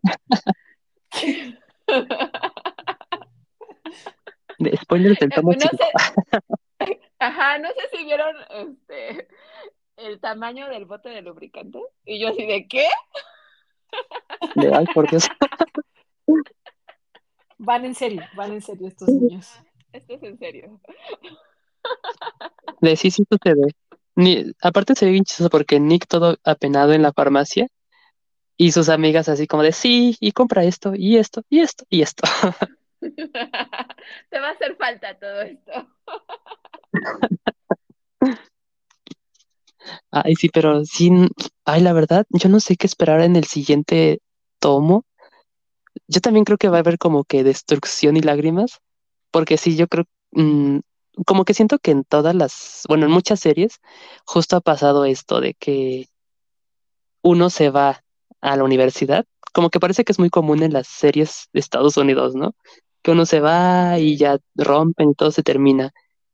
Después 4.58 5.02
del 5.02 5.16
tomo 5.34 5.52
no 5.52 5.60
sé, 5.60 5.68
Ajá, 7.18 7.58
no 7.58 7.68
sé 7.68 7.96
si 7.96 8.04
vieron 8.04 8.36
este 8.50 9.28
el 9.96 10.20
tamaño 10.20 10.68
del 10.68 10.84
bote 10.84 11.08
de 11.08 11.22
lubricante. 11.22 11.80
Y 12.04 12.20
yo 12.20 12.28
así 12.28 12.46
de 12.46 12.68
qué? 12.68 12.86
De 14.54 14.74
ay, 14.74 14.84
por 14.94 15.08
Dios. 15.10 15.28
Van 17.58 17.84
en 17.84 17.94
serio, 17.94 18.22
van 18.36 18.52
en 18.52 18.62
serio 18.62 18.88
estos 18.88 19.08
niños. 19.08 19.50
Esto 19.92 20.14
es 20.14 20.22
en 20.22 20.38
serio. 20.38 20.80
De 22.80 22.96
sí, 22.96 23.10
sí 23.10 23.24
sucede. 23.30 23.72
Ni, 24.14 24.52
aparte 24.62 24.94
se 24.94 25.06
ve 25.06 25.12
bien 25.12 25.24
chistoso 25.24 25.50
porque 25.50 25.80
Nick 25.80 26.06
todo 26.06 26.36
apenado 26.44 26.92
en 26.92 27.02
la 27.02 27.12
farmacia 27.12 27.68
y 28.56 28.72
sus 28.72 28.88
amigas 28.88 29.28
así 29.28 29.46
como 29.46 29.62
de 29.62 29.72
sí, 29.72 30.16
y 30.20 30.32
compra 30.32 30.64
esto, 30.64 30.92
y 30.94 31.18
esto, 31.18 31.42
y 31.50 31.60
esto, 31.60 31.84
y 31.90 32.02
esto. 32.02 32.22
Te 33.00 34.40
va 34.40 34.48
a 34.48 34.52
hacer 34.52 34.76
falta 34.76 35.18
todo 35.18 35.42
esto. 35.42 35.72
Ay, 40.10 40.34
sí, 40.36 40.48
pero 40.48 40.84
sin, 40.84 41.28
ay, 41.64 41.82
la 41.82 41.92
verdad, 41.92 42.26
yo 42.30 42.48
no 42.48 42.60
sé 42.60 42.76
qué 42.76 42.86
esperar 42.86 43.20
en 43.20 43.36
el 43.36 43.44
siguiente 43.44 44.20
tomo. 44.58 45.04
Yo 46.08 46.20
también 46.20 46.44
creo 46.44 46.58
que 46.58 46.68
va 46.68 46.78
a 46.78 46.80
haber 46.80 46.98
como 46.98 47.24
que 47.24 47.44
destrucción 47.44 48.16
y 48.16 48.20
lágrimas, 48.22 48.80
porque 49.30 49.58
sí, 49.58 49.76
yo 49.76 49.88
creo, 49.88 50.04
mm, 50.32 50.78
como 51.26 51.44
que 51.44 51.54
siento 51.54 51.78
que 51.78 51.90
en 51.92 52.04
todas 52.04 52.34
las, 52.34 52.82
bueno, 52.88 53.06
en 53.06 53.12
muchas 53.12 53.40
series, 53.40 53.80
justo 54.24 54.56
ha 54.56 54.60
pasado 54.60 55.04
esto 55.04 55.40
de 55.40 55.54
que 55.54 56.08
uno 57.22 57.50
se 57.50 57.70
va 57.70 58.02
a 58.40 58.56
la 58.56 58.64
universidad, 58.64 59.26
como 59.52 59.70
que 59.70 59.80
parece 59.80 60.04
que 60.04 60.12
es 60.12 60.18
muy 60.18 60.30
común 60.30 60.62
en 60.62 60.72
las 60.72 60.86
series 60.86 61.48
de 61.52 61.60
Estados 61.60 61.96
Unidos, 61.96 62.34
¿no? 62.34 62.54
Que 63.02 63.12
uno 63.12 63.26
se 63.26 63.40
va 63.40 63.98
y 63.98 64.16
ya 64.16 64.38
rompen 64.54 65.10
y 65.10 65.14
todo 65.14 65.30
se 65.32 65.42
termina. 65.42 65.92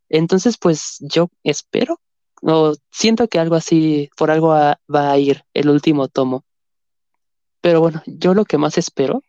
Entonces, 0.08 0.58
pues 0.58 0.98
yo 1.00 1.28
espero 1.44 2.00
o 2.42 2.74
siento 2.90 3.28
que 3.28 3.38
algo 3.38 3.54
así, 3.54 4.10
por 4.16 4.30
algo 4.30 4.48
va, 4.48 4.78
a 4.94 5.18
ir 5.18 5.44
el 5.54 5.70
último 5.70 6.08
tomo. 6.08 6.44
Pero 7.60 7.80
bueno, 7.80 8.02
yo 8.06 8.34
lo 8.34 8.44
que 8.44 8.58
más 8.58 8.78
espero 8.78 9.22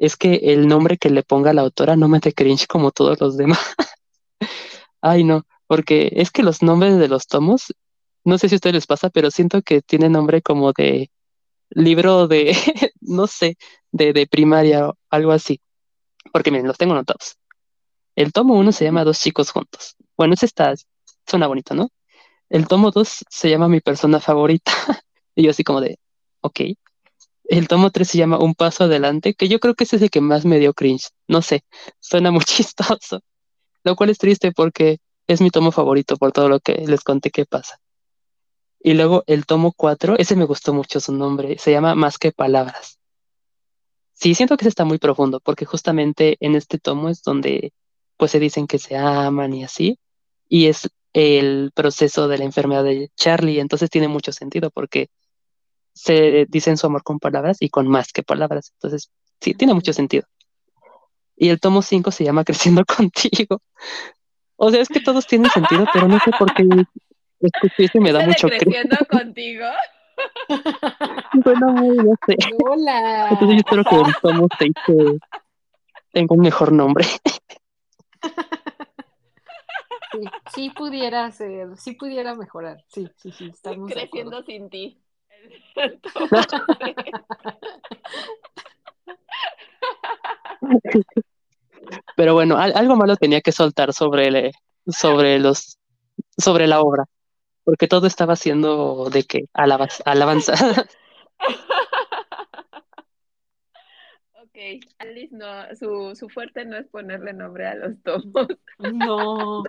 es 0.00 0.16
que 0.16 0.34
el 0.42 0.66
nombre 0.66 0.98
que 0.98 1.10
le 1.10 1.22
ponga 1.22 1.52
la 1.52 1.62
autora 1.62 1.94
no 1.94 2.08
me 2.08 2.18
dé 2.18 2.32
cringe 2.32 2.66
como 2.66 2.90
todos 2.90 3.20
los 3.20 3.36
demás. 3.36 3.60
Ay, 5.00 5.22
no, 5.22 5.44
porque 5.68 6.10
es 6.16 6.32
que 6.32 6.42
los 6.42 6.62
nombres 6.62 6.98
de 6.98 7.08
los 7.08 7.28
tomos, 7.28 7.72
no 8.24 8.38
sé 8.38 8.48
si 8.48 8.56
a 8.56 8.56
ustedes 8.56 8.74
les 8.74 8.86
pasa, 8.88 9.10
pero 9.10 9.30
siento 9.30 9.62
que 9.62 9.82
tiene 9.82 10.08
nombre 10.08 10.42
como 10.42 10.72
de 10.72 11.10
libro 11.70 12.26
de, 12.26 12.56
no 13.00 13.28
sé, 13.28 13.56
de, 13.92 14.12
de 14.12 14.26
primaria 14.26 14.88
o 14.88 14.98
algo 15.10 15.32
así. 15.32 15.60
Porque 16.32 16.50
miren, 16.50 16.66
los 16.66 16.78
tengo 16.78 16.94
notados. 16.94 17.38
El 18.16 18.32
tomo 18.32 18.54
uno 18.54 18.72
se 18.72 18.84
llama 18.84 19.04
Dos 19.04 19.20
chicos 19.20 19.52
juntos. 19.52 19.96
Bueno, 20.16 20.34
ese 20.34 20.46
está, 20.46 20.74
suena 21.26 21.46
bonito, 21.46 21.74
¿no? 21.74 21.90
el 22.50 22.66
tomo 22.66 22.90
2 22.90 23.24
se 23.30 23.48
llama 23.48 23.68
Mi 23.68 23.80
persona 23.80 24.20
favorita. 24.20 24.72
y 25.34 25.44
yo 25.44 25.50
así 25.50 25.64
como 25.64 25.80
de, 25.80 25.98
ok. 26.42 26.60
El 27.50 27.66
tomo 27.66 27.90
3 27.90 28.08
se 28.08 28.16
llama 28.16 28.38
Un 28.38 28.54
paso 28.54 28.84
adelante, 28.84 29.34
que 29.34 29.48
yo 29.48 29.58
creo 29.58 29.74
que 29.74 29.82
ese 29.82 29.96
es 29.96 30.02
el 30.02 30.10
que 30.10 30.20
más 30.20 30.44
me 30.44 30.60
dio 30.60 30.72
cringe. 30.72 31.08
No 31.26 31.42
sé, 31.42 31.64
suena 31.98 32.30
muy 32.30 32.44
chistoso. 32.46 33.22
Lo 33.82 33.96
cual 33.96 34.10
es 34.10 34.18
triste 34.18 34.52
porque 34.52 34.98
es 35.26 35.40
mi 35.40 35.50
tomo 35.50 35.72
favorito 35.72 36.16
por 36.16 36.30
todo 36.30 36.48
lo 36.48 36.60
que 36.60 36.74
les 36.86 37.02
conté 37.02 37.32
que 37.32 37.46
pasa. 37.46 37.80
Y 38.80 38.94
luego 38.94 39.24
el 39.26 39.46
tomo 39.46 39.72
4, 39.72 40.16
ese 40.16 40.36
me 40.36 40.44
gustó 40.44 40.72
mucho 40.72 41.00
su 41.00 41.12
nombre, 41.12 41.58
se 41.58 41.72
llama 41.72 41.96
Más 41.96 42.18
que 42.18 42.30
Palabras. 42.30 43.00
Sí, 44.12 44.36
siento 44.36 44.56
que 44.56 44.62
ese 44.62 44.68
está 44.68 44.84
muy 44.84 44.98
profundo, 44.98 45.40
porque 45.40 45.64
justamente 45.64 46.36
en 46.38 46.54
este 46.54 46.78
tomo 46.78 47.08
es 47.08 47.20
donde 47.22 47.72
pues 48.16 48.30
se 48.30 48.38
dicen 48.38 48.68
que 48.68 48.78
se 48.78 48.96
aman 48.96 49.54
y 49.54 49.64
así, 49.64 49.98
y 50.48 50.66
es 50.66 50.88
el 51.14 51.72
proceso 51.74 52.28
de 52.28 52.38
la 52.38 52.44
enfermedad 52.44 52.84
de 52.84 53.10
Charlie, 53.16 53.58
entonces 53.58 53.90
tiene 53.90 54.06
mucho 54.06 54.30
sentido 54.30 54.70
porque 54.70 55.08
se 56.00 56.46
dicen 56.48 56.78
su 56.78 56.86
amor 56.86 57.02
con 57.02 57.18
palabras 57.18 57.58
y 57.60 57.68
con 57.68 57.86
más 57.86 58.12
que 58.12 58.22
palabras, 58.22 58.72
entonces 58.74 59.10
sí, 59.40 59.52
tiene 59.52 59.74
mucho 59.74 59.92
sentido. 59.92 60.26
Y 61.36 61.50
el 61.50 61.60
tomo 61.60 61.82
5 61.82 62.10
se 62.10 62.24
llama 62.24 62.44
Creciendo 62.46 62.84
contigo. 62.84 63.60
O 64.56 64.70
sea, 64.70 64.80
es 64.80 64.88
que 64.88 65.00
todos 65.00 65.26
tienen 65.26 65.50
sentido, 65.50 65.86
pero 65.92 66.08
no 66.08 66.18
sé 66.20 66.30
por 66.38 66.52
qué 66.54 66.64
escuché 67.40 67.98
me 68.00 68.12
da 68.12 68.26
mucho 68.26 68.48
creciendo 68.48 68.96
contigo. 69.10 69.66
bueno, 71.44 71.72
no 71.72 72.14
sé. 72.26 72.36
Hola. 72.66 73.28
Entonces 73.30 73.56
yo 73.56 73.56
espero 73.56 73.84
que 73.84 73.96
el 73.96 74.14
tomo 74.22 74.48
6 74.58 74.72
tenga 76.12 76.34
un 76.34 76.40
mejor 76.40 76.72
nombre. 76.72 77.06
Sí, 80.12 80.24
sí 80.54 80.70
pudiera 80.70 81.30
ser, 81.30 81.76
sí 81.76 81.92
pudiera 81.92 82.34
mejorar. 82.34 82.84
Sí, 82.88 83.08
sí, 83.16 83.32
sí, 83.32 83.50
estamos 83.54 83.90
creciendo 83.92 84.42
sin 84.42 84.68
ti. 84.68 85.00
Pero 92.16 92.34
bueno, 92.34 92.58
algo 92.58 92.96
malo 92.96 93.16
tenía 93.16 93.40
que 93.40 93.52
soltar 93.52 93.92
sobre, 93.92 94.52
sobre 94.86 95.38
los 95.38 95.78
sobre 96.36 96.66
la 96.66 96.80
obra, 96.80 97.04
porque 97.64 97.88
todo 97.88 98.06
estaba 98.06 98.36
siendo 98.36 99.08
de 99.10 99.24
que 99.24 99.44
alabanza. 99.52 100.54
ok, 104.34 104.56
Alice 104.98 105.34
no, 105.34 105.46
su, 105.78 106.14
su 106.16 106.28
fuerte 106.28 106.64
no 106.64 106.76
es 106.76 106.86
ponerle 106.88 107.32
nombre 107.32 107.66
a 107.66 107.74
los 107.74 108.00
tomos. 108.02 108.48
No. 108.78 109.64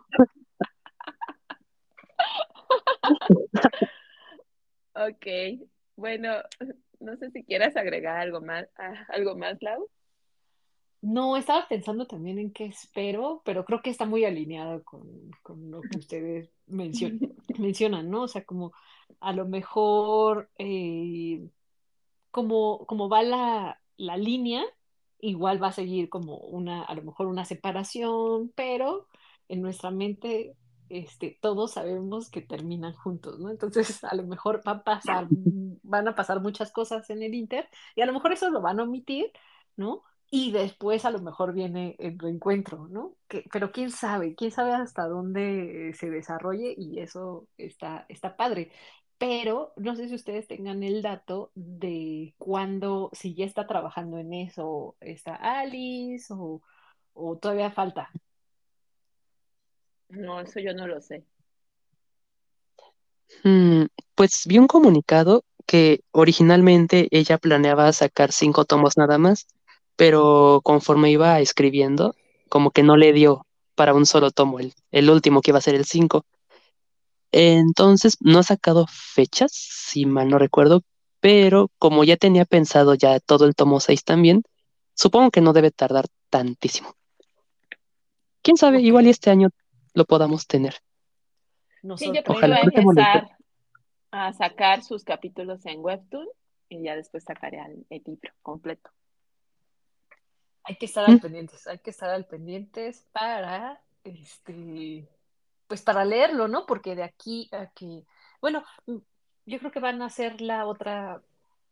ok, 5.09 5.67
bueno, 5.95 6.33
no 6.99 7.17
sé 7.17 7.31
si 7.31 7.43
quieras 7.43 7.75
agregar 7.75 8.17
algo 8.17 8.41
más, 8.41 8.67
ah, 8.77 9.05
algo 9.09 9.35
más, 9.35 9.61
Lau. 9.61 9.89
No, 11.01 11.35
estaba 11.35 11.67
pensando 11.67 12.05
también 12.05 12.37
en 12.37 12.51
qué 12.51 12.65
espero, 12.65 13.41
pero 13.43 13.65
creo 13.65 13.81
que 13.81 13.89
está 13.89 14.05
muy 14.05 14.23
alineado 14.23 14.83
con, 14.83 15.31
lo 15.69 15.81
que 15.81 15.97
ustedes 15.97 16.53
mencionan, 16.67 18.09
¿no? 18.09 18.23
O 18.23 18.27
sea, 18.27 18.45
como 18.45 18.71
a 19.19 19.33
lo 19.33 19.47
mejor, 19.47 20.51
eh, 20.59 21.49
como, 22.29 22.85
como 22.85 23.09
va 23.09 23.23
la, 23.23 23.81
la 23.97 24.15
línea, 24.15 24.63
igual 25.19 25.61
va 25.61 25.69
a 25.69 25.73
seguir 25.73 26.07
como 26.09 26.37
una, 26.37 26.83
a 26.83 26.93
lo 26.93 27.01
mejor 27.01 27.27
una 27.27 27.45
separación, 27.45 28.51
pero 28.55 29.07
en 29.47 29.61
nuestra 29.61 29.89
mente 29.89 30.55
este, 30.91 31.37
todos 31.41 31.73
sabemos 31.73 32.29
que 32.29 32.41
terminan 32.41 32.93
juntos, 32.93 33.39
¿no? 33.39 33.49
Entonces, 33.49 34.03
a 34.03 34.15
lo 34.15 34.23
mejor 34.23 34.61
va 34.67 34.73
a 34.73 34.83
pasar, 34.83 35.27
van 35.29 36.07
a 36.07 36.15
pasar 36.15 36.41
muchas 36.41 36.71
cosas 36.71 37.09
en 37.09 37.23
el 37.23 37.33
Inter 37.35 37.67
y 37.95 38.01
a 38.01 38.05
lo 38.05 38.13
mejor 38.13 38.33
eso 38.33 38.49
lo 38.49 38.61
van 38.61 38.79
a 38.79 38.83
omitir, 38.83 39.31
¿no? 39.75 40.03
y 40.33 40.51
después 40.53 41.03
a 41.05 41.11
lo 41.11 41.19
mejor 41.19 41.53
viene 41.53 41.95
el 41.99 42.17
reencuentro, 42.17 42.87
¿no? 42.87 43.15
Que, 43.27 43.43
pero 43.51 43.71
quién 43.73 43.91
sabe, 43.91 44.33
quién 44.35 44.51
sabe 44.51 44.71
hasta 44.73 45.05
dónde 45.07 45.93
se 45.95 46.09
desarrolle 46.09 46.73
y 46.77 46.99
eso 46.99 47.47
está, 47.57 48.05
está 48.07 48.37
padre. 48.37 48.71
Pero 49.17 49.73
no 49.77 49.95
sé 49.95 50.07
si 50.07 50.15
ustedes 50.15 50.47
tengan 50.47 50.83
el 50.83 51.01
dato 51.01 51.51
de 51.55 52.33
cuándo, 52.37 53.09
si 53.13 53.35
ya 53.35 53.45
está 53.45 53.67
trabajando 53.67 54.17
en 54.17 54.33
eso, 54.33 54.95
está 55.01 55.35
Alice 55.35 56.33
o, 56.33 56.61
o 57.13 57.37
todavía 57.37 57.71
falta. 57.71 58.09
No, 60.11 60.39
eso 60.39 60.59
yo 60.59 60.73
no 60.73 60.87
lo 60.87 61.01
sé. 61.01 61.25
Mm, 63.43 63.85
pues 64.15 64.43
vi 64.45 64.57
un 64.59 64.67
comunicado 64.67 65.43
que 65.65 66.01
originalmente 66.11 67.07
ella 67.11 67.37
planeaba 67.37 67.91
sacar 67.93 68.31
cinco 68.31 68.65
tomos 68.65 68.97
nada 68.97 69.17
más 69.17 69.47
pero 70.01 70.61
conforme 70.63 71.11
iba 71.11 71.39
escribiendo, 71.41 72.15
como 72.49 72.71
que 72.71 72.81
no 72.81 72.97
le 72.97 73.13
dio 73.13 73.45
para 73.75 73.93
un 73.93 74.07
solo 74.07 74.31
tomo, 74.31 74.59
el, 74.59 74.73
el 74.89 75.11
último 75.11 75.41
que 75.41 75.51
iba 75.51 75.59
a 75.59 75.61
ser 75.61 75.75
el 75.75 75.85
5. 75.85 76.25
Entonces, 77.31 78.17
no 78.19 78.39
ha 78.39 78.43
sacado 78.43 78.87
fechas, 78.89 79.51
si 79.53 80.07
mal 80.07 80.27
no 80.27 80.39
recuerdo, 80.39 80.81
pero 81.19 81.69
como 81.77 82.03
ya 82.03 82.17
tenía 82.17 82.45
pensado 82.45 82.95
ya 82.95 83.19
todo 83.19 83.45
el 83.45 83.53
tomo 83.53 83.79
6 83.79 84.03
también, 84.03 84.41
supongo 84.95 85.29
que 85.29 85.41
no 85.41 85.53
debe 85.53 85.69
tardar 85.69 86.07
tantísimo. 86.31 86.95
¿Quién 88.41 88.57
sabe? 88.57 88.81
Igual 88.81 89.05
este 89.05 89.29
año 89.29 89.49
lo 89.93 90.05
podamos 90.05 90.47
tener. 90.47 90.75
Sí, 91.97 92.11
yo 92.13 92.23
creo 92.23 92.39
que 92.39 92.45
a 92.45 92.61
empezar 92.61 93.37
a 94.11 94.33
sacar 94.33 94.83
sus 94.83 95.03
capítulos 95.03 95.65
en 95.65 95.79
Webtoon 95.79 96.27
y 96.69 96.83
ya 96.83 96.95
después 96.95 97.23
sacaré 97.23 97.59
el 97.89 98.01
libro 98.05 98.31
completo. 98.41 98.91
Hay 100.63 100.75
que 100.75 100.85
estar 100.85 101.09
al 101.09 101.19
pendientes, 101.19 101.65
hay 101.65 101.79
que 101.79 101.89
estar 101.89 102.09
al 102.09 102.25
pendientes 102.25 103.07
para, 103.11 103.81
este, 104.03 105.07
pues 105.67 105.81
para 105.81 106.05
leerlo, 106.05 106.47
¿no? 106.47 106.65
Porque 106.65 106.95
de 106.95 107.03
aquí 107.03 107.49
a 107.51 107.67
que, 107.67 108.05
bueno, 108.41 108.63
mm, 108.85 108.97
yo 109.47 109.59
creo 109.59 109.71
que 109.71 109.79
van 109.79 110.01
a 110.01 110.09
ser 110.09 110.39
la 110.39 110.67
otra 110.67 111.21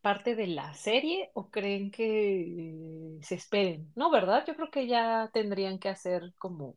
parte 0.01 0.35
de 0.35 0.47
la 0.47 0.73
serie 0.73 1.29
o 1.33 1.49
creen 1.49 1.91
que 1.91 3.19
se 3.21 3.35
esperen, 3.35 3.91
¿no? 3.95 4.09
¿Verdad? 4.09 4.43
Yo 4.47 4.55
creo 4.55 4.71
que 4.71 4.87
ya 4.87 5.29
tendrían 5.33 5.77
que 5.77 5.89
hacer 5.89 6.33
como 6.37 6.75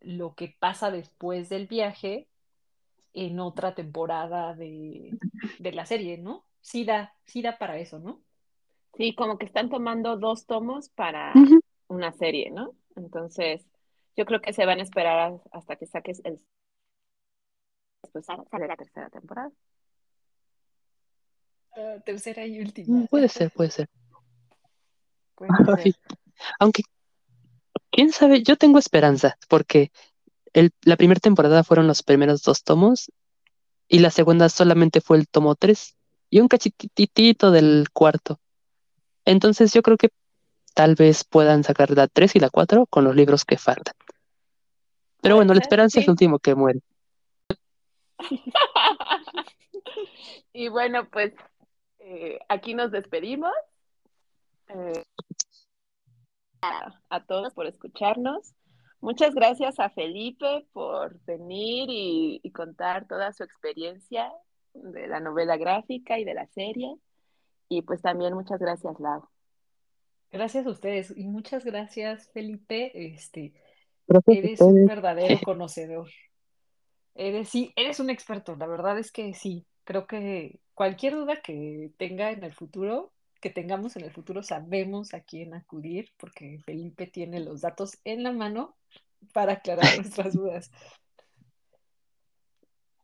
lo 0.00 0.34
que 0.34 0.56
pasa 0.58 0.90
después 0.90 1.48
del 1.48 1.66
viaje 1.66 2.28
en 3.14 3.40
otra 3.40 3.74
temporada 3.74 4.54
de, 4.54 5.18
de 5.58 5.72
la 5.72 5.86
serie, 5.86 6.18
¿no? 6.18 6.44
Sí 6.60 6.84
da, 6.84 7.14
sí 7.24 7.42
da 7.42 7.58
para 7.58 7.78
eso, 7.78 7.98
¿no? 7.98 8.20
Sí, 8.96 9.14
como 9.14 9.38
que 9.38 9.46
están 9.46 9.70
tomando 9.70 10.16
dos 10.16 10.46
tomos 10.46 10.88
para 10.88 11.32
una 11.88 12.12
serie, 12.12 12.50
¿no? 12.50 12.74
Entonces, 12.96 13.64
yo 14.16 14.24
creo 14.24 14.40
que 14.40 14.52
se 14.52 14.66
van 14.66 14.80
a 14.80 14.82
esperar 14.82 15.40
hasta 15.52 15.76
que 15.76 15.86
saques 15.86 16.20
el... 16.24 16.40
Después 18.02 18.26
sale 18.26 18.66
la 18.66 18.76
tercera 18.76 19.08
temporada. 19.10 19.50
Ah, 21.76 21.96
tercera 22.04 22.44
y 22.46 22.60
última. 22.60 23.00
Mm, 23.00 23.06
puede 23.06 23.28
ser, 23.28 23.52
puede 23.52 23.70
ser. 23.70 23.88
Aunque, 26.58 26.82
quién 27.98 28.12
sabe, 28.12 28.44
yo 28.44 28.54
tengo 28.54 28.78
esperanza, 28.78 29.36
porque 29.48 29.90
el, 30.52 30.70
la 30.82 30.96
primera 30.96 31.18
temporada 31.18 31.64
fueron 31.64 31.88
los 31.88 32.04
primeros 32.04 32.42
dos 32.42 32.62
tomos 32.62 33.10
y 33.88 33.98
la 33.98 34.12
segunda 34.12 34.48
solamente 34.50 35.00
fue 35.00 35.16
el 35.16 35.26
tomo 35.26 35.56
tres 35.56 35.96
y 36.30 36.38
un 36.38 36.46
cachititito 36.46 37.50
del 37.50 37.88
cuarto. 37.92 38.38
Entonces 39.24 39.72
yo 39.72 39.82
creo 39.82 39.96
que 39.96 40.10
tal 40.74 40.94
vez 40.94 41.24
puedan 41.24 41.64
sacar 41.64 41.90
la 41.90 42.06
3 42.06 42.36
y 42.36 42.38
la 42.38 42.50
4 42.50 42.86
con 42.86 43.02
los 43.02 43.16
libros 43.16 43.44
que 43.44 43.58
faltan. 43.58 43.96
Pero 45.20 45.34
bueno, 45.34 45.52
la 45.52 45.60
esperanza 45.60 45.98
es 45.98 46.06
el 46.06 46.12
último 46.12 46.38
que 46.38 46.54
muere. 46.54 46.80
y 50.52 50.68
bueno, 50.68 51.08
pues 51.10 51.32
eh, 51.98 52.38
aquí 52.48 52.74
nos 52.74 52.92
despedimos. 52.92 53.50
Eh, 54.68 55.02
a, 56.62 57.24
todos 57.26 57.54
por 57.54 57.66
escucharnos. 57.66 58.54
Muchas 59.00 59.34
gracias 59.34 59.78
a 59.78 59.90
Felipe 59.90 60.66
por 60.72 61.20
venir 61.24 61.88
y 61.90 62.50
contar 62.52 63.06
toda 63.06 63.32
su 63.32 63.44
experiencia 63.44 64.32
de 64.74 65.06
la 65.08 65.20
novela 65.20 65.56
gráfica 65.56 66.18
y 66.18 66.24
de 66.24 66.34
la 66.34 66.46
serie. 66.48 66.96
Y 67.68 67.82
pues 67.82 68.02
también 68.02 68.34
muchas 68.34 68.58
gracias, 68.58 68.98
Lau. 68.98 69.28
Gracias 70.30 70.66
a 70.66 70.70
ustedes 70.70 71.12
y 71.16 71.26
muchas 71.26 71.64
gracias, 71.64 72.30
Felipe. 72.32 72.90
Este, 72.94 73.54
eres 74.26 74.60
un 74.60 74.86
verdadero 74.86 75.38
conocedor. 75.44 76.08
Eres, 77.14 77.48
sí, 77.48 77.72
eres 77.76 78.00
un 78.00 78.10
experto. 78.10 78.56
La 78.56 78.66
verdad 78.66 78.98
es 78.98 79.10
que 79.10 79.34
sí. 79.34 79.66
Creo 79.84 80.06
que 80.06 80.60
cualquier 80.74 81.14
duda 81.14 81.40
que 81.40 81.92
tenga 81.96 82.30
en 82.30 82.44
el 82.44 82.52
futuro, 82.52 83.12
que 83.40 83.50
tengamos 83.50 83.96
en 83.96 84.04
el 84.04 84.10
futuro, 84.10 84.42
sabemos 84.42 85.14
a 85.14 85.20
quién 85.20 85.54
acudir, 85.54 86.10
porque 86.16 86.58
Felipe 86.64 87.06
tiene 87.06 87.40
los 87.40 87.60
datos 87.60 87.98
en 88.04 88.22
la 88.22 88.32
mano 88.32 88.76
para 89.32 89.54
aclarar 89.54 89.84
nuestras 89.96 90.34
dudas. 90.34 90.70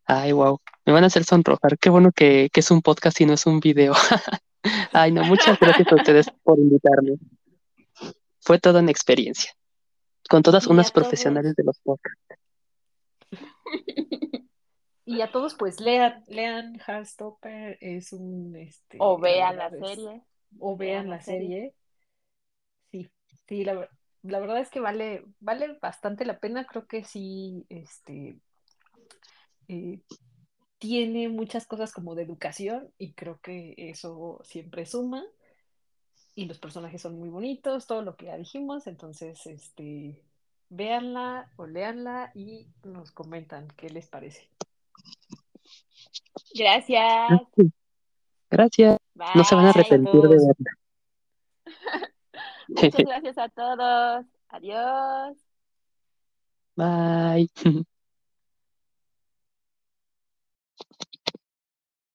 Ay, 0.06 0.32
wow. 0.32 0.61
Me 0.85 0.93
van 0.93 1.05
a 1.05 1.06
hacer 1.06 1.24
sonrojar. 1.24 1.78
Qué 1.78 1.89
bueno 1.89 2.12
que, 2.12 2.51
que 2.52 2.61
es 2.61 2.70
un 2.70 2.82
podcast 2.82 3.20
y 3.20 3.27
no 3.27 3.32
es 3.32 3.47
un 3.47 3.61
video. 3.61 3.94
Ay, 4.93 5.12
no, 5.12 5.24
muchas 5.24 5.59
gracias 5.59 5.90
a 5.90 5.94
ustedes 5.94 6.27
por 6.43 6.59
invitarme. 6.59 7.16
Fue 8.40 8.59
toda 8.59 8.81
una 8.81 8.90
experiencia. 8.90 9.52
Con 10.28 10.43
todas 10.43 10.66
unas 10.66 10.90
profesionales 10.90 11.55
de 11.55 11.65
los 11.65 11.78
podcasts. 11.81 12.20
Y 15.06 15.20
a 15.20 15.31
todos, 15.31 15.55
pues 15.55 15.81
lean, 15.81 16.24
lean 16.28 16.81
Heartstopper, 16.86 17.76
es 17.81 18.12
un 18.12 18.56
este 18.56 18.98
O 18.98 19.18
vean 19.18 19.56
la 19.59 19.70
serie. 19.70 20.22
o 20.59 20.76
vean 20.76 21.10
la 21.10 21.20
serie. 21.20 21.74
Sí, 22.90 23.10
sí, 23.47 23.64
la, 23.64 23.89
la 24.22 24.40
verdad 24.40 24.60
es 24.60 24.70
que 24.70 24.81
vale, 24.81 25.24
vale 25.40 25.78
bastante 25.81 26.24
la 26.24 26.39
pena. 26.39 26.64
Creo 26.66 26.86
que 26.86 27.05
sí, 27.05 27.66
este 27.68 28.39
eh, 29.68 30.01
tiene 30.78 31.28
muchas 31.28 31.66
cosas 31.66 31.93
como 31.93 32.14
de 32.14 32.22
educación 32.22 32.90
y 32.98 33.12
creo 33.12 33.40
que 33.40 33.74
eso 33.76 34.40
siempre 34.44 34.86
suma. 34.86 35.24
Y 36.36 36.47
los 36.47 36.59
personajes 36.59 37.02
son 37.02 37.18
muy 37.18 37.28
bonitos, 37.28 37.86
todo 37.86 38.02
lo 38.02 38.16
que 38.16 38.26
ya 38.26 38.36
dijimos. 38.36 38.86
Entonces, 38.86 39.47
este, 39.47 40.22
véanla 40.68 41.51
o 41.56 41.66
leanla 41.66 42.32
y 42.35 42.68
nos 42.82 43.12
comentan 43.12 43.68
qué 43.76 43.89
les 43.90 44.09
parece. 44.09 44.53
Gracias. 46.55 47.43
Gracias. 48.51 48.98
No 49.35 49.44
se 49.44 49.55
van 49.55 49.66
a 49.66 49.70
arrepentir 49.70 50.20
de 50.20 50.28
verla. 50.28 50.55
Muchas 52.68 53.05
gracias 53.05 53.39
a 53.39 53.48
todos. 53.48 54.24
Adiós. 54.48 55.36
Bye. 56.76 57.48